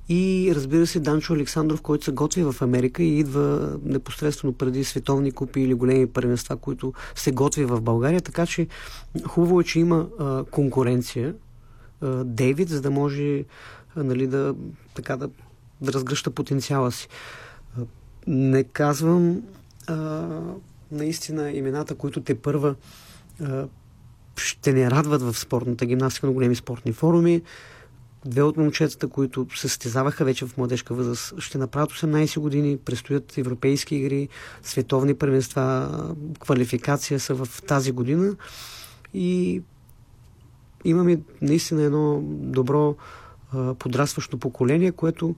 И 0.10 0.52
разбира 0.56 0.88
се, 0.88 1.00
Данчо 1.00 1.34
Александров, 1.34 1.82
който 1.82 2.06
се 2.06 2.12
готви 2.12 2.44
в 2.44 2.56
Америка 2.62 3.04
и 3.04 3.20
идва 3.20 3.78
непосредствено 3.86 4.54
преди 4.54 4.84
световни 4.84 5.32
купи 5.32 5.62
или 5.62 5.74
големи 5.74 6.08
първенства, 6.08 6.58
които 6.58 6.94
се 7.16 7.32
готви 7.32 7.66
в 7.66 7.82
България. 7.82 8.22
Така 8.22 8.46
че 8.46 8.68
хубаво 9.26 9.62
е, 9.62 9.64
че 9.64 9.80
има 9.80 10.08
а, 10.20 10.44
конкуренция. 10.44 11.34
А, 12.04 12.24
Дейвид, 12.24 12.70
за 12.70 12.82
да 12.82 12.92
може 12.92 13.44
а, 13.96 14.04
нали, 14.04 14.28
да, 14.28 14.56
така, 14.94 15.18
да, 15.18 15.30
да 15.82 15.94
разгръща 15.94 16.32
потенциала 16.32 16.92
си. 16.92 17.08
А, 17.78 17.82
не 18.28 18.64
казвам 18.64 19.42
а, 19.88 20.28
наистина 20.92 21.52
имената, 21.52 21.96
които 21.96 22.22
те 22.22 22.36
първа 22.36 22.76
а, 23.42 23.68
ще 24.36 24.74
не 24.74 24.92
радват 24.92 25.22
в 25.22 25.40
спортната 25.40 25.86
гимнастика 25.86 26.28
на 26.28 26.34
големи 26.34 26.56
спортни 26.56 26.94
форуми. 26.94 27.42
Две 28.26 28.42
от 28.42 28.58
момчетата, 28.58 29.08
които 29.08 29.48
се 29.56 29.62
състезаваха 29.62 30.26
вече 30.26 30.46
в 30.46 30.58
младежка 30.58 30.94
възраст, 30.94 31.34
ще 31.40 31.58
направят 31.58 31.92
18 31.92 32.40
години, 32.40 32.78
предстоят 32.78 33.38
европейски 33.38 33.96
игри, 33.96 34.30
световни 34.64 35.14
първенства, 35.14 36.16
квалификация 36.40 37.20
са 37.20 37.36
в 37.36 37.62
тази 37.68 37.92
година 37.92 38.36
и 39.14 39.62
имаме 40.86 41.20
наистина 41.42 41.84
едно 41.84 42.20
добро 42.24 42.96
подрастващо 43.80 44.38
поколение, 44.38 44.92
което 44.92 45.36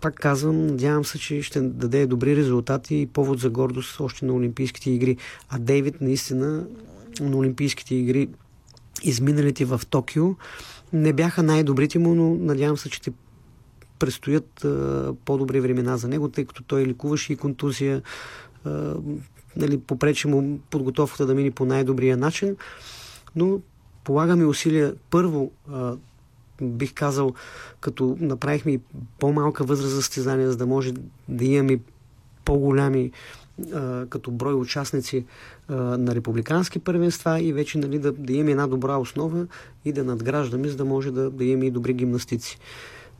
пак 0.00 0.14
казвам, 0.14 0.66
надявам 0.66 1.04
се, 1.04 1.18
че 1.18 1.42
ще 1.42 1.60
даде 1.60 2.06
добри 2.06 2.36
резултати 2.36 2.96
и 2.96 3.06
повод 3.06 3.38
за 3.38 3.50
гордост 3.50 4.00
още 4.00 4.24
на 4.24 4.34
Олимпийските 4.34 4.90
игри. 4.90 5.16
А 5.48 5.58
Дейвид 5.58 6.00
наистина 6.00 6.66
на 7.20 7.36
Олимпийските 7.36 7.94
игри 7.94 8.28
изминалите 9.02 9.64
в 9.64 9.80
Токио 9.90 10.34
не 10.92 11.12
бяха 11.12 11.42
най-добрите 11.42 11.98
му, 11.98 12.14
но 12.14 12.34
надявам 12.34 12.76
се, 12.76 12.90
че 12.90 12.96
ще 12.96 13.12
предстоят 13.98 14.64
а, 14.64 15.14
по-добри 15.24 15.60
времена 15.60 15.96
за 15.96 16.08
него, 16.08 16.28
тъй 16.28 16.44
като 16.44 16.62
той 16.62 16.86
лекуваше 16.86 17.32
и 17.32 17.36
контузия. 17.36 18.02
А, 18.64 18.94
нали, 19.56 19.78
попречи 19.78 20.28
му 20.28 20.58
подготовката 20.70 21.26
да 21.26 21.34
мине 21.34 21.50
по 21.50 21.64
най-добрия 21.64 22.16
начин. 22.16 22.56
Но 23.36 23.60
полагаме 24.04 24.44
усилия 24.44 24.94
първо 25.10 25.50
бих 26.62 26.94
казал, 26.94 27.34
като 27.80 28.16
направихме 28.20 28.78
по-малка 29.18 29.64
възраст 29.64 29.90
за 29.90 30.02
състезания, 30.02 30.50
за 30.50 30.56
да 30.56 30.66
може 30.66 30.92
да 31.28 31.44
имаме 31.44 31.78
по-голями 32.44 33.10
а, 33.74 34.06
като 34.06 34.30
брой 34.30 34.54
участници 34.54 35.24
а, 35.68 35.74
на 35.74 36.14
републикански 36.14 36.78
първенства 36.78 37.40
и 37.40 37.52
вече 37.52 37.78
нали, 37.78 37.98
да, 37.98 38.12
да 38.12 38.32
имаме 38.32 38.50
една 38.50 38.66
добра 38.66 38.96
основа 38.96 39.46
и 39.84 39.92
да 39.92 40.04
надграждаме, 40.04 40.68
за 40.68 40.76
да 40.76 40.84
може 40.84 41.10
да, 41.10 41.30
да 41.30 41.44
имаме 41.44 41.66
и 41.66 41.70
добри 41.70 41.92
гимнастици. 41.92 42.58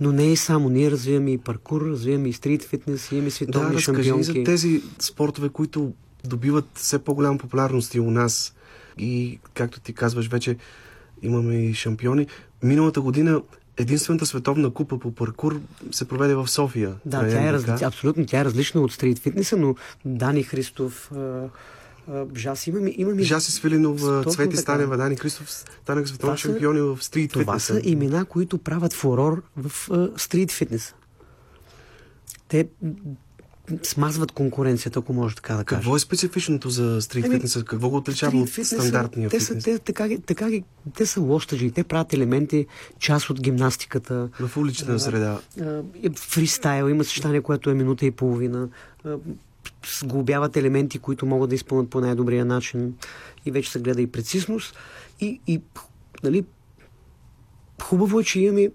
Но 0.01 0.13
не 0.13 0.33
и 0.33 0.37
само. 0.37 0.69
Ние 0.69 0.91
развиваме 0.91 1.31
и 1.31 1.39
паркур, 1.39 1.83
развиваме 1.83 2.29
и 2.29 2.33
стрит 2.33 2.65
фитнес, 2.65 3.13
имаме 3.13 3.31
световни 3.31 3.75
да, 3.75 3.81
шампионки. 3.81 4.25
за 4.25 4.45
тези 4.45 4.83
спортове, 4.99 5.49
които 5.49 5.93
добиват 6.25 6.65
все 6.75 6.99
по-голяма 6.99 7.39
популярност 7.39 7.95
и 7.95 8.01
у 8.01 8.11
нас. 8.11 8.55
И, 8.99 9.39
както 9.55 9.81
ти 9.81 9.93
казваш, 9.93 10.29
вече 10.29 10.57
имаме 11.23 11.55
и 11.55 11.75
шампиони. 11.75 12.27
Миналата 12.63 13.01
година 13.01 13.43
единствената 13.77 14.27
световна 14.27 14.71
купа 14.71 14.99
по 14.99 15.15
паркур 15.15 15.61
се 15.93 16.09
проведе 16.09 16.35
в 16.35 16.49
София. 16.49 16.95
Да, 17.05 17.29
тя 17.29 17.49
е 17.49 17.53
разли... 17.53 17.85
абсолютно 17.85 18.27
тя 18.27 18.41
е 18.41 18.45
различна 18.45 18.81
от 18.81 18.93
стрит 18.93 19.19
фитнеса, 19.19 19.57
но 19.57 19.75
Дани 20.05 20.43
Христов, 20.43 21.13
Жаси 22.37 22.71
имаме, 22.71 22.95
имаме... 22.97 23.23
Жаси 23.23 23.53
Свилинов, 23.53 24.01
Цвети. 24.33 24.57
Станева, 24.57 24.97
Дани 24.97 25.17
Христов 25.17 25.51
станаха 25.51 26.07
световни 26.07 26.39
шампиони 26.39 26.81
в 26.81 26.99
стрит 27.01 27.33
фитнеса. 27.33 27.45
Това 27.45 27.59
са 27.59 27.81
имена, 27.85 28.25
които 28.25 28.59
правят 28.59 28.93
фурор 28.93 29.43
в 29.57 29.89
стрит 30.17 30.53
фитнеса. 30.53 30.95
Те 32.49 32.69
смазват 33.83 34.33
конкуренцията, 34.33 34.99
ако 34.99 35.13
може 35.13 35.37
така 35.37 35.55
да 35.55 35.65
кажа. 35.65 35.81
Какво 35.81 35.97
е 35.97 35.99
специфичното 35.99 36.71
за 36.71 37.03
стрит 37.03 37.25
ами, 37.25 37.35
фитнеса? 37.35 37.65
Какво 37.65 37.89
го 37.89 37.97
отличава 37.97 38.39
от 38.39 38.49
стандартния 38.49 39.31
те 39.31 39.41
фитнес? 39.41 39.65
Са, 39.65 39.71
те, 39.71 39.79
така, 39.79 40.09
така, 40.27 40.51
те 40.97 41.07
са 41.07 41.21
лостажи. 41.21 41.71
Те 41.71 41.85
правят 41.85 42.13
елементи, 42.13 42.67
част 42.99 43.31
от 43.31 43.41
гимнастиката. 43.41 44.29
В 44.41 44.57
улична 44.57 45.01
среда. 45.01 45.41
фристайл, 46.17 46.89
има 46.89 47.05
съчетание, 47.05 47.41
което 47.41 47.71
е 47.71 47.75
минута 47.75 48.07
и 48.07 48.11
половина. 48.11 48.69
сглобяват 50.01 50.57
елементи, 50.57 50.99
които 50.99 51.27
могат 51.27 51.49
да 51.49 51.55
изпълнят 51.55 51.91
по 51.91 52.01
най-добрия 52.01 52.45
начин. 52.45 52.95
И 53.47 53.51
вече 53.51 53.71
се 53.71 53.81
гледа 53.81 54.03
и 54.03 54.07
прецизност. 54.07 54.77
И, 55.21 55.41
и 55.47 55.61
нали, 56.23 56.45
хубаво 57.83 58.21
е, 58.21 58.25
че 58.25 58.41
имаме 58.41 58.71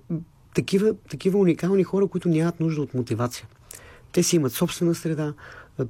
такива, 0.56 0.94
такива 1.10 1.40
уникални 1.40 1.84
хора, 1.84 2.08
които 2.08 2.30
нямат 2.30 2.60
нужда 2.60 2.82
от 2.82 2.94
мотивация. 2.94 3.48
Те 4.18 4.24
си 4.24 4.36
имат 4.36 4.52
собствена 4.52 4.96
среда, 4.96 5.34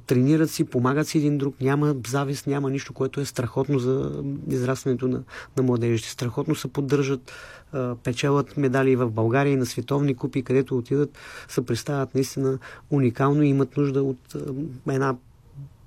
тренират 0.06 0.50
си, 0.50 0.64
помагат 0.64 1.08
си 1.08 1.18
един 1.18 1.38
друг, 1.38 1.60
няма 1.60 1.96
завист, 2.06 2.46
няма 2.46 2.70
нищо, 2.70 2.92
което 2.92 3.20
е 3.20 3.24
страхотно 3.24 3.78
за 3.78 4.22
израстването 4.48 5.08
на, 5.08 5.22
на 5.56 5.62
младежите. 5.62 6.10
Страхотно 6.10 6.54
се 6.54 6.68
поддържат, 6.68 7.32
печелят 8.04 8.56
медали 8.56 8.96
в 8.96 9.10
България 9.10 9.52
и 9.52 9.56
на 9.56 9.66
световни 9.66 10.14
купи, 10.14 10.42
където 10.42 10.78
отидат, 10.78 11.18
се 11.48 11.66
представят 11.66 12.14
наистина 12.14 12.58
уникално 12.90 13.42
и 13.42 13.48
имат 13.48 13.76
нужда 13.76 14.02
от 14.02 14.36
една 14.88 15.16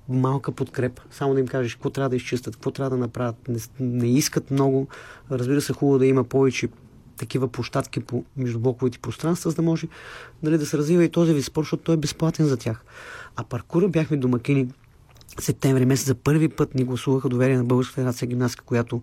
малка 0.08 0.52
подкрепа. 0.52 1.02
Само 1.10 1.34
да 1.34 1.40
им 1.40 1.46
кажеш 1.46 1.74
какво 1.74 1.90
трябва 1.90 2.10
да 2.10 2.16
изчистят, 2.16 2.56
какво 2.56 2.70
трябва 2.70 2.90
да 2.90 2.96
направят. 2.96 3.48
Не, 3.48 3.58
не 3.80 4.08
искат 4.08 4.50
много. 4.50 4.88
Разбира 5.30 5.60
се, 5.60 5.72
хубаво 5.72 5.98
да 5.98 6.06
има 6.06 6.24
повече 6.24 6.68
такива 7.22 7.48
площадки 7.48 8.00
по 8.00 8.24
междублоковите 8.36 8.98
пространства, 8.98 9.50
за 9.50 9.56
да 9.56 9.62
може 9.62 9.88
нали, 10.42 10.58
да 10.58 10.66
се 10.66 10.78
развива 10.78 11.04
и 11.04 11.08
този 11.08 11.34
вид 11.34 11.44
спорт, 11.44 11.64
защото 11.64 11.82
той 11.82 11.94
е 11.94 11.98
безплатен 11.98 12.46
за 12.46 12.56
тях. 12.56 12.84
А 13.36 13.44
паркура 13.44 13.88
бяхме 13.88 14.16
домакини 14.16 14.68
септември 15.40 15.84
месец 15.84 16.06
за 16.06 16.14
първи 16.14 16.48
път 16.48 16.74
ни 16.74 16.84
гласуваха 16.84 17.28
доверие 17.28 17.56
на 17.56 17.64
Българска 17.64 17.94
федерация 17.94 18.28
гимнастика, 18.28 18.64
която 18.64 19.02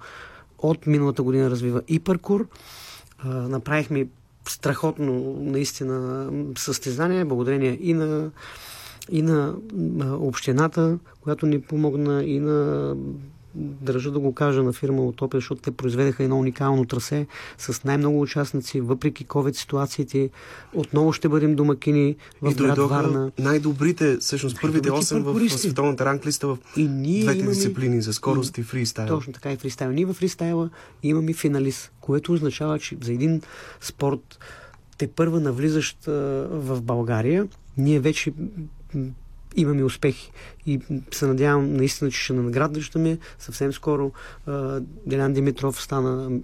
от 0.57 0.87
миналата 0.87 1.23
година 1.23 1.49
развива 1.49 1.81
и 1.87 1.99
паркур. 1.99 2.47
А, 3.17 3.27
направихме 3.29 4.07
страхотно 4.47 5.37
наистина 5.39 6.29
състезание, 6.57 7.25
благодарение 7.25 7.77
и 7.81 7.93
на 7.93 8.31
и 9.11 9.21
на 9.21 9.55
общината, 10.19 10.99
която 11.21 11.45
ни 11.45 11.61
помогна, 11.61 12.23
и 12.23 12.39
на 12.39 12.95
държа 13.55 14.11
да 14.11 14.19
го 14.19 14.33
кажа 14.33 14.63
на 14.63 14.73
фирма 14.73 15.01
от 15.05 15.21
Опел, 15.21 15.37
защото 15.37 15.61
те 15.61 15.71
произведеха 15.71 16.23
едно 16.23 16.39
уникално 16.39 16.85
трасе 16.85 17.27
с 17.57 17.83
най-много 17.83 18.21
участници, 18.21 18.81
въпреки 18.81 19.25
COVID 19.25 19.55
ситуациите. 19.55 20.29
Отново 20.73 21.13
ще 21.13 21.29
бъдем 21.29 21.55
домакини 21.55 22.15
в 22.41 22.51
и 22.51 22.53
град 22.53 22.77
Варна. 22.77 23.31
най-добрите, 23.39 24.17
всъщност 24.17 24.61
първите 24.61 24.89
8 24.89 25.21
в, 25.21 25.33
в 25.33 25.59
световната 25.59 26.05
ранглиста 26.05 26.47
в 26.47 26.57
и 26.77 26.87
ние 26.87 27.23
двете 27.23 27.39
имаме... 27.39 27.53
дисциплини 27.53 28.01
за 28.01 28.13
скорост 28.13 28.57
и, 28.57 28.61
и 28.61 28.63
фристайл. 28.63 29.07
Точно 29.07 29.33
така 29.33 29.51
и 29.51 29.57
фристайл. 29.57 29.91
Ние 29.91 30.05
в 30.05 30.13
фристайла 30.13 30.69
имаме 31.03 31.33
финалист, 31.33 31.91
което 32.01 32.33
означава, 32.33 32.79
че 32.79 32.97
за 33.01 33.13
един 33.13 33.41
спорт 33.81 34.39
те 34.97 35.07
първа 35.07 35.39
навлизащ 35.39 36.05
в 36.05 36.81
България, 36.81 37.47
ние 37.77 37.99
вече 37.99 38.33
имаме 39.55 39.83
успехи. 39.83 40.31
И 40.65 40.79
се 41.11 41.27
надявам 41.27 41.73
наистина, 41.73 42.11
че 42.11 42.19
ще 42.19 42.33
наградваме 42.33 43.17
съвсем 43.39 43.73
скоро. 43.73 44.11
Делян 45.05 45.33
Димитров 45.33 45.81
стана 45.81 46.39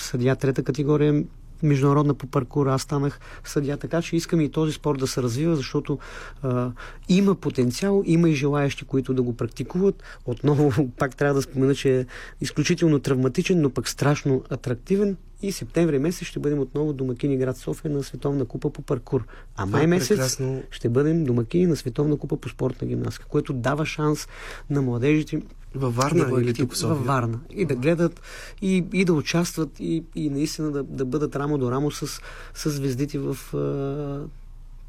съдия 0.00 0.36
трета 0.36 0.62
категория 0.62 1.24
международна 1.62 2.14
по 2.14 2.26
паркура, 2.26 2.74
аз 2.74 2.82
станах 2.82 3.20
съдия, 3.44 3.76
така 3.76 4.02
че 4.02 4.16
искам 4.16 4.40
и 4.40 4.50
този 4.50 4.72
спорт 4.72 4.98
да 4.98 5.06
се 5.06 5.22
развива, 5.22 5.56
защото 5.56 5.98
а, 6.42 6.70
има 7.08 7.34
потенциал, 7.34 8.02
има 8.06 8.30
и 8.30 8.34
желаящи, 8.34 8.84
които 8.84 9.14
да 9.14 9.22
го 9.22 9.36
практикуват. 9.36 10.02
Отново 10.26 10.88
пак 10.98 11.16
трябва 11.16 11.34
да 11.34 11.42
спомена, 11.42 11.74
че 11.74 12.00
е 12.00 12.06
изключително 12.40 12.98
травматичен, 12.98 13.60
но 13.60 13.70
пък 13.70 13.88
страшно 13.88 14.42
атрактивен 14.50 15.16
и 15.42 15.52
септември 15.52 15.98
месец 15.98 16.28
ще 16.28 16.38
бъдем 16.38 16.58
отново 16.58 16.92
домакини 16.92 17.36
град 17.36 17.56
София 17.56 17.90
на 17.90 18.02
Световна 18.02 18.44
купа 18.44 18.70
по 18.70 18.82
паркур. 18.82 19.24
А 19.56 19.66
май 19.66 19.84
е 19.84 19.86
месец 19.86 20.08
прекрасно. 20.08 20.62
ще 20.70 20.88
бъдем 20.88 21.24
домакини 21.24 21.66
на 21.66 21.76
Световна 21.76 22.16
купа 22.16 22.36
по 22.36 22.48
спортна 22.48 22.88
гимнастика, 22.88 23.26
което 23.28 23.52
дава 23.52 23.86
шанс 23.86 24.28
на 24.70 24.82
младежите 24.82 25.42
във 25.76 25.96
Варна 25.96 26.24
да 26.24 26.42
или 26.42 26.54
тук? 26.54 26.76
Във 26.76 27.06
Варна. 27.06 27.38
И 27.50 27.64
да 27.64 27.74
гледат, 27.74 28.20
и, 28.62 28.84
и 28.92 29.04
да 29.04 29.12
участват, 29.12 29.80
и, 29.80 30.04
и 30.14 30.30
наистина 30.30 30.70
да, 30.70 30.82
да 30.82 31.04
бъдат 31.04 31.36
рамо 31.36 31.58
до 31.58 31.70
рамо 31.70 31.90
с, 31.90 32.20
с 32.54 32.70
звездите 32.70 33.18
в 33.18 33.36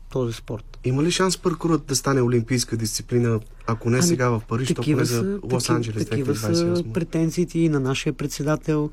този 0.09 0.33
спорт. 0.33 0.79
Има 0.83 1.03
ли 1.03 1.11
шанс 1.11 1.37
паркурът 1.37 1.85
да 1.85 1.95
стане 1.95 2.21
олимпийска 2.21 2.77
дисциплина, 2.77 3.39
ако 3.67 3.89
не 3.89 3.97
ами, 3.97 4.07
сега 4.07 4.29
в 4.29 4.41
Париж, 4.47 4.73
то 4.73 4.81
поне 4.81 5.05
за 5.05 5.37
Лос-Анджелес 5.37 6.03
2028? 6.03 6.09
Такива 6.09 6.35
са 6.35 6.83
претенциите 6.93 7.59
и 7.59 7.69
на 7.69 7.79
нашия 7.79 8.13
председател 8.13 8.91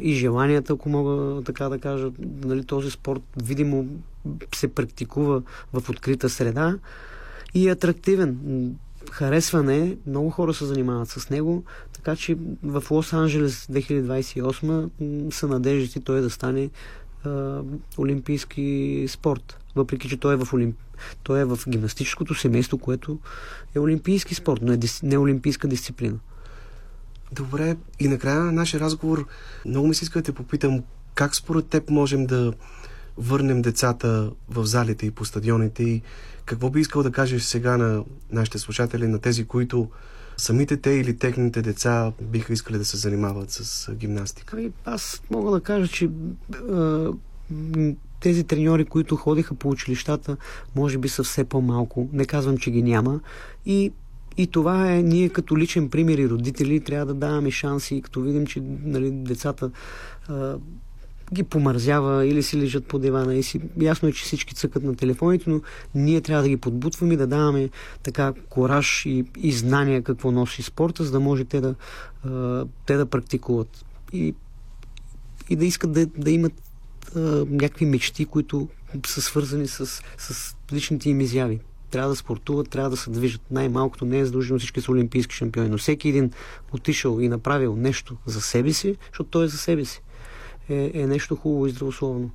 и 0.00 0.14
желанията, 0.14 0.72
ако 0.72 0.88
мога 0.88 1.42
така 1.42 1.68
да 1.68 1.78
кажа. 1.78 2.10
Нали, 2.44 2.64
този 2.64 2.90
спорт 2.90 3.22
видимо 3.42 3.86
се 4.54 4.68
практикува 4.68 5.42
в 5.72 5.88
открита 5.88 6.28
среда 6.28 6.78
и 7.54 7.68
е 7.68 7.72
атрактивен. 7.72 8.38
Харесване, 9.10 9.96
много 10.06 10.30
хора 10.30 10.54
се 10.54 10.64
занимават 10.64 11.08
с 11.08 11.30
него, 11.30 11.64
така 11.92 12.16
че 12.16 12.34
в 12.62 12.82
Лос-Анджелес 12.82 13.72
2028 13.72 15.32
са 15.32 15.48
надеждите 15.48 16.00
той 16.00 16.20
да 16.20 16.30
стане 16.30 16.70
а, 17.24 17.60
олимпийски 17.98 19.06
спорт. 19.08 19.58
Въпреки, 19.74 20.08
че 20.08 20.16
той 20.16 20.34
е 20.34 20.36
в, 20.36 20.52
олимп... 20.52 20.76
той 21.22 21.40
е 21.40 21.44
в 21.44 21.58
гимнастическото 21.68 22.34
семейство, 22.34 22.78
което 22.78 23.18
е 23.74 23.78
олимпийски 23.78 24.34
спорт, 24.34 24.60
но 24.62 24.72
е 24.72 24.76
дис... 24.76 25.02
не 25.02 25.18
олимпийска 25.18 25.68
дисциплина. 25.68 26.18
Добре, 27.32 27.76
и 28.00 28.08
накрая 28.08 28.40
на 28.40 28.52
нашия 28.52 28.80
разговор 28.80 29.26
много 29.66 29.88
ми 29.88 29.94
се 29.94 30.04
иска 30.04 30.18
да 30.18 30.22
те 30.22 30.32
попитам 30.32 30.82
как 31.14 31.34
според 31.34 31.66
теб 31.66 31.90
можем 31.90 32.26
да 32.26 32.52
върнем 33.16 33.62
децата 33.62 34.30
в 34.48 34.64
залите 34.64 35.06
и 35.06 35.10
по 35.10 35.24
стадионите 35.24 35.82
и 35.82 36.02
какво 36.44 36.70
би 36.70 36.80
искал 36.80 37.02
да 37.02 37.12
кажеш 37.12 37.42
сега 37.42 37.76
на 37.76 38.04
нашите 38.32 38.58
слушатели, 38.58 39.08
на 39.08 39.18
тези, 39.18 39.44
които 39.44 39.88
самите 40.36 40.76
те 40.76 40.90
или 40.90 41.16
техните 41.16 41.62
деца 41.62 42.12
биха 42.20 42.52
искали 42.52 42.78
да 42.78 42.84
се 42.84 42.96
занимават 42.96 43.50
с 43.50 43.92
гимнастика? 43.94 44.56
Ами, 44.56 44.72
аз 44.84 45.22
мога 45.30 45.50
да 45.50 45.60
кажа, 45.60 45.88
че 45.88 46.10
тези 48.20 48.44
треньори, 48.44 48.84
които 48.84 49.16
ходиха 49.16 49.54
по 49.54 49.68
училищата, 49.68 50.36
може 50.76 50.98
би 50.98 51.08
са 51.08 51.22
все 51.22 51.44
по-малко. 51.44 52.08
Не 52.12 52.24
казвам, 52.24 52.58
че 52.58 52.70
ги 52.70 52.82
няма. 52.82 53.20
И 53.66 53.92
и 54.36 54.46
това 54.46 54.92
е, 54.92 55.02
ние 55.02 55.28
като 55.28 55.58
личен 55.58 55.88
пример 55.88 56.18
и 56.18 56.28
родители 56.28 56.80
трябва 56.80 57.06
да 57.06 57.14
даваме 57.14 57.50
шанси, 57.50 58.02
като 58.02 58.20
видим, 58.20 58.46
че 58.46 58.60
нали, 58.84 59.10
децата 59.10 59.70
а, 60.28 60.56
ги 61.32 61.42
помързява 61.42 62.26
или 62.26 62.42
си 62.42 62.60
лежат 62.60 62.86
по 62.86 62.98
дивана 62.98 63.34
и 63.34 63.42
си, 63.42 63.60
ясно 63.80 64.08
е, 64.08 64.12
че 64.12 64.24
всички 64.24 64.54
цъкат 64.54 64.82
на 64.82 64.96
телефоните, 64.96 65.50
но 65.50 65.60
ние 65.94 66.20
трябва 66.20 66.42
да 66.42 66.48
ги 66.48 66.56
подбутваме, 66.56 67.16
да 67.16 67.26
даваме 67.26 67.70
така 68.02 68.32
кораж 68.48 69.06
и, 69.06 69.24
и 69.36 69.52
знания 69.52 70.02
какво 70.02 70.30
носи 70.30 70.62
спорта, 70.62 71.04
за 71.04 71.10
да 71.10 71.20
може 71.20 71.44
те 71.44 71.60
да, 71.60 71.74
те 72.86 72.96
да 72.96 73.06
практикуват. 73.06 73.84
И, 74.12 74.34
и 75.48 75.56
да 75.56 75.64
искат 75.64 75.92
да, 75.92 76.06
да 76.06 76.30
имат 76.30 76.52
а, 77.16 77.20
някакви 77.50 77.86
мечти, 77.86 78.24
които 78.24 78.68
са 79.06 79.22
свързани 79.22 79.68
с, 79.68 79.86
с 80.18 80.56
личните 80.72 81.10
им 81.10 81.20
изяви. 81.20 81.60
Трябва 81.90 82.08
да 82.08 82.16
спортуват, 82.16 82.68
трябва 82.68 82.90
да 82.90 82.96
се 82.96 83.10
движат. 83.10 83.40
Най-малкото 83.50 84.04
не 84.04 84.18
е 84.18 84.24
задължено 84.24 84.58
всички 84.58 84.80
са 84.80 84.92
олимпийски 84.92 85.34
шампиони, 85.34 85.68
но 85.68 85.78
всеки 85.78 86.08
един 86.08 86.30
отишъл 86.72 87.20
и 87.20 87.28
направил 87.28 87.76
нещо 87.76 88.16
за 88.26 88.40
себе 88.40 88.72
си, 88.72 88.96
защото 89.10 89.30
той 89.30 89.44
е 89.44 89.48
за 89.48 89.58
себе 89.58 89.84
си 89.84 90.02
е, 90.68 90.90
е 90.94 91.06
нещо 91.06 91.36
хубаво 91.36 91.66
и 91.66 91.70
здравословно. 91.70 92.30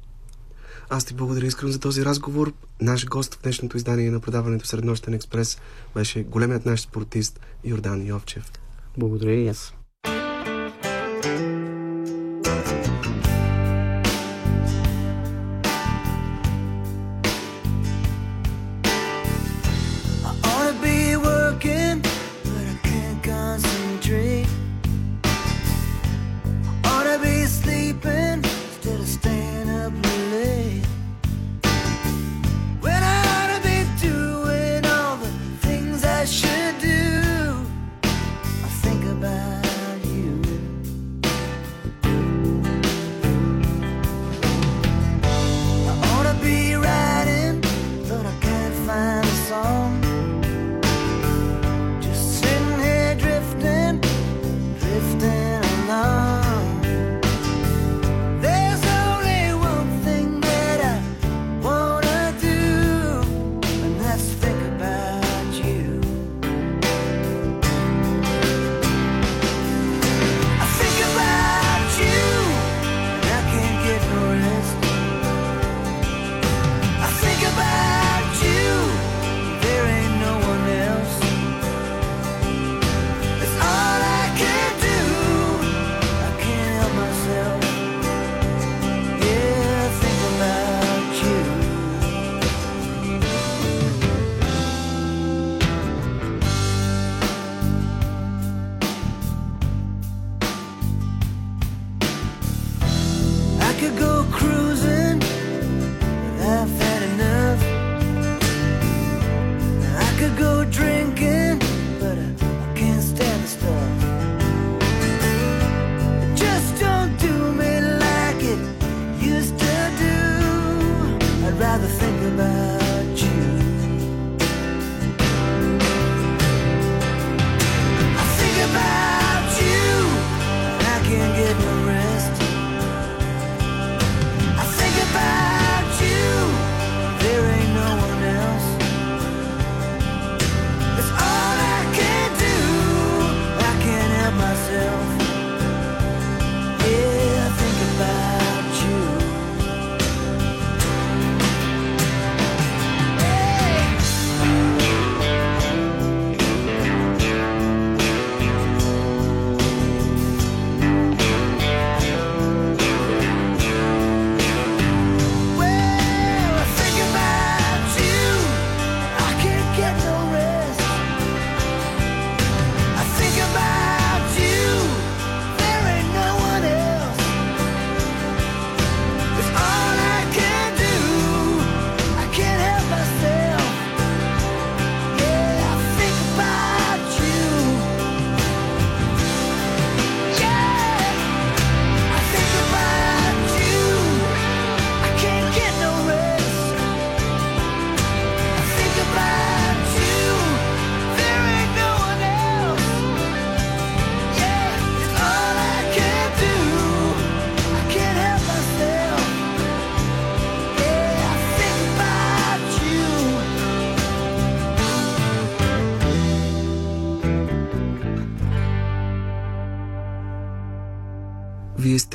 Аз 0.89 1.05
ти 1.05 1.13
благодаря 1.13 1.45
искрено 1.45 1.71
за 1.71 1.79
този 1.79 2.05
разговор. 2.05 2.53
Наш 2.81 3.05
гост 3.05 3.35
в 3.35 3.41
днешното 3.41 3.77
издание 3.77 4.11
на 4.11 4.19
предаването 4.19 4.67
Среднощен 4.67 5.13
експрес 5.13 5.59
беше 5.95 6.23
големият 6.23 6.65
наш 6.65 6.81
спортист 6.81 7.39
Йордан 7.63 8.07
Йовчев. 8.07 8.51
Благодаря 8.97 9.33
и 9.33 9.47
аз. 9.47 9.73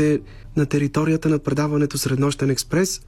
Сте 0.03 0.21
на 0.57 0.67
територията 0.67 1.29
на 1.29 1.39
предаването 1.39 1.99
Среднощен 1.99 2.51
експрес. 2.51 3.01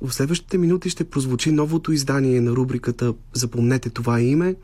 В 0.00 0.12
следващите 0.12 0.58
минути 0.58 0.90
ще 0.90 1.04
прозвучи 1.04 1.52
новото 1.52 1.92
издание 1.92 2.40
на 2.40 2.50
рубриката 2.50 3.14
Запомнете 3.32 3.90
това 3.90 4.20
име, 4.20 4.54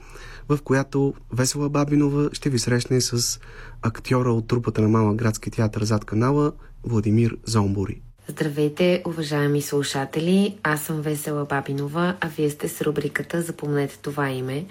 в 0.48 0.58
която 0.64 1.14
Весела 1.32 1.68
Бабинова 1.68 2.30
ще 2.32 2.50
ви 2.50 2.58
срещне 2.58 3.00
с 3.00 3.40
актьора 3.82 4.32
от 4.32 4.48
трупата 4.48 4.82
на 4.82 4.88
Малък 4.88 5.16
градски 5.16 5.50
театър 5.50 5.84
зад 5.84 6.04
канала 6.04 6.52
Владимир 6.84 7.36
Зомбори. 7.44 8.00
Здравейте, 8.28 9.02
уважаеми 9.06 9.62
слушатели! 9.62 10.58
Аз 10.62 10.82
съм 10.82 11.00
Весела 11.00 11.44
Бабинова, 11.44 12.16
а 12.20 12.28
вие 12.28 12.50
сте 12.50 12.68
с 12.68 12.82
рубриката 12.82 13.42
Запомнете 13.42 13.98
това 14.02 14.30
име. 14.30 14.66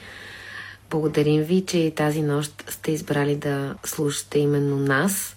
Благодарим 0.89 1.43
ви, 1.43 1.65
че 1.67 1.93
тази 1.95 2.21
нощ 2.21 2.63
сте 2.69 2.91
избрали 2.91 3.35
да 3.35 3.75
слушате 3.85 4.39
именно 4.39 4.77
нас 4.77 5.34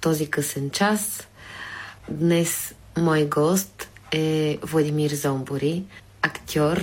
този 0.00 0.30
късен 0.30 0.70
час. 0.70 1.26
Днес 2.10 2.74
мой 2.98 3.24
гост 3.24 3.88
е 4.12 4.58
Владимир 4.62 5.10
Зомбори, 5.10 5.84
актьор, 6.22 6.82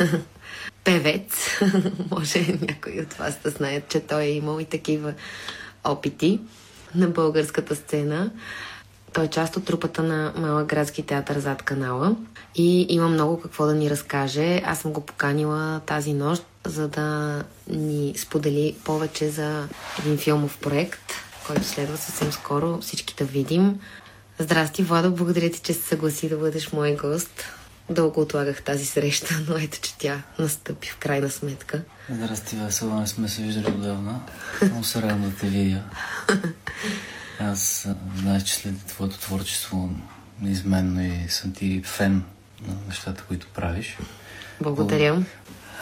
певец. 0.84 1.60
Може 2.10 2.58
някои 2.60 3.00
от 3.00 3.12
вас 3.12 3.38
да 3.44 3.50
знаят, 3.50 3.88
че 3.88 4.00
той 4.00 4.22
е 4.22 4.30
имал 4.30 4.60
и 4.60 4.64
такива 4.64 5.14
опити 5.84 6.40
на 6.94 7.08
българската 7.08 7.76
сцена. 7.76 8.30
Той 9.12 9.24
е 9.24 9.28
част 9.28 9.56
от 9.56 9.64
трупата 9.64 10.02
на 10.02 10.32
Малък 10.36 10.66
градски 10.66 11.02
театър 11.02 11.38
зад 11.38 11.62
канала 11.62 12.16
и 12.54 12.86
има 12.88 13.08
много 13.08 13.40
какво 13.40 13.66
да 13.66 13.74
ни 13.74 13.90
разкаже. 13.90 14.62
Аз 14.64 14.78
съм 14.80 14.92
го 14.92 15.00
поканила 15.00 15.80
тази 15.86 16.12
нощ, 16.12 16.42
за 16.66 16.88
да 16.88 17.42
ни 17.68 18.14
сподели 18.16 18.76
повече 18.84 19.28
за 19.28 19.68
един 19.98 20.18
филмов 20.18 20.58
проект, 20.58 21.12
който 21.46 21.64
следва 21.64 21.96
съвсем 21.96 22.32
скоро 22.32 22.80
всички 22.80 23.14
да 23.14 23.24
видим. 23.24 23.80
Здрасти, 24.38 24.82
Владо, 24.82 25.10
благодаря 25.10 25.50
ти, 25.50 25.60
че 25.60 25.72
се 25.72 25.82
съгласи 25.82 26.28
да 26.28 26.36
бъдеш 26.36 26.72
мой 26.72 26.96
гост. 26.96 27.44
Дълго 27.90 28.20
отлагах 28.20 28.62
тази 28.62 28.86
среща, 28.86 29.40
но 29.48 29.56
ето, 29.56 29.78
че 29.80 29.98
тя 29.98 30.22
настъпи 30.38 30.88
в 30.88 30.96
крайна 30.96 31.30
сметка. 31.30 31.82
Здрасти, 32.10 32.56
Весела, 32.56 33.00
не 33.00 33.06
сме 33.06 33.28
се 33.28 33.42
виждали 33.42 33.66
отдавна. 33.66 34.20
Много 34.62 34.84
се 34.84 35.02
радвам 35.02 35.30
да 35.30 35.36
те 35.36 35.46
видя. 35.46 35.82
Аз 37.40 37.88
знаеш, 38.16 38.42
че 38.42 38.54
след 38.54 38.86
твоето 38.86 39.18
творчество 39.18 39.90
неизменно 40.40 41.02
и 41.02 41.28
съм 41.28 41.52
ти 41.52 41.82
фен 41.84 42.22
на 42.68 42.74
нещата, 42.88 43.24
които 43.28 43.46
правиш. 43.46 43.98
Благодаря. 44.60 45.24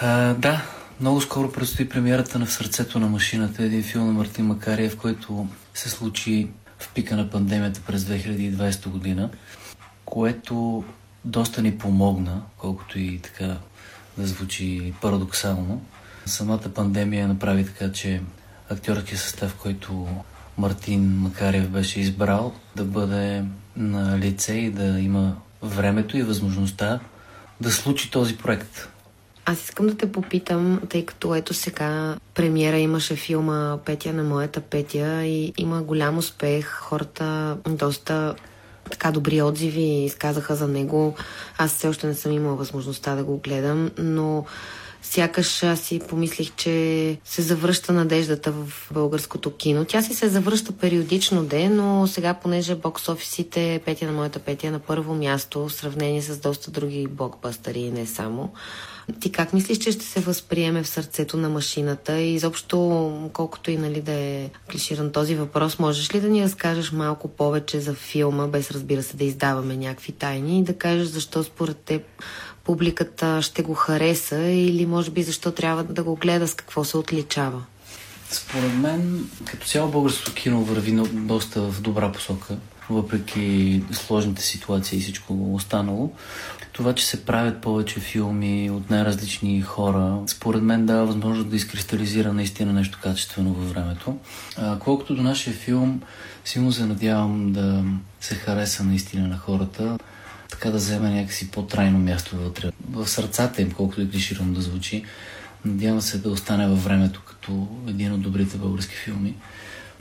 А, 0.00 0.34
да, 0.34 0.62
много 1.02 1.20
скоро 1.20 1.52
предстои 1.52 1.88
премиерата 1.88 2.38
на 2.38 2.46
В 2.46 2.52
сърцето 2.52 2.98
на 2.98 3.08
машината, 3.08 3.62
един 3.62 3.82
филм 3.82 4.06
на 4.06 4.12
Мартин 4.12 4.46
Макариев, 4.46 4.96
който 4.96 5.48
се 5.74 5.90
случи 5.90 6.48
в 6.78 6.92
пика 6.94 7.16
на 7.16 7.30
пандемията 7.30 7.80
през 7.86 8.04
2020 8.04 8.88
година, 8.88 9.30
което 10.04 10.84
доста 11.24 11.62
ни 11.62 11.78
помогна, 11.78 12.42
колкото 12.58 12.98
и 12.98 13.18
така 13.18 13.56
да 14.18 14.26
звучи 14.26 14.94
парадоксално. 15.00 15.82
Самата 16.26 16.68
пандемия 16.74 17.28
направи 17.28 17.66
така, 17.66 17.92
че 17.92 18.20
актьорския 18.70 19.18
състав, 19.18 19.54
който 19.54 20.08
Мартин 20.58 21.16
Макарев 21.18 21.68
беше 21.68 22.00
избрал, 22.00 22.54
да 22.76 22.84
бъде 22.84 23.44
на 23.76 24.18
лице 24.18 24.54
и 24.54 24.70
да 24.70 25.00
има 25.00 25.36
времето 25.62 26.16
и 26.16 26.22
възможността 26.22 27.00
да 27.60 27.70
случи 27.70 28.10
този 28.10 28.36
проект. 28.36 28.88
Аз 29.46 29.64
искам 29.64 29.86
да 29.86 29.96
те 29.96 30.12
попитам, 30.12 30.80
тъй 30.88 31.06
като 31.06 31.34
ето 31.34 31.54
сега 31.54 32.16
премиера 32.34 32.78
имаше 32.78 33.16
филма 33.16 33.78
Петя 33.84 34.12
на 34.12 34.22
моята 34.22 34.60
Петя 34.60 35.24
и 35.24 35.52
има 35.56 35.82
голям 35.82 36.18
успех. 36.18 36.66
Хората 36.66 37.56
доста 37.68 38.34
така 38.90 39.10
добри 39.10 39.42
отзиви 39.42 40.04
изказаха 40.04 40.54
за 40.54 40.68
него. 40.68 41.14
Аз 41.58 41.70
все 41.70 41.88
още 41.88 42.06
не 42.06 42.14
съм 42.14 42.32
имала 42.32 42.56
възможността 42.56 43.14
да 43.14 43.24
го 43.24 43.38
гледам, 43.38 43.90
но 43.98 44.44
сякаш 45.02 45.62
аз 45.62 45.80
си 45.80 46.00
помислих, 46.08 46.54
че 46.56 47.18
се 47.24 47.42
завръща 47.42 47.92
надеждата 47.92 48.52
в 48.52 48.88
българското 48.92 49.56
кино. 49.56 49.84
Тя 49.84 50.02
си 50.02 50.14
се 50.14 50.28
завръща 50.28 50.72
периодично 50.72 51.44
де, 51.44 51.68
но 51.68 52.06
сега, 52.06 52.34
понеже 52.34 52.74
бокс 52.74 53.08
офисите 53.08 53.80
Петя 53.84 54.06
на 54.06 54.12
моята 54.12 54.38
Петя 54.38 54.66
е 54.66 54.70
на 54.70 54.78
първо 54.78 55.14
място 55.14 55.68
в 55.68 55.72
сравнение 55.72 56.22
с 56.22 56.38
доста 56.38 56.70
други 56.70 57.06
блокбъстъри 57.06 57.80
и 57.80 57.90
не 57.90 58.06
само. 58.06 58.52
Ти 59.20 59.32
как 59.32 59.52
мислиш, 59.52 59.78
че 59.78 59.92
ще 59.92 60.04
се 60.04 60.20
възприеме 60.20 60.82
в 60.82 60.88
сърцето 60.88 61.36
на 61.36 61.48
машината 61.48 62.20
и 62.20 62.34
изобщо, 62.34 63.30
колкото 63.32 63.70
и 63.70 63.76
нали, 63.76 64.00
да 64.00 64.12
е 64.12 64.50
клиширан 64.70 65.12
този 65.12 65.34
въпрос, 65.34 65.78
можеш 65.78 66.14
ли 66.14 66.20
да 66.20 66.28
ни 66.28 66.44
разкажеш 66.44 66.92
малко 66.92 67.28
повече 67.28 67.80
за 67.80 67.94
филма, 67.94 68.46
без 68.46 68.70
разбира 68.70 69.02
се 69.02 69.16
да 69.16 69.24
издаваме 69.24 69.76
някакви 69.76 70.12
тайни 70.12 70.58
и 70.58 70.62
да 70.62 70.78
кажеш 70.78 71.06
защо 71.06 71.44
според 71.44 71.76
теб 71.76 72.02
публиката 72.64 73.42
ще 73.42 73.62
го 73.62 73.74
хареса 73.74 74.40
или 74.40 74.86
може 74.86 75.10
би 75.10 75.22
защо 75.22 75.52
трябва 75.52 75.84
да 75.84 76.02
го 76.02 76.16
гледа, 76.16 76.48
с 76.48 76.54
какво 76.54 76.84
се 76.84 76.96
отличава? 76.96 77.64
Според 78.30 78.74
мен, 78.74 79.30
като 79.44 79.66
цяло 79.66 79.90
българското 79.90 80.34
кино 80.34 80.64
върви 80.64 80.92
доста 81.12 81.62
в 81.62 81.80
добра 81.80 82.12
посока, 82.12 82.56
въпреки 82.90 83.82
сложните 83.92 84.42
ситуации 84.42 84.98
и 84.98 85.00
всичко 85.00 85.54
останало. 85.54 86.12
Това, 86.72 86.94
че 86.94 87.06
се 87.06 87.24
правят 87.24 87.60
повече 87.60 88.00
филми 88.00 88.70
от 88.70 88.90
най-различни 88.90 89.62
хора, 89.62 90.18
според 90.26 90.62
мен 90.62 90.86
дава 90.86 91.06
възможност 91.06 91.48
да 91.48 91.56
изкристализира 91.56 92.32
наистина 92.32 92.72
нещо 92.72 92.98
качествено 93.02 93.54
във 93.54 93.70
времето. 93.70 94.18
А, 94.56 94.78
колкото 94.78 95.14
до 95.14 95.22
нашия 95.22 95.54
филм, 95.54 96.02
силно 96.44 96.72
се 96.72 96.86
надявам 96.86 97.52
да 97.52 97.84
се 98.20 98.34
хареса 98.34 98.84
наистина 98.84 99.28
на 99.28 99.38
хората, 99.38 99.98
така 100.50 100.70
да 100.70 100.76
вземе 100.76 101.10
някакси 101.10 101.50
по-трайно 101.50 101.98
място 101.98 102.36
вътре, 102.36 102.72
в 102.90 103.08
сърцата 103.08 103.62
им, 103.62 103.70
колкото 103.70 104.02
и 104.02 104.10
клиширано 104.10 104.54
да 104.54 104.60
звучи. 104.60 105.04
Надявам 105.64 106.00
се 106.00 106.18
да 106.18 106.30
остане 106.30 106.68
във 106.68 106.84
времето 106.84 107.22
като 107.26 107.68
един 107.88 108.12
от 108.12 108.22
добрите 108.22 108.56
български 108.56 108.94
филми. 108.94 109.34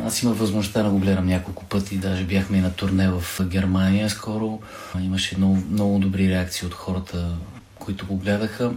Аз 0.05 0.23
имах 0.23 0.37
възможността 0.37 0.83
да 0.83 0.89
го 0.89 0.99
гледам 0.99 1.25
няколко 1.25 1.65
пъти, 1.65 1.97
даже 1.97 2.23
бяхме 2.23 2.57
и 2.57 2.61
на 2.61 2.73
турне 2.73 3.09
в 3.09 3.23
Германия 3.45 4.09
скоро. 4.09 4.59
Имаше 5.01 5.37
много, 5.37 5.55
много 5.71 5.99
добри 5.99 6.29
реакции 6.29 6.67
от 6.67 6.73
хората, 6.73 7.35
които 7.79 8.07
го 8.07 8.17
гледаха. 8.17 8.71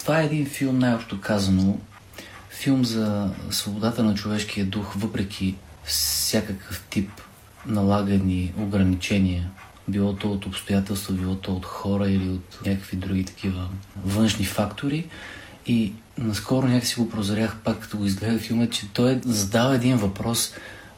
Това 0.00 0.20
е 0.20 0.24
един 0.24 0.46
филм, 0.46 0.78
най-общо 0.78 1.20
казано, 1.20 1.78
филм 2.50 2.84
за 2.84 3.30
свободата 3.50 4.02
на 4.02 4.14
човешкия 4.14 4.66
дух, 4.66 4.94
въпреки 4.96 5.54
всякакъв 5.84 6.84
тип 6.90 7.10
налагани 7.66 8.52
ограничения, 8.58 9.50
било 9.88 10.16
то 10.16 10.32
от 10.32 10.46
обстоятелства, 10.46 11.14
било 11.14 11.34
то 11.34 11.52
от 11.52 11.64
хора 11.64 12.10
или 12.10 12.28
от 12.28 12.58
някакви 12.66 12.96
други 12.96 13.24
такива 13.24 13.68
външни 14.04 14.44
фактори. 14.44 15.06
И 15.66 15.92
наскоро 16.18 16.68
някакси 16.68 17.00
го 17.00 17.10
прозрях 17.10 17.56
пак, 17.64 17.80
като 17.80 17.98
го 17.98 18.04
изгледах 18.04 18.42
филма, 18.42 18.66
че 18.66 18.92
той 18.92 19.20
задава 19.24 19.74
един 19.74 19.96
въпрос. 19.96 20.52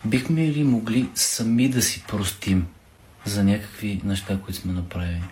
Бихме 0.05 0.49
ли 0.49 0.65
могли 0.65 1.09
сами 1.15 1.69
да 1.69 1.83
си 1.83 2.05
простим 2.09 2.67
за 3.25 3.45
някакви 3.45 4.01
неща, 4.05 4.39
които 4.45 4.61
сме 4.61 4.73
направили? 4.73 5.23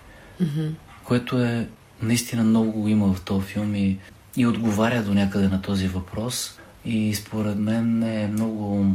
Mm-hmm. 0.43 0.71
Което 1.05 1.43
е 1.43 1.69
наистина 2.03 2.45
много 2.45 2.73
го 2.73 2.89
има 2.89 3.15
в 3.15 3.21
този 3.21 3.47
филм 3.47 3.75
и, 3.75 3.99
и 4.37 4.47
отговаря 4.47 5.03
до 5.03 5.15
някъде 5.15 5.49
на 5.49 5.63
този 5.63 5.89
въпрос. 5.89 6.59
И 6.85 7.15
според 7.15 7.59
мен 7.59 8.03
е 8.03 8.29
много 8.29 8.87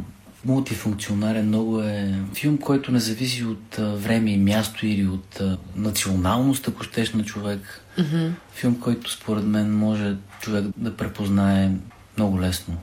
мултифункционален, 0.46 1.48
много 1.48 1.82
е 1.82 2.14
филм, 2.34 2.58
който 2.58 2.92
не 2.92 3.00
зависи 3.00 3.44
от 3.44 3.76
време 3.76 4.32
и 4.32 4.38
място 4.38 4.86
или 4.86 5.08
от 5.08 5.42
националност, 5.76 6.68
ако 6.68 6.84
щеш 6.84 7.14
на 7.14 7.24
човек. 7.24 7.83
Mm-hmm. 8.00 8.32
Филм, 8.54 8.80
който 8.80 9.12
според 9.12 9.44
мен 9.44 9.78
може 9.78 10.16
човек 10.42 10.66
да 10.78 10.98
препознае 10.98 11.72
много 12.18 12.42
лесно. 12.42 12.78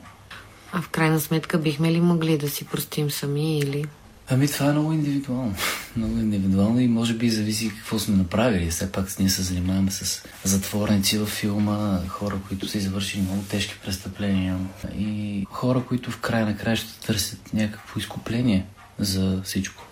А 0.71 0.81
в 0.81 0.89
крайна 0.89 1.19
сметка 1.19 1.57
бихме 1.57 1.91
ли 1.91 2.01
могли 2.01 2.37
да 2.37 2.49
си 2.49 2.65
простим 2.65 3.11
сами 3.11 3.59
или 3.59 3.85
Ами 4.33 4.47
това 4.47 4.65
е 4.65 4.71
много 4.71 4.93
индивидуално. 4.93 5.55
Много 5.95 6.17
индивидуално 6.17 6.79
и 6.79 6.87
може 6.87 7.13
би 7.13 7.29
зависи 7.29 7.69
какво 7.69 7.99
сме 7.99 8.15
направили. 8.15 8.69
Все 8.69 8.91
пак 8.91 9.19
ние 9.19 9.29
се 9.29 9.41
занимаваме 9.41 9.91
с 9.91 10.23
затворници 10.43 11.17
във 11.17 11.29
филма, 11.29 11.99
хора, 12.07 12.37
които 12.47 12.67
са 12.67 12.77
извършили 12.77 13.21
много 13.21 13.43
тежки 13.49 13.75
престъпления 13.85 14.57
и 14.97 15.45
хора, 15.49 15.83
които 15.87 16.11
в 16.11 16.19
края 16.19 16.45
на 16.45 16.57
края 16.57 16.75
ще 16.75 17.07
търсят 17.07 17.53
някакво 17.53 17.99
изкупление 17.99 18.65
за 18.99 19.41
всичко. 19.43 19.83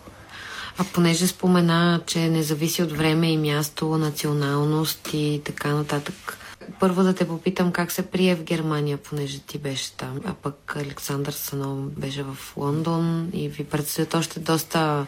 А 0.79 0.83
понеже 0.93 1.27
спомена, 1.27 2.01
че 2.05 2.29
не 2.29 2.43
зависи 2.43 2.83
от 2.83 2.91
време 2.91 3.31
и 3.31 3.37
място, 3.37 3.97
националност 3.97 5.09
и 5.13 5.41
така 5.45 5.73
нататък, 5.73 6.37
първо 6.79 7.03
да 7.03 7.15
те 7.15 7.27
попитам 7.27 7.71
как 7.71 7.91
се 7.91 8.01
прие 8.01 8.35
в 8.35 8.43
Германия, 8.43 8.97
понеже 8.97 9.39
ти 9.39 9.57
беше 9.57 9.91
там, 9.91 10.19
а 10.25 10.33
пък 10.33 10.75
Александър 10.75 11.31
Санов 11.31 11.91
беше 11.91 12.23
в 12.23 12.37
Лондон 12.57 13.29
и 13.33 13.49
ви 13.49 13.63
предстоят 13.63 14.13
още 14.13 14.39
доста 14.39 15.05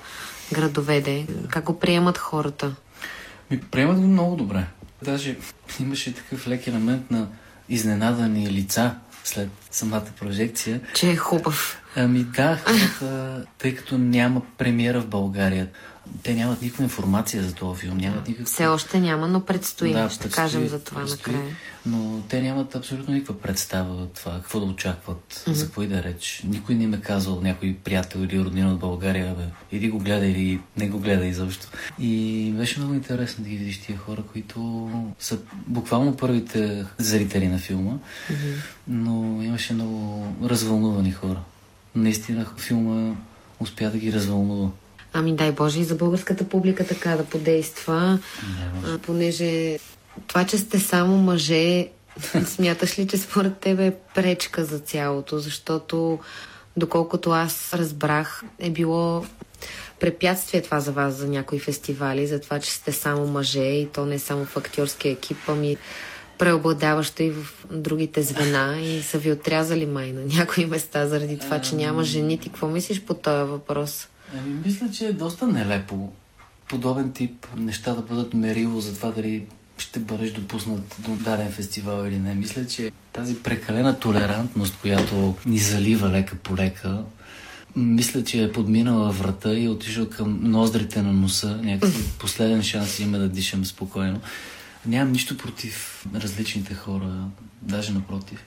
градоведе. 0.54 1.28
Как 1.50 1.64
го 1.64 1.80
приемат 1.80 2.18
хората? 2.18 2.76
Ми 3.52 3.60
приемат 3.60 4.00
го 4.00 4.08
много 4.08 4.36
добре. 4.36 4.68
Даже 5.04 5.38
имаше 5.80 6.14
такъв 6.14 6.48
лек 6.48 6.68
елемент 6.68 7.12
на 7.12 7.28
изненадани 7.70 8.52
лица 8.52 8.96
след 9.24 9.50
самата 9.72 10.06
прожекция. 10.20 10.82
Че 10.96 11.12
е 11.12 11.16
хубав. 11.16 11.82
Ами 11.96 12.24
да, 12.24 12.58
хората, 12.58 13.46
тъй 13.58 13.76
като 13.76 13.98
няма 13.98 14.42
премиера 14.58 15.02
в 15.02 15.08
България, 15.08 15.68
те 16.24 16.34
нямат 16.34 16.62
никаква 16.62 16.84
информация 16.84 17.44
за 17.44 17.54
този 17.54 17.82
филм. 17.82 17.98
Нямат 17.98 18.28
никаква... 18.28 18.46
Все 18.46 18.68
още 18.68 19.00
няма, 19.00 19.28
но 19.28 19.46
предстои. 19.46 19.94
Да, 19.94 20.10
ще 20.10 20.20
предстои, 20.20 20.44
кажем 20.44 20.68
за 20.68 20.80
това 20.80 21.02
предстои, 21.02 21.34
накрая. 21.34 21.56
Но 21.86 22.22
те 22.30 22.42
нямат 22.42 22.76
абсолютно 22.76 23.14
никаква 23.14 23.40
представа 23.40 23.94
от 23.94 24.14
това, 24.14 24.34
какво 24.34 24.60
да 24.60 24.66
очакват, 24.66 25.34
mm-hmm. 25.34 25.52
за 25.52 25.66
какво 25.66 25.82
и 25.82 25.88
да 25.88 26.04
реч. 26.04 26.44
Никой 26.48 26.76
не 26.76 26.84
им 26.84 26.94
е 26.94 27.02
казал, 27.02 27.42
някой 27.42 27.78
приятел 27.84 28.20
или 28.20 28.40
роднина 28.40 28.74
от 28.74 28.80
България, 28.80 29.36
бе, 29.36 29.44
иди 29.78 29.90
го 29.90 30.00
гледай 30.00 30.30
или 30.30 30.60
не 30.78 30.90
го 30.90 31.00
гледай 31.00 31.28
изобщо. 31.28 31.68
И 32.00 32.54
беше 32.58 32.80
много 32.80 32.94
интересно 32.94 33.44
да 33.44 33.50
ги 33.50 33.58
видиш 33.58 33.82
тия 33.82 33.98
хора, 33.98 34.24
които 34.32 34.90
са 35.20 35.38
буквално 35.68 36.18
първите 36.18 36.86
зрители 36.98 37.48
на 37.48 37.58
филма, 37.58 37.92
mm-hmm. 37.92 38.56
но 38.88 39.44
имаше 39.44 39.74
много 39.74 40.28
развълнувани 40.44 41.12
хора. 41.12 41.40
Наистина 41.96 42.46
филма 42.58 43.16
успя 43.60 43.90
да 43.92 43.98
ги 43.98 44.14
развълнува. 44.14 44.70
Ами 45.14 45.36
дай 45.36 45.52
Боже 45.52 45.80
и 45.80 45.84
за 45.84 45.96
българската 45.96 46.50
публика 46.50 46.88
така 46.88 47.10
да 47.18 47.26
подейства, 47.26 48.20
а, 48.86 48.98
понеже 48.98 49.80
това, 50.28 50.46
че 50.46 50.58
сте 50.58 50.80
само 50.80 51.18
мъже, 51.18 51.88
смяташ 52.46 53.00
ли, 53.00 53.08
че 53.08 53.18
според 53.18 53.58
тебе 53.58 53.86
е 53.86 53.96
пречка 54.16 54.66
за 54.66 54.80
цялото, 54.80 55.40
защото 55.40 56.20
доколкото 56.78 57.32
аз 57.32 57.74
разбрах, 57.74 58.44
е 58.60 58.70
било 58.70 59.26
препятствие 60.00 60.62
това 60.62 60.80
за 60.80 60.92
вас, 60.92 61.14
за 61.14 61.28
някои 61.28 61.60
фестивали, 61.60 62.28
за 62.28 62.40
това, 62.40 62.60
че 62.60 62.72
сте 62.72 62.92
само 62.92 63.28
мъже 63.28 63.64
и 63.64 63.88
то 63.94 64.06
не 64.06 64.20
само 64.20 64.46
в 64.46 64.58
актьорския 64.58 65.12
екип, 65.12 65.38
ами 65.48 65.78
преобладаващо 66.38 67.24
и 67.24 67.32
в 67.32 67.66
другите 67.72 68.22
звена 68.22 68.80
и 68.82 69.02
са 69.02 69.18
ви 69.18 69.32
отрязали 69.32 69.86
май 69.86 70.12
на 70.12 70.22
някои 70.38 70.66
места 70.66 71.08
заради 71.08 71.40
това, 71.40 71.62
че 71.62 71.76
няма 71.76 72.04
жени. 72.04 72.38
Ти 72.38 72.50
какво 72.50 72.68
мислиш 72.68 73.02
по 73.02 73.14
този 73.14 73.50
въпрос? 73.50 74.08
Ами, 74.38 74.54
мисля, 74.66 74.92
че 74.92 75.06
е 75.06 75.14
доста 75.14 75.48
нелепо 75.48 76.14
подобен 76.70 77.12
тип 77.12 77.48
неща 77.58 77.94
да 77.94 78.02
бъдат 78.02 78.34
мерило 78.34 78.82
за 78.82 78.96
това 78.96 79.12
дали 79.12 79.46
ще 79.78 80.00
бъдеш 80.00 80.32
допуснат 80.32 80.96
до 81.00 81.16
даден 81.16 81.52
фестивал 81.52 82.08
или 82.08 82.20
не. 82.20 82.36
Мисля, 82.36 82.68
че 82.68 82.92
тази 83.14 83.44
прекалена 83.44 84.00
толерантност, 84.00 84.78
която 84.82 85.36
ни 85.46 85.58
залива 85.58 86.10
лека 86.10 86.36
по 86.36 86.56
лека, 86.56 87.04
мисля, 87.76 88.24
че 88.24 88.44
е 88.44 88.52
подминала 88.52 89.12
врата 89.12 89.54
и 89.54 89.66
е 89.66 89.70
отишъл 89.70 90.10
към 90.10 90.40
ноздрите 90.44 91.02
на 91.02 91.14
носа. 91.14 91.60
Някакси 91.64 92.18
последен 92.20 92.64
шанс 92.64 93.00
има 93.00 93.18
да 93.18 93.30
дишам 93.30 93.66
спокойно. 93.66 94.22
Нямам 94.86 95.12
нищо 95.12 95.38
против 95.38 96.06
различните 96.16 96.74
хора, 96.74 97.28
даже 97.62 97.94
напротив. 97.94 98.44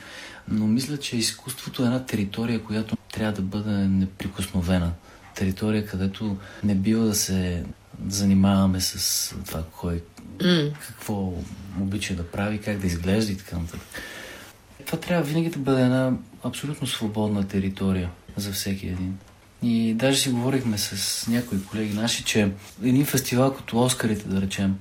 Но 0.49 0.67
мисля, 0.67 0.97
че 0.97 1.17
изкуството 1.17 1.83
е 1.83 1.87
една 1.87 2.05
територия, 2.05 2.65
която 2.65 2.97
трябва 3.13 3.33
да 3.33 3.43
бъде 3.43 3.71
неприкосновена 3.71 4.93
територия, 5.35 5.87
където 5.87 6.37
не 6.65 6.75
бива 6.75 7.05
да 7.05 7.15
се 7.15 7.65
занимаваме 8.09 8.81
с 8.81 9.35
това 9.47 9.63
кой 9.81 10.03
mm. 10.39 10.73
какво 10.87 11.33
обича 11.81 12.15
да 12.15 12.31
прави, 12.31 12.59
как 12.59 12.79
да 12.79 12.87
изглежда 12.87 13.33
и 13.33 13.37
така 13.37 13.59
нататък. 13.59 13.81
Това 14.87 14.99
трябва 14.99 15.25
винаги 15.25 15.51
да 15.51 15.59
бъде 15.59 15.83
една 15.83 16.13
абсолютно 16.45 16.87
свободна 16.87 17.49
територия 17.49 18.11
за 18.37 18.53
всеки 18.53 18.87
един. 18.87 19.19
И 19.63 19.95
даже 19.95 20.19
си 20.19 20.31
говорихме 20.31 20.79
с 20.79 21.27
някои 21.29 21.65
колеги 21.65 21.95
наши, 21.95 22.25
че 22.25 22.53
един 22.83 23.05
фестивал 23.05 23.55
като 23.55 23.83
Оскарите, 23.83 24.29
да 24.29 24.41
речем, 24.41 24.77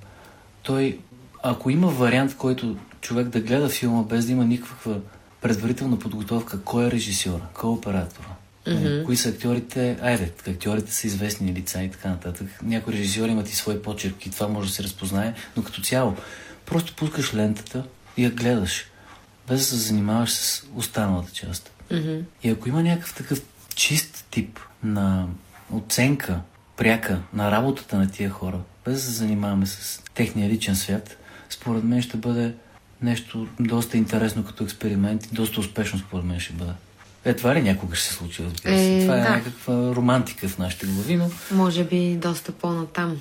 той, 0.64 1.00
ако 1.44 1.70
има 1.70 1.88
вариант, 1.88 2.32
в 2.32 2.38
който 2.38 2.78
човек 3.02 3.28
да 3.28 3.42
гледа 3.42 3.70
филма 3.70 4.04
без 4.04 4.26
да 4.26 4.32
има 4.32 4.46
никаква 4.46 5.00
предварителна 5.42 6.00
подготовка, 6.00 6.62
кой 6.62 6.86
е 6.88 6.92
режисьора, 6.92 7.42
кой 7.54 7.70
е 7.70 7.74
оператора, 7.74 8.28
Mm-hmm. 8.68 9.06
Кои 9.06 9.18
са 9.18 9.30
актьорите? 9.30 9.98
Айде, 10.02 10.32
актьорите 10.48 10.94
са 10.94 11.08
известни 11.08 11.54
лица 11.54 11.84
и 11.84 11.92
така 11.92 12.10
нататък. 12.10 12.48
Някои 12.64 12.94
режисьори 12.94 13.32
имат 13.32 13.50
и 13.50 13.56
свои 13.56 13.82
почерки, 13.82 14.32
това 14.32 14.48
може 14.48 14.68
да 14.70 14.76
се 14.76 14.84
разпознае, 14.84 15.34
но 15.58 15.64
като 15.64 15.82
цяло, 15.82 16.16
просто 16.66 16.96
пускаш 16.96 17.34
лентата 17.34 17.84
и 18.18 18.24
я 18.24 18.32
гледаш, 18.32 18.86
без 19.48 19.60
да 19.60 19.66
се 19.66 19.76
занимаваш 19.76 20.32
с 20.32 20.64
останалата 20.76 21.32
част. 21.32 21.72
Mm-hmm. 21.92 22.22
И 22.44 22.50
ако 22.50 22.70
има 22.70 22.84
някакъв 22.84 23.14
такъв 23.14 23.42
чист 23.76 24.26
тип 24.32 24.60
на 24.84 25.28
оценка, 25.72 26.40
пряка 26.78 27.22
на 27.34 27.52
работата 27.52 27.98
на 27.98 28.12
тия 28.12 28.30
хора, 28.30 28.60
без 28.86 28.94
да 28.94 29.02
се 29.02 29.12
занимаваме 29.12 29.66
с 29.66 30.02
техния 30.14 30.50
личен 30.50 30.76
свят, 30.76 31.18
според 31.50 31.84
мен 31.84 32.02
ще 32.02 32.18
бъде 32.18 32.54
нещо 33.02 33.48
доста 33.60 33.98
интересно 33.98 34.46
като 34.46 34.64
експеримент 34.64 35.26
и 35.26 35.36
доста 35.36 35.60
успешно 35.60 36.00
според 36.00 36.26
мен 36.26 36.40
ще 36.40 36.54
бъде. 36.54 36.72
Е, 37.26 37.34
това 37.34 37.56
ли 37.56 37.62
някога 37.62 37.96
ще 37.96 38.08
се 38.08 38.14
случи, 38.14 38.44
разбира 38.44 38.78
се? 38.78 38.98
Е, 38.98 39.02
това 39.02 39.18
е 39.18 39.22
да. 39.22 39.30
някаква 39.30 39.96
романтика 39.96 40.48
в 40.48 40.58
нашите 40.58 40.86
глави, 40.86 41.16
но... 41.16 41.32
Може 41.52 41.84
би 41.84 42.16
доста 42.16 42.52
по-натам. 42.52 43.18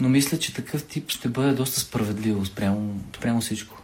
Но 0.00 0.08
мисля, 0.08 0.38
че 0.38 0.54
такъв 0.54 0.84
тип 0.84 1.10
ще 1.10 1.28
бъде 1.28 1.52
доста 1.52 1.80
справедливо 1.80 2.46
спрямо, 2.46 3.00
спрямо 3.16 3.40
всичко. 3.40 3.82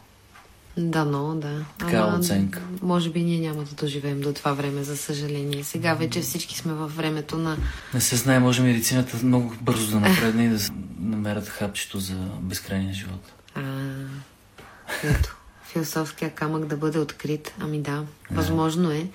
Да, 0.77 1.05
но, 1.05 1.35
да. 1.35 1.65
Така 1.79 1.97
Ама, 1.97 2.19
оценка. 2.19 2.61
Може 2.83 3.11
би 3.11 3.23
ние 3.23 3.39
няма 3.39 3.65
да 3.65 3.75
доживеем 3.75 4.21
до 4.21 4.33
това 4.33 4.53
време, 4.53 4.83
за 4.83 4.97
съжаление. 4.97 5.65
Сега 5.65 5.95
вече 5.95 6.21
всички 6.21 6.59
сме 6.59 6.73
във 6.73 6.97
времето 6.97 7.39
на... 7.39 7.57
Не 7.95 8.01
се 8.01 8.17
знае, 8.17 8.39
може 8.39 8.63
медицината 8.63 9.17
много 9.23 9.55
бързо 9.61 9.91
да 9.91 10.01
напредне 10.09 10.45
и 10.45 10.49
да 10.49 10.59
намерят 11.01 11.49
хапчето 11.49 11.99
за 11.99 12.15
безкрайния 12.41 12.95
живот. 12.95 13.33
А, 13.55 13.63
ето. 15.05 15.38
Философския 15.73 16.31
камък 16.31 16.67
да 16.67 16.77
бъде 16.77 16.99
открит. 16.99 17.55
Ами 17.61 17.81
да, 17.81 18.03
възможно 18.31 18.91
е. 18.91 19.07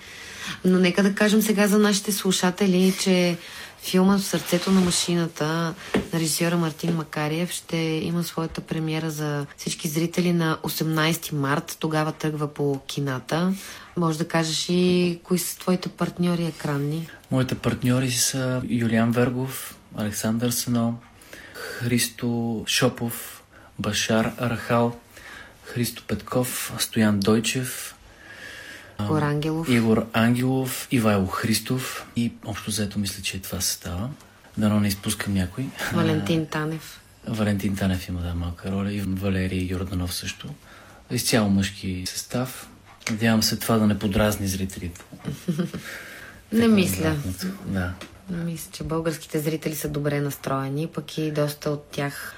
Но 0.65 0.80
нека 0.80 1.03
да 1.03 1.15
кажем 1.15 1.41
сега 1.41 1.67
за 1.67 1.80
нашите 1.80 2.11
слушатели, 2.11 2.93
че 2.99 3.38
филмът 3.81 4.21
в 4.21 4.25
сърцето 4.25 4.71
на 4.71 4.81
машината 4.81 5.45
на 6.13 6.19
режисьора 6.19 6.57
Мартин 6.57 6.95
Макариев 6.95 7.51
ще 7.51 7.77
има 7.77 8.23
своята 8.23 8.61
премиера 8.61 9.09
за 9.09 9.45
всички 9.57 9.88
зрители 9.88 10.34
на 10.34 10.57
18 10.63 11.34
март. 11.34 11.77
Тогава 11.80 12.11
тръгва 12.11 12.53
по 12.53 12.80
кината. 12.88 13.53
Може 13.97 14.17
да 14.17 14.27
кажеш 14.27 14.69
и 14.69 15.19
кои 15.23 15.39
са 15.39 15.59
твоите 15.59 15.89
партньори 15.89 16.45
екранни? 16.45 17.07
Моите 17.31 17.55
партньори 17.55 18.11
са 18.11 18.61
Юлиан 18.69 19.11
Вергов, 19.11 19.77
Александър 19.97 20.51
Сено, 20.51 20.95
Христо 21.53 22.63
Шопов, 22.67 23.43
Башар 23.80 24.31
Рахал, 24.41 24.95
Христо 25.73 26.03
Петков, 26.07 26.73
Стоян 26.79 27.19
Дойчев, 27.19 27.95
Игор 29.01 29.21
Ангелов. 29.21 29.69
Игор 29.69 30.05
Ангелов, 30.13 30.87
Ивайло 30.91 31.27
Христов 31.27 32.05
и 32.15 32.31
общо 32.45 32.71
заето 32.71 32.99
мисля, 32.99 33.23
че 33.23 33.41
това 33.41 33.61
се 33.61 33.73
става. 33.73 34.09
Дано 34.57 34.79
не 34.79 34.87
изпускам 34.87 35.33
някой. 35.33 35.65
Валентин 35.93 36.45
Танев. 36.45 37.01
Валентин 37.27 37.75
Танев 37.75 38.07
има 38.07 38.21
да 38.21 38.33
малка 38.33 38.71
роля 38.71 38.93
и 38.93 39.01
Валерий 39.01 39.67
Йорданов 39.71 40.13
също. 40.13 40.49
Изцяло 41.11 41.49
мъжки 41.49 42.03
състав. 42.05 42.67
Надявам 43.09 43.43
се 43.43 43.55
това 43.55 43.77
да 43.77 43.87
не 43.87 43.99
подразни 43.99 44.47
зрителите. 44.47 45.01
не 46.51 46.67
мисля. 46.67 47.15
Да. 47.65 47.93
Мисля, 48.29 48.71
че 48.71 48.83
българските 48.83 49.39
зрители 49.39 49.75
са 49.75 49.89
добре 49.89 50.19
настроени, 50.19 50.87
пък 50.87 51.17
и 51.17 51.31
доста 51.31 51.69
от 51.69 51.83
тях 51.91 52.35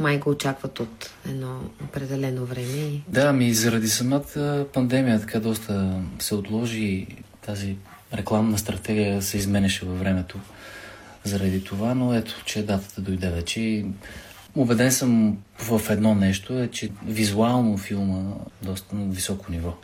май 0.00 0.18
го 0.18 0.30
очакват 0.30 0.80
от 0.80 1.10
едно 1.28 1.60
определено 1.84 2.44
време. 2.44 3.00
Да, 3.08 3.32
ми 3.32 3.54
заради 3.54 3.88
самата 3.88 4.66
пандемия 4.72 5.20
така 5.20 5.40
доста 5.40 6.00
се 6.18 6.34
отложи 6.34 7.06
тази 7.46 7.76
рекламна 8.14 8.58
стратегия 8.58 9.22
се 9.22 9.36
изменеше 9.36 9.86
във 9.86 9.98
времето 9.98 10.38
заради 11.24 11.64
това, 11.64 11.94
но 11.94 12.14
ето, 12.14 12.42
че 12.44 12.62
датата 12.62 13.00
дойде 13.00 13.30
вече. 13.30 13.84
Убеден 14.56 14.92
съм 14.92 15.38
в 15.58 15.80
едно 15.90 16.14
нещо, 16.14 16.58
е, 16.58 16.68
че 16.68 16.90
визуално 17.06 17.76
филма 17.76 18.34
доста 18.62 18.96
на 18.96 19.14
високо 19.14 19.52
ниво. 19.52 19.74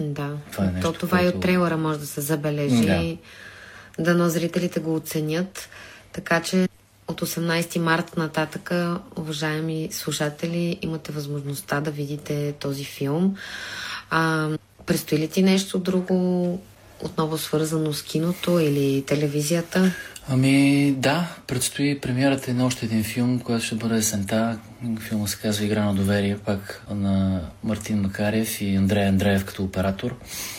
Да, 0.00 0.36
това, 0.52 0.64
е 0.64 0.70
нещо, 0.70 0.92
То, 0.92 0.98
това 0.98 1.18
което... 1.18 1.34
и 1.34 1.36
от 1.36 1.42
трейлера 1.42 1.76
може 1.76 1.98
да 1.98 2.06
се 2.06 2.20
забележи. 2.20 2.86
Да. 2.86 3.16
Дано 4.04 4.28
зрителите 4.28 4.80
го 4.80 4.94
оценят. 4.94 5.68
Така 6.12 6.42
че 6.42 6.68
от 7.08 7.20
18 7.20 7.78
март 7.78 8.16
нататъка, 8.16 8.98
уважаеми 9.16 9.88
слушатели, 9.92 10.78
имате 10.82 11.12
възможността 11.12 11.80
да 11.80 11.90
видите 11.90 12.52
този 12.52 12.84
филм. 12.84 13.36
А, 14.10 14.48
предстои 14.86 15.18
ли 15.18 15.28
ти 15.28 15.42
нещо 15.42 15.78
друго, 15.78 16.60
отново 17.04 17.38
свързано 17.38 17.92
с 17.92 18.02
киното 18.02 18.58
или 18.58 19.02
телевизията? 19.06 19.92
Ами 20.30 20.92
да, 20.98 21.28
предстои 21.46 22.00
премиерата 22.00 22.54
на 22.54 22.66
още 22.66 22.86
един 22.86 23.04
филм, 23.04 23.40
който 23.40 23.64
ще 23.64 23.74
бъде 23.74 23.96
есента. 23.96 24.58
Филма 25.00 25.26
се 25.26 25.36
казва 25.36 25.64
Игра 25.64 25.84
на 25.84 25.94
доверие, 25.94 26.38
пак 26.38 26.86
на 26.90 27.40
Мартин 27.64 28.00
Макарев 28.00 28.60
и 28.60 28.74
Андрей 28.74 29.06
Андреев 29.06 29.44
като 29.44 29.64
оператор, 29.64 30.14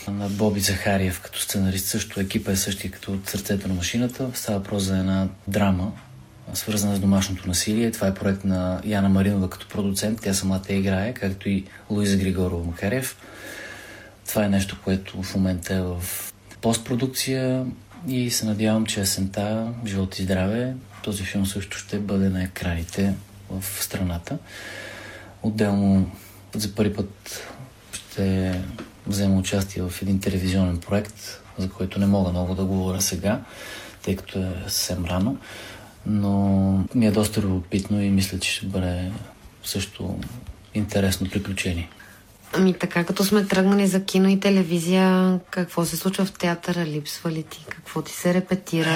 на 0.07 0.29
Боби 0.29 0.59
Захариев 0.59 1.21
като 1.21 1.39
сценарист. 1.39 1.85
Също 1.85 2.19
екипа 2.19 2.51
е 2.51 2.55
същия 2.55 2.91
като 2.91 3.13
от 3.13 3.29
сърцето 3.29 3.67
на 3.67 3.73
машината. 3.73 4.29
Става 4.33 4.63
просто 4.63 4.87
за 4.87 4.97
една 4.97 5.27
драма, 5.47 5.91
свързана 6.53 6.95
с 6.95 6.99
домашното 6.99 7.47
насилие. 7.47 7.91
Това 7.91 8.07
е 8.07 8.13
проект 8.13 8.45
на 8.45 8.81
Яна 8.85 9.09
Маринова 9.09 9.49
като 9.49 9.67
продуцент. 9.67 10.19
Тя 10.21 10.33
самата 10.33 10.61
играе, 10.69 11.13
както 11.13 11.49
и 11.49 11.65
Луиза 11.89 12.17
Григорова 12.17 12.63
Макарев. 12.65 13.17
Това 14.27 14.45
е 14.45 14.49
нещо, 14.49 14.77
което 14.83 15.23
в 15.23 15.35
момента 15.35 15.73
е 15.73 15.81
в 15.81 16.03
постпродукция 16.61 17.65
и 18.07 18.31
се 18.31 18.45
надявам, 18.45 18.85
че 18.85 19.01
есента, 19.01 19.73
живот 19.85 20.19
и 20.19 20.23
здраве, 20.23 20.73
този 21.03 21.23
филм 21.23 21.45
също 21.45 21.77
ще 21.77 21.99
бъде 21.99 22.29
на 22.29 22.43
екраните 22.43 23.13
в 23.49 23.83
страната. 23.83 24.37
Отделно 25.43 26.11
за 26.55 26.75
първи 26.75 26.93
път 26.93 27.47
ще 27.93 28.61
взема 29.07 29.35
участие 29.35 29.83
в 29.83 30.01
един 30.01 30.19
телевизионен 30.19 30.77
проект, 30.77 31.41
за 31.57 31.69
който 31.69 31.99
не 31.99 32.05
мога 32.05 32.29
много 32.29 32.55
да 32.55 32.65
говоря 32.65 33.01
сега, 33.01 33.41
тъй 34.03 34.15
като 34.15 34.39
е 34.39 34.53
съвсем 34.67 35.05
рано 35.05 35.37
но 36.05 36.85
ми 36.95 37.07
е 37.07 37.11
доста 37.11 37.41
любопитно 37.41 38.01
и 38.01 38.09
мисля, 38.09 38.39
че 38.39 38.51
ще 38.51 38.65
бъде 38.65 39.11
също 39.63 40.19
интересно 40.73 41.29
приключение. 41.29 41.89
Ами 42.53 42.73
така, 42.73 43.03
като 43.03 43.25
сме 43.25 43.45
тръгнали 43.45 43.87
за 43.87 44.03
кино 44.03 44.29
и 44.29 44.39
телевизия, 44.39 45.39
какво 45.49 45.85
се 45.85 45.97
случва 45.97 46.25
в 46.25 46.31
театъра? 46.31 46.85
Липсва 46.85 47.31
ли 47.31 47.43
ти? 47.43 47.65
Какво 47.69 48.01
ти 48.01 48.11
се 48.11 48.33
репетира? 48.33 48.95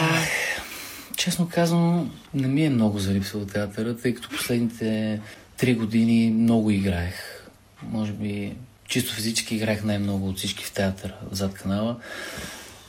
Честно 1.17 1.49
казвам, 1.53 2.11
не 2.33 2.47
ми 2.47 2.65
е 2.65 2.69
много 2.69 2.99
за 2.99 3.13
липсва 3.13 3.47
театъра, 3.47 3.97
тъй 3.97 4.13
като 4.13 4.29
последните 4.29 5.19
три 5.57 5.75
години 5.75 6.31
много 6.31 6.71
играех. 6.71 7.45
Може 7.91 8.11
би 8.11 8.53
чисто 8.87 9.13
физически 9.13 9.55
играех 9.55 9.83
най-много 9.83 10.27
от 10.27 10.37
всички 10.37 10.65
в 10.65 10.71
театъра 10.71 11.15
зад 11.31 11.53
канала. 11.53 11.97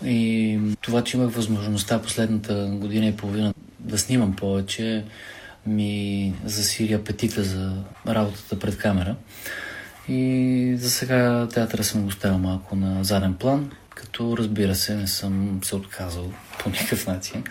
И 0.04 0.58
това, 0.80 1.04
че 1.04 1.16
имах 1.16 1.34
възможността 1.34 2.02
последната 2.02 2.70
година 2.72 3.06
и 3.06 3.16
половина 3.16 3.54
да 3.84 3.98
снимам 3.98 4.36
повече, 4.36 5.04
ми 5.66 6.34
засили 6.44 6.92
апетита 6.92 7.44
за 7.44 7.72
работата 8.08 8.58
пред 8.58 8.78
камера. 8.78 9.16
И 10.08 10.74
за 10.78 10.90
сега 10.90 11.48
театъра 11.54 11.84
съм 11.84 12.04
го 12.04 12.10
ставил 12.10 12.38
малко 12.38 12.76
на 12.76 13.04
заден 13.04 13.34
план, 13.34 13.70
като 13.94 14.36
разбира 14.36 14.74
се 14.74 14.94
не 14.94 15.06
съм 15.06 15.60
се 15.64 15.76
отказал 15.76 16.32
по 16.62 16.70
никакъв 16.70 17.06
начин. 17.06 17.44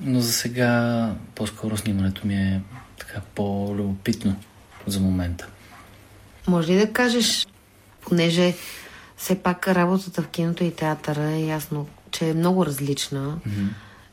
Но 0.00 0.20
за 0.20 0.32
сега 0.32 1.10
по-скоро 1.34 1.76
снимането 1.76 2.26
ми 2.26 2.34
е 2.34 2.62
така 2.98 3.20
по-любопитно 3.34 4.36
за 4.86 5.00
момента. 5.00 5.46
Може 6.46 6.72
ли 6.72 6.76
да 6.76 6.92
кажеш, 6.92 7.46
понеже 8.00 8.54
все 9.16 9.42
пак 9.42 9.68
работата 9.68 10.22
в 10.22 10.28
киното 10.28 10.64
и 10.64 10.74
театъра 10.74 11.30
е 11.30 11.44
ясно, 11.44 11.88
че 12.10 12.28
е 12.28 12.34
много 12.34 12.66
различна. 12.66 13.38
Mm-hmm 13.48 13.68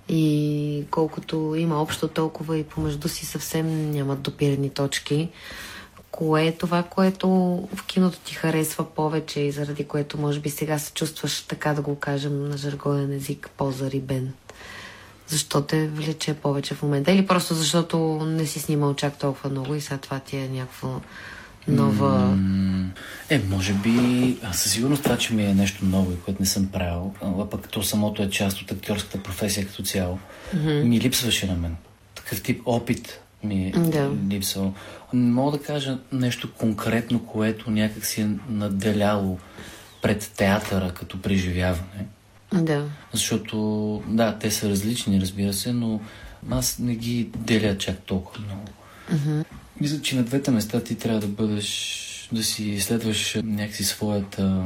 и 0.10 0.84
колкото 0.92 1.56
има 1.58 1.82
общо, 1.82 2.08
толкова 2.08 2.58
и 2.58 2.64
помежду 2.64 3.08
си 3.08 3.26
съвсем 3.26 3.92
нямат 3.92 4.22
допирани 4.22 4.70
точки. 4.70 5.30
Кое 6.12 6.46
е 6.46 6.58
това, 6.58 6.84
което 6.84 7.28
в 7.76 7.86
киното 7.88 8.20
ти 8.20 8.34
харесва 8.34 8.86
повече 8.86 9.40
и 9.40 9.52
заради 9.52 9.84
което 9.84 10.18
може 10.18 10.40
би 10.40 10.50
сега 10.50 10.80
се 10.80 10.94
чувстваш, 10.94 11.42
така 11.42 11.74
да 11.74 11.82
го 11.82 11.96
кажем 11.96 12.50
на 12.50 12.58
жаргоен 12.58 13.12
език, 13.14 13.50
по-зарибен? 13.58 14.34
Защо 15.28 15.62
те 15.62 15.88
влече 15.88 16.34
повече 16.34 16.76
в 16.76 16.84
момента? 16.84 17.12
Или 17.12 17.28
просто 17.28 17.54
защото 17.54 17.98
не 18.26 18.46
си 18.46 18.60
снимал 18.60 18.94
чак 18.94 19.20
толкова 19.20 19.50
много 19.50 19.76
и 19.76 19.82
сега 19.82 19.98
това 19.98 20.20
ти 20.20 20.38
е 20.38 20.50
някакво 20.50 21.02
нова... 21.70 22.38
Е, 23.30 23.42
може 23.50 23.74
би... 23.74 24.38
Със 24.52 24.72
сигурност 24.72 25.04
това, 25.04 25.18
че 25.18 25.34
ми 25.34 25.46
е 25.46 25.54
нещо 25.54 25.86
ново 25.86 26.12
и 26.12 26.20
което 26.20 26.42
не 26.42 26.46
съм 26.46 26.68
правил, 26.68 27.14
а 27.22 27.50
пък 27.50 27.70
то 27.70 27.84
самото 27.84 28.24
е 28.24 28.30
част 28.30 28.62
от 28.62 28.72
актьорската 28.72 29.24
професия 29.24 29.68
като 29.68 29.84
цяло, 29.84 30.20
mm-hmm. 30.56 30.84
ми 30.84 31.02
липсваше 31.02 31.48
на 31.48 31.56
мен. 31.56 31.76
Такъв 32.16 32.42
тип 32.42 32.62
опит 32.66 33.20
ми 33.44 33.68
е 33.68 33.72
да. 33.72 34.12
липсвал. 34.30 34.74
Не 35.14 35.32
мога 35.32 35.58
да 35.58 35.64
кажа 35.64 35.98
нещо 36.12 36.54
конкретно, 36.54 37.26
което 37.26 37.72
някак 37.72 38.06
си 38.06 38.22
е 38.22 38.30
наделяло 38.50 39.40
пред 40.02 40.32
театъра 40.38 40.94
като 40.94 41.22
преживяване. 41.22 42.06
Да. 42.54 42.86
Защото, 43.14 44.04
да, 44.08 44.38
те 44.40 44.52
са 44.52 44.70
различни, 44.70 45.22
разбира 45.22 45.54
се, 45.54 45.74
но 45.74 46.00
аз 46.52 46.80
не 46.80 46.96
ги 46.96 47.30
деля 47.38 47.78
чак 47.78 47.98
толкова 47.98 48.44
много. 48.46 48.68
Mm-hmm. 49.14 49.46
Мисля, 49.82 50.02
че 50.02 50.16
на 50.16 50.24
двете 50.24 50.52
места 50.52 50.84
ти 50.84 50.96
трябва 50.96 51.20
да 51.20 51.28
бъдеш, 51.28 52.30
да 52.32 52.44
си 52.44 52.64
изследваш 52.64 53.38
някакси 53.44 53.84
своята, 53.84 54.64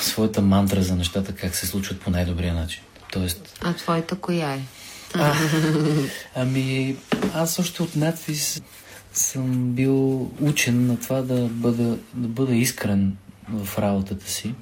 своята 0.00 0.42
мантра 0.42 0.82
за 0.82 0.96
нещата, 0.96 1.34
как 1.34 1.54
се 1.54 1.66
случват 1.66 2.00
по 2.00 2.10
най-добрия 2.10 2.54
начин. 2.54 2.82
Тоест... 3.12 3.58
А 3.64 3.74
твоята 3.74 4.16
коя 4.16 4.52
е? 4.54 4.60
А, 5.14 5.34
ами, 6.34 6.96
аз 7.34 7.58
още 7.58 7.82
от 7.82 7.96
надвис 7.96 8.62
съм 9.12 9.72
бил 9.72 10.30
учен 10.40 10.86
на 10.86 11.00
това 11.00 11.22
да 11.22 11.48
бъда, 11.50 11.98
да 12.14 12.28
бъда 12.28 12.54
искрен 12.54 13.16
в 13.48 13.78
работата 13.78 14.30
си. 14.30 14.54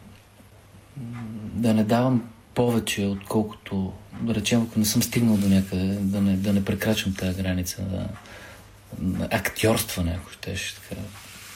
Да 1.55 1.75
не 1.75 1.85
давам 1.85 2.31
повече, 2.55 3.07
отколкото, 3.07 3.93
да 4.21 4.35
речем, 4.35 4.63
ако 4.63 4.79
не 4.79 4.85
съм 4.85 5.03
стигнал 5.03 5.37
до 5.37 5.49
някъде, 5.49 5.87
да 5.87 6.21
не, 6.21 6.37
да 6.37 6.53
не 6.53 6.65
прекрачвам 6.65 7.15
тази 7.15 7.43
граница, 7.43 7.83
да, 7.83 8.07
актьорстване, 9.31 10.19
ако 10.21 10.31
щеш 10.31 10.75
така 10.75 11.01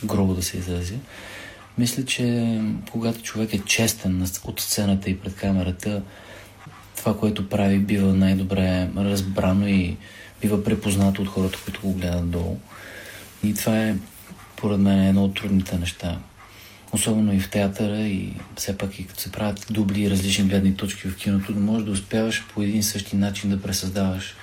грубо 0.05 0.35
да 0.35 0.43
се 0.43 0.56
изрази. 0.56 0.98
Мисля, 1.78 2.05
че 2.05 2.59
когато 2.90 3.23
човек 3.23 3.55
е 3.55 3.59
честен 3.59 4.27
от 4.44 4.61
сцената 4.61 5.11
и 5.11 5.19
пред 5.19 5.36
камерата, 5.36 6.02
това, 6.97 7.19
което 7.19 7.48
прави, 7.48 7.78
бива 7.78 8.15
най-добре 8.15 8.89
разбрано 8.97 9.69
и 9.69 9.97
бива 10.40 10.65
препознато 10.65 11.23
от 11.23 11.28
хората, 11.28 11.59
които 11.65 11.81
го 11.81 11.93
гледат 11.93 12.31
долу. 12.31 12.59
И 13.44 13.55
това 13.55 13.81
е 13.81 13.97
според 14.56 14.81
мен 14.81 15.05
едно 15.05 15.24
от 15.24 15.35
трудните 15.35 15.78
неща. 15.78 16.19
Особено 16.93 17.35
и 17.35 17.40
в 17.40 17.51
театъра 17.51 18.01
и 18.01 18.32
все 18.56 18.78
пак 18.78 18.98
и 18.98 19.06
като 19.06 19.20
се 19.20 19.32
правят 19.32 19.66
дубли 19.70 20.02
и 20.02 20.11
различни 20.11 20.44
гледни 20.44 20.77
точки 20.77 21.09
в 21.09 21.16
киното, 21.16 21.52
да 21.52 21.61
можеш 21.61 21.85
да 21.85 21.93
успяваш 21.93 22.44
по 22.55 22.62
един 22.62 22.82
същи 22.82 23.16
начин 23.16 23.51
да 23.51 23.62
пресъздаваш 23.62 24.35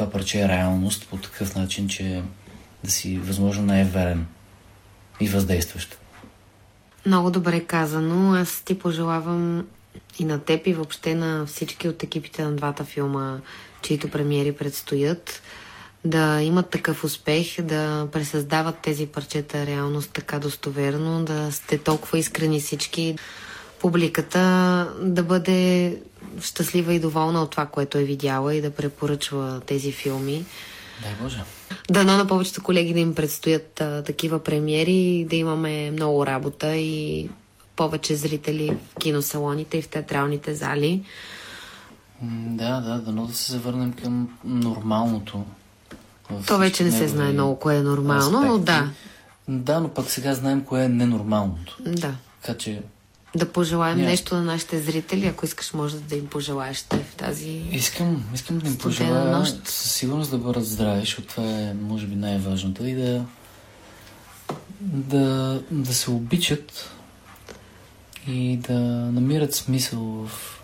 това 0.00 0.12
парче 0.12 0.40
е 0.40 0.48
реалност 0.48 1.08
по 1.10 1.16
такъв 1.16 1.54
начин, 1.54 1.88
че 1.88 2.22
да 2.84 2.90
си 2.90 3.18
възможно 3.18 3.64
най-верен 3.64 4.26
и 5.20 5.28
въздействащ. 5.28 5.98
Много 7.06 7.30
добре 7.30 7.60
казано. 7.60 8.34
Аз 8.34 8.62
ти 8.64 8.78
пожелавам 8.78 9.66
и 10.18 10.24
на 10.24 10.38
теб 10.38 10.66
и 10.66 10.72
въобще 10.72 11.14
на 11.14 11.46
всички 11.46 11.88
от 11.88 12.02
екипите 12.02 12.44
на 12.44 12.52
двата 12.52 12.84
филма, 12.84 13.38
чието 13.82 14.10
премиери 14.10 14.52
предстоят, 14.52 15.42
да 16.04 16.42
имат 16.42 16.70
такъв 16.70 17.04
успех, 17.04 17.60
да 17.60 18.08
пресъздават 18.12 18.78
тези 18.78 19.06
парчета 19.06 19.66
реалност 19.66 20.10
така 20.12 20.38
достоверно, 20.38 21.24
да 21.24 21.52
сте 21.52 21.78
толкова 21.78 22.18
искрени 22.18 22.60
всички, 22.60 23.16
публиката 23.80 24.38
да 25.02 25.22
бъде 25.22 25.96
щастлива 26.42 26.94
и 26.94 27.00
доволна 27.00 27.42
от 27.42 27.50
това, 27.50 27.66
което 27.66 27.98
е 27.98 28.04
видяла 28.04 28.54
и 28.54 28.60
да 28.60 28.70
препоръчва 28.70 29.60
тези 29.66 29.92
филми. 29.92 30.44
Дай 31.02 31.12
Боже. 31.22 31.42
Дано 31.90 32.16
на 32.16 32.26
повечето 32.26 32.62
колеги 32.62 32.94
да 32.94 33.00
им 33.00 33.14
предстоят 33.14 33.80
а, 33.80 34.02
такива 34.02 34.44
премиери, 34.44 35.26
да 35.30 35.36
имаме 35.36 35.90
много 35.90 36.26
работа 36.26 36.76
и 36.76 37.28
повече 37.76 38.16
зрители 38.16 38.76
в 38.92 38.94
киносалоните 38.94 39.78
и 39.78 39.82
в 39.82 39.88
театралните 39.88 40.54
зали. 40.54 41.04
Да, 42.22 42.80
да, 42.80 42.98
дано 42.98 43.26
да 43.26 43.34
се 43.34 43.52
завърнем 43.52 43.92
към 43.92 44.28
нормалното. 44.44 45.44
То 46.46 46.58
вече 46.58 46.84
не 46.84 46.92
се 46.92 47.08
знае 47.08 47.32
много 47.32 47.58
кое 47.58 47.76
е 47.76 47.82
нормално, 47.82 48.18
аспекти. 48.18 48.46
но 48.46 48.58
да. 48.58 48.90
Да, 49.48 49.80
но 49.80 49.88
пък 49.88 50.10
сега 50.10 50.34
знаем 50.34 50.64
кое 50.64 50.84
е 50.84 50.88
ненормалното. 50.88 51.76
Да. 51.86 52.14
Така 52.42 52.58
че 52.58 52.82
да 53.36 53.52
пожелаем 53.52 53.98
yeah. 53.98 54.04
нещо 54.04 54.34
на 54.34 54.42
нашите 54.42 54.80
зрители, 54.80 55.26
ако 55.26 55.44
искаш, 55.44 55.72
може 55.72 55.96
да 55.96 56.16
им 56.16 56.26
пожелаеш 56.26 56.82
те 56.82 56.96
в 56.96 57.14
тази. 57.14 57.50
Искам, 57.72 58.24
искам 58.34 58.58
да 58.58 58.68
им 58.68 58.78
пожелая 58.78 59.38
нощ. 59.38 59.68
със 59.68 59.92
сигурност 59.92 60.30
да 60.30 60.38
бъдат 60.38 60.66
здрави, 60.66 61.00
защото 61.00 61.28
това 61.28 61.44
е, 61.44 61.74
може 61.74 62.06
би, 62.06 62.16
най-важното 62.16 62.86
и 62.86 62.94
да, 62.94 63.24
да, 64.80 65.62
да 65.70 65.94
се 65.94 66.10
обичат 66.10 66.90
и 68.28 68.56
да 68.56 68.78
намират 69.12 69.54
смисъл 69.54 70.00
в, 70.00 70.60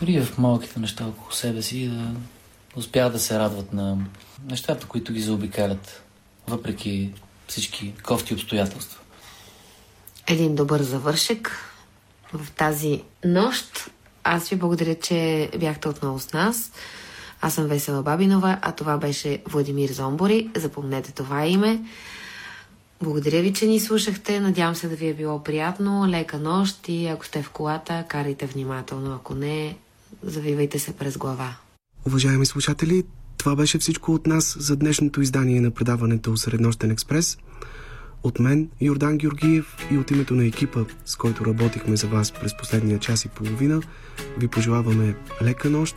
дори 0.00 0.20
в 0.20 0.38
малките 0.38 0.80
неща 0.80 1.06
около 1.06 1.32
себе 1.32 1.62
си 1.62 1.78
и 1.78 1.88
да 1.88 2.10
успяват 2.76 3.12
да 3.12 3.18
се 3.18 3.38
радват 3.38 3.72
на 3.72 3.98
нещата, 4.50 4.86
които 4.86 5.12
ги 5.12 5.20
заобикалят, 5.20 6.02
въпреки 6.48 7.10
всички 7.48 7.92
кофти 8.02 8.34
обстоятелства. 8.34 8.98
Един 10.26 10.54
добър 10.54 10.82
завършек 10.82 11.71
в 12.32 12.50
тази 12.50 13.02
нощ. 13.24 13.90
Аз 14.24 14.48
ви 14.48 14.56
благодаря, 14.56 14.94
че 14.94 15.50
бяхте 15.60 15.88
отново 15.88 16.18
с 16.18 16.32
нас. 16.32 16.72
Аз 17.40 17.54
съм 17.54 17.66
Весела 17.66 18.02
Бабинова, 18.02 18.58
а 18.62 18.72
това 18.72 18.98
беше 18.98 19.42
Владимир 19.48 19.88
Зомбори. 19.92 20.50
Запомнете 20.56 21.12
това 21.12 21.46
име. 21.46 21.80
Благодаря 23.02 23.42
ви, 23.42 23.52
че 23.52 23.66
ни 23.66 23.80
слушахте. 23.80 24.40
Надявам 24.40 24.74
се 24.74 24.88
да 24.88 24.96
ви 24.96 25.08
е 25.08 25.14
било 25.14 25.42
приятно. 25.42 26.08
Лека 26.08 26.38
нощ 26.38 26.88
и 26.88 27.06
ако 27.06 27.26
сте 27.26 27.42
в 27.42 27.50
колата, 27.50 28.04
карайте 28.08 28.46
внимателно. 28.46 29.14
Ако 29.14 29.34
не, 29.34 29.76
завивайте 30.22 30.78
се 30.78 30.92
през 30.92 31.18
глава. 31.18 31.56
Уважаеми 32.06 32.46
слушатели, 32.46 33.04
това 33.36 33.56
беше 33.56 33.78
всичко 33.78 34.12
от 34.12 34.26
нас 34.26 34.56
за 34.58 34.76
днешното 34.76 35.20
издание 35.20 35.60
на 35.60 35.70
предаването 35.70 36.36
Среднощен 36.36 36.90
експрес. 36.90 37.38
От 38.22 38.38
мен, 38.38 38.70
Йордан 38.80 39.18
Георгиев 39.18 39.76
и 39.90 39.98
от 39.98 40.10
името 40.10 40.34
на 40.34 40.46
екипа, 40.46 40.80
с 41.04 41.16
който 41.16 41.46
работихме 41.46 41.96
за 41.96 42.06
вас 42.06 42.32
през 42.32 42.56
последния 42.56 42.98
час 42.98 43.24
и 43.24 43.28
половина, 43.28 43.82
ви 44.38 44.48
пожелаваме 44.48 45.14
лека 45.42 45.70
нощ 45.70 45.96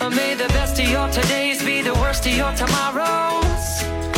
May 0.00 0.34
the 0.34 0.48
best 0.48 0.78
of 0.78 0.88
your 0.88 1.08
todays 1.08 1.64
be 1.64 1.82
the 1.82 1.92
worst 1.94 2.24
of 2.24 2.32
your 2.32 2.52
tomorrows. 2.52 4.17